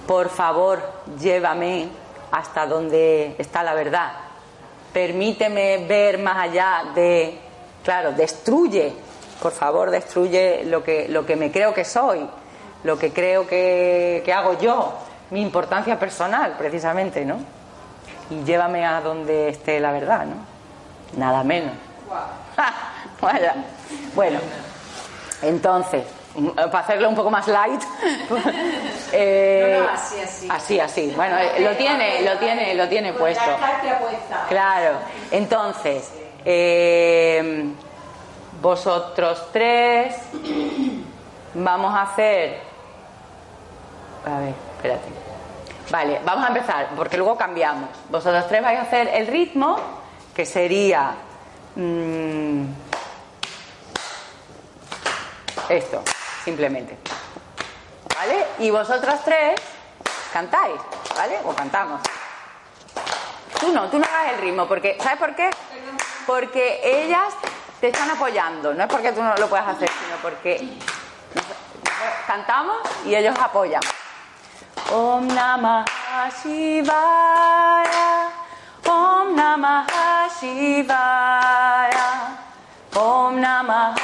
Por 0.06 0.28
favor, 0.28 0.82
llévame 1.18 1.88
hasta 2.30 2.66
donde 2.66 3.36
está 3.38 3.62
la 3.62 3.74
verdad. 3.74 4.12
Permíteme 4.92 5.86
ver 5.86 6.18
más 6.18 6.36
allá 6.36 6.84
de, 6.94 7.38
claro, 7.82 8.12
destruye, 8.12 8.92
por 9.40 9.52
favor, 9.52 9.90
destruye 9.90 10.64
lo 10.64 10.84
que, 10.84 11.08
lo 11.08 11.24
que 11.24 11.36
me 11.36 11.50
creo 11.50 11.72
que 11.72 11.84
soy, 11.84 12.28
lo 12.82 12.98
que 12.98 13.12
creo 13.12 13.46
que, 13.46 14.22
que 14.24 14.32
hago 14.32 14.58
yo, 14.58 14.92
mi 15.30 15.40
importancia 15.40 15.98
personal, 15.98 16.54
precisamente, 16.58 17.24
¿no? 17.24 17.38
Y 18.30 18.44
llévame 18.44 18.84
a 18.84 19.00
donde 19.00 19.48
esté 19.48 19.80
la 19.80 19.92
verdad, 19.92 20.26
¿no? 20.26 20.36
Nada 21.16 21.42
menos. 21.44 21.72
Vaya. 23.24 23.54
Bueno, 24.14 24.38
entonces, 25.42 26.04
mm, 26.36 26.48
para 26.50 26.78
hacerlo 26.80 27.08
un 27.08 27.14
poco 27.14 27.30
más 27.30 27.46
light, 27.48 27.82
eh, 29.12 29.76
No, 29.78 29.84
no, 29.84 29.90
así, 29.92 30.20
así. 30.20 30.48
así, 30.50 30.80
así. 30.80 31.12
Bueno, 31.16 31.36
eh, 31.38 31.60
lo 31.60 31.76
tiene, 31.76 32.22
lo 32.22 32.38
tiene, 32.38 32.74
lo 32.74 32.88
tiene 32.88 33.12
puesto. 33.12 33.42
Claro. 34.48 34.98
Entonces, 35.30 36.10
eh, 36.44 37.64
vosotros 38.60 39.48
tres 39.52 40.14
vamos 41.54 41.94
a 41.94 42.02
hacer. 42.02 42.60
A 44.26 44.38
ver, 44.40 44.54
espérate. 44.76 45.08
Vale, 45.90 46.18
vamos 46.24 46.44
a 46.44 46.48
empezar, 46.48 46.88
porque 46.96 47.16
luego 47.18 47.36
cambiamos. 47.36 47.90
Vosotros 48.08 48.46
tres 48.48 48.62
vais 48.62 48.78
a 48.78 48.82
hacer 48.82 49.08
el 49.08 49.26
ritmo, 49.26 49.76
que 50.34 50.46
sería. 50.46 51.12
mm, 51.76 52.64
esto, 55.68 56.02
simplemente. 56.44 56.96
¿Vale? 58.16 58.46
Y 58.58 58.70
vosotras 58.70 59.20
tres 59.24 59.60
cantáis, 60.32 60.80
¿vale? 61.16 61.38
O 61.44 61.54
cantamos. 61.54 62.00
Tú 63.60 63.72
no, 63.72 63.88
tú 63.88 63.98
no 63.98 64.04
hagas 64.04 64.34
el 64.34 64.40
ritmo, 64.40 64.66
porque 64.66 64.98
¿sabes 65.00 65.18
por 65.18 65.34
qué? 65.34 65.50
Porque 66.26 66.80
ellas 66.82 67.34
te 67.80 67.88
están 67.88 68.10
apoyando, 68.10 68.74
no 68.74 68.84
es 68.84 68.88
porque 68.88 69.12
tú 69.12 69.22
no 69.22 69.34
lo 69.36 69.48
puedas 69.48 69.68
hacer, 69.68 69.88
sino 69.88 70.16
porque 70.22 70.78
cantamos 72.26 72.76
y 73.04 73.14
ellos 73.14 73.36
apoyan. 73.38 73.82
Om 74.92 75.28
Namah 75.28 75.84
Shivaya, 76.42 78.28
Om 78.86 79.34
Namah 79.34 79.86
Shivaya, 80.40 82.08
Om 82.94 83.40
Namah 83.40 84.03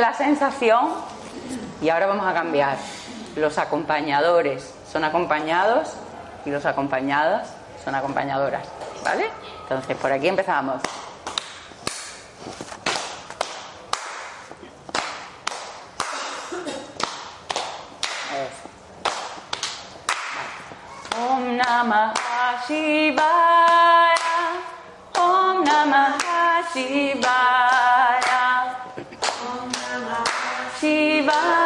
la 0.00 0.14
sensación 0.14 0.88
y 1.82 1.88
ahora 1.88 2.06
vamos 2.06 2.26
a 2.26 2.34
cambiar. 2.34 2.76
Los 3.36 3.58
acompañadores 3.58 4.74
son 4.90 5.04
acompañados 5.04 5.94
y 6.44 6.50
los 6.50 6.66
acompañadas 6.66 7.48
son 7.84 7.94
acompañadoras, 7.94 8.66
¿vale? 9.04 9.30
Entonces, 9.62 9.96
por 9.96 10.10
aquí 10.12 10.28
empezamos. 10.28 10.82
行。 31.22 31.59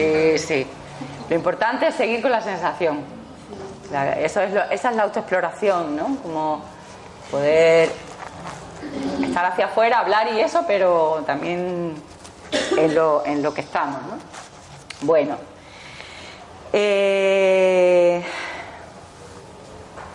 Sí, 0.00 0.38
sí. 0.38 0.66
Lo 1.28 1.36
importante 1.36 1.88
es 1.88 1.94
seguir 1.94 2.22
con 2.22 2.30
la 2.30 2.40
sensación. 2.40 3.04
Esa 4.18 4.44
es 4.44 4.84
la 4.84 5.02
autoexploración, 5.02 5.96
¿no? 5.96 6.16
Como 6.22 6.62
poder 7.30 7.90
estar 9.22 9.44
hacia 9.44 9.66
afuera, 9.66 9.98
hablar 9.98 10.32
y 10.32 10.40
eso, 10.40 10.64
pero 10.66 11.22
también 11.26 11.94
en 12.76 12.94
lo, 12.94 13.24
en 13.24 13.42
lo 13.42 13.54
que 13.54 13.60
estamos, 13.60 14.00
¿no? 14.02 14.18
Bueno. 15.02 15.36
Eh, 16.72 18.22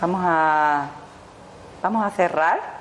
vamos 0.00 0.22
a 0.24 0.86
vamos 1.82 2.04
a 2.04 2.10
cerrar. 2.10 2.75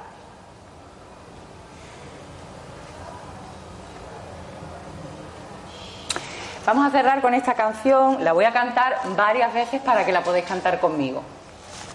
Vamos 6.66 6.88
a 6.88 6.90
cerrar 6.90 7.22
con 7.22 7.34
esta 7.36 7.54
canción, 7.54 8.24
la 8.24 8.34
voy 8.34 8.46
a 8.46 8.52
cantar 8.52 9.00
varias 9.16 9.54
veces 9.54 9.82
para 9.82 10.04
que 10.06 10.12
la 10.12 10.24
podáis 10.24 10.46
cantar 10.46 10.80
conmigo. 10.80 11.22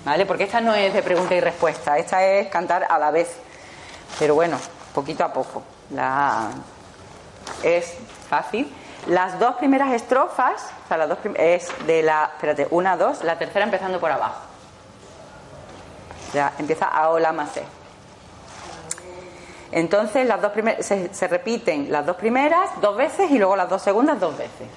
¿Vale? 0.04 0.24
Porque 0.26 0.44
esta 0.44 0.60
no 0.60 0.74
es 0.74 0.94
de 0.94 1.02
pregunta 1.02 1.34
y 1.34 1.40
respuesta, 1.40 1.98
esta 1.98 2.24
es 2.24 2.48
cantar 2.48 2.86
a 2.88 2.98
la 2.98 3.10
vez. 3.10 3.36
Pero 4.18 4.34
bueno, 4.34 4.58
poquito 4.94 5.24
a 5.24 5.32
poco. 5.32 5.62
La... 5.90 6.50
Es 7.62 7.96
fácil. 8.28 8.72
Las 9.08 9.38
dos 9.38 9.56
primeras 9.56 9.90
estrofas, 9.92 10.70
o 10.84 10.88
sea, 10.88 10.96
las 10.98 11.08
dos 11.08 11.18
prim- 11.18 11.34
es 11.36 11.68
de 11.86 12.02
la, 12.02 12.30
espérate, 12.34 12.68
una, 12.70 12.96
dos, 12.96 13.24
la 13.24 13.38
tercera 13.38 13.64
empezando 13.64 13.98
por 13.98 14.12
abajo. 14.12 14.40
Ya 16.32 16.52
empieza 16.58 16.86
a 16.86 17.10
hola 17.10 17.32
macé. 17.32 17.64
Entonces 19.72 20.26
las 20.26 20.42
dos 20.42 20.52
primeras, 20.52 20.84
se, 20.84 21.28
repiten 21.28 21.90
las 21.92 22.04
dos 22.04 22.16
primeras 22.16 22.80
dos 22.80 22.96
veces 22.96 23.30
y 23.30 23.38
luego 23.38 23.56
las 23.56 23.68
dos 23.68 23.82
segundas 23.82 24.18
dos 24.18 24.36
veces. 24.36 24.68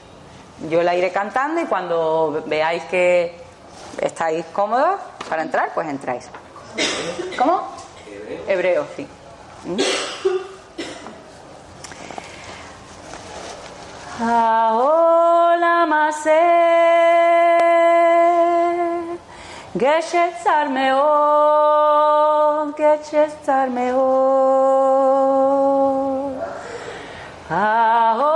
Yo 0.70 0.84
la 0.84 0.96
iré 0.96 1.12
cantando 1.12 1.62
y 1.62 1.66
cuando 1.66 2.44
veáis 2.46 2.84
que 2.86 3.36
estáis 4.00 4.46
cómodos 4.54 5.00
para 5.28 5.42
entrar, 5.42 5.72
pues 5.74 5.88
entráis. 5.90 6.30
¿Cómo? 7.38 7.68
Hebreo, 8.48 8.86
Hebreo 8.86 8.88
sí. 8.96 9.08
Ahora 14.20 15.86
más 15.88 16.26
Գեշես 19.74 20.44
ցարմեոն, 20.44 21.00
գեշես 22.78 23.32
ցարմեոն։ 23.48 24.04
Ահոլամասե 27.60 28.36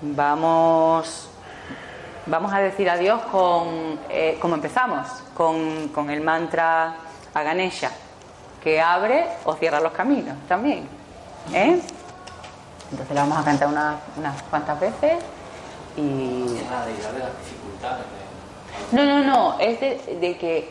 vamos, 0.00 1.28
vamos 2.26 2.52
a 2.52 2.60
decir 2.60 2.88
adiós 2.88 3.20
con, 3.32 3.98
eh, 4.08 4.38
como 4.40 4.54
empezamos, 4.54 5.08
con, 5.34 5.88
con 5.88 6.08
el 6.08 6.20
mantra 6.20 6.94
a 7.34 7.42
Ganesha, 7.42 7.90
que 8.62 8.80
abre 8.80 9.26
o 9.44 9.54
cierra 9.54 9.80
los 9.80 9.90
caminos 9.90 10.36
también. 10.46 10.88
¿eh? 11.52 11.80
Entonces 12.92 13.12
la 13.12 13.22
vamos 13.22 13.38
a 13.38 13.44
cantar 13.44 13.68
unas, 13.68 13.96
unas 14.16 14.40
cuantas 14.44 14.78
veces 14.78 15.18
y... 15.96 16.60
La 16.70 16.86
deidad 16.86 17.12
de 17.12 17.18
las 17.18 17.38
dificultades. 17.40 18.06
No, 18.92 19.04
no, 19.04 19.24
no, 19.24 19.58
es 19.58 19.80
de, 19.80 20.18
de 20.20 20.38
que 20.38 20.70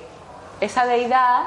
esa 0.61 0.85
deidad, 0.85 1.44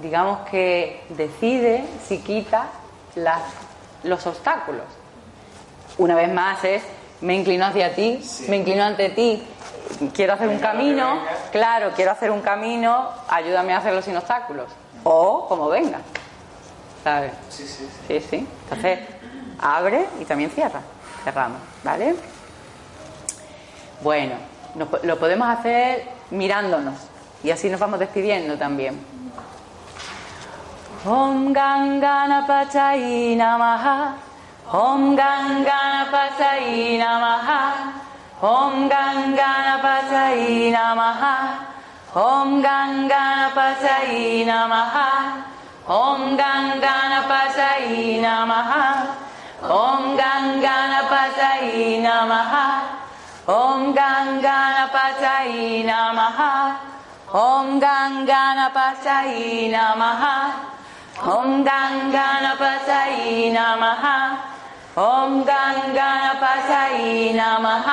digamos 0.00 0.40
que 0.50 1.06
decide 1.10 1.84
si 2.04 2.18
quita 2.18 2.66
las, 3.14 3.42
los 4.02 4.26
obstáculos. 4.26 4.82
Una 5.98 6.14
vez 6.14 6.32
más 6.32 6.64
es, 6.64 6.82
me 7.20 7.34
inclino 7.34 7.66
hacia 7.66 7.94
ti, 7.94 8.20
me 8.48 8.56
inclino 8.56 8.82
ante 8.84 9.10
ti, 9.10 9.42
quiero 10.12 10.32
hacer 10.34 10.48
un 10.48 10.58
camino, 10.58 11.20
claro, 11.52 11.92
quiero 11.94 12.10
hacer 12.10 12.30
un 12.30 12.40
camino, 12.40 13.08
ayúdame 13.28 13.72
a 13.72 13.78
hacerlo 13.78 14.02
sin 14.02 14.16
obstáculos. 14.16 14.66
O 15.04 15.46
como 15.48 15.68
venga, 15.68 15.98
¿sabes? 17.02 17.32
Sí, 17.50 17.66
sí, 17.66 17.88
sí. 18.08 18.20
Sí, 18.20 18.26
sí. 18.28 18.48
Entonces, 18.64 19.00
abre 19.60 20.06
y 20.20 20.24
también 20.24 20.50
cierra. 20.50 20.80
Cerramos, 21.22 21.58
¿vale? 21.82 22.16
Bueno, 24.02 24.34
nos 24.74 25.02
lo 25.04 25.18
podemos 25.18 25.48
hacer 25.48 26.06
mirándonos 26.30 26.94
y 27.42 27.50
así 27.50 27.70
nos 27.70 27.80
vamos 27.80 27.98
despidiendo 27.98 28.58
también. 28.58 28.98
Om 31.06 31.52
Gangana 31.52 32.46
Pachai 32.46 33.36
Namaha 33.36 34.16
Om 34.72 35.14
Gangana 35.14 36.08
Pachai 36.08 36.96
Namaha. 36.96 37.92
Om 38.40 38.88
Gangana 38.88 39.76
Pachai 39.84 40.72
Namaha. 40.72 41.60
Om 42.16 42.62
Gangana 42.62 43.50
Pachai 43.52 44.46
Namaha. 44.46 45.44
Om 45.86 46.36
Gangana 46.38 47.20
Pachai 47.28 48.20
Namaha. 48.24 49.06
Om 49.68 50.16
Gangana 50.16 51.00
Pachai 51.12 52.00
Namaha. 52.00 52.80
Om 53.46 53.92
Gangana 53.94 54.88
Pachai 54.88 55.84
Namaha. 55.84 56.76
Om 57.34 57.78
Gangana 57.78 58.72
Pachai 58.72 59.70
Namaha. 59.70 60.54
Om 61.20 61.64
Gangana 61.64 62.56
Pachai 62.56 63.52
Namaha 63.52 64.53
ॐ 65.02 65.32
गङ्गणपसै 65.46 66.98
नमः 67.36 67.86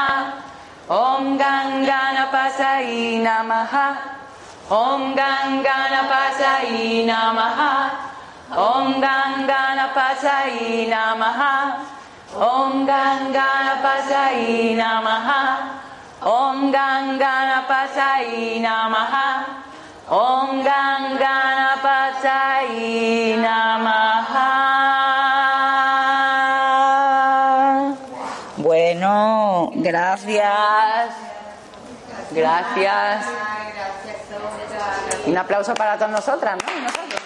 ॐ 0.96 1.24
गङ्गणपसै 1.38 2.84
नमः 3.24 3.74
ॐ 4.80 5.06
गङ्गणपसै 5.20 6.68
नमः 7.08 7.62
ॐ 8.66 8.92
गङ्गणपसै 9.06 10.52
नमः 10.94 11.42
ॐ 12.52 12.86
गङ्गणपसै 12.92 14.38
नमः 14.82 15.30
ॐ 16.38 16.72
गङ्गणपसै 16.78 18.30
नमः 18.68 19.18
ॐ 20.22 20.62
गङ्गणपसै 20.70 22.30
नमः 23.48 25.01
gracias. 29.92 31.16
Gracias. 32.32 33.26
Un 35.26 35.38
aplauso 35.38 35.74
para 35.74 35.96
todas 35.96 36.12
nosotras, 36.12 36.58
¿no? 36.66 36.82
Nosotros. 36.82 37.22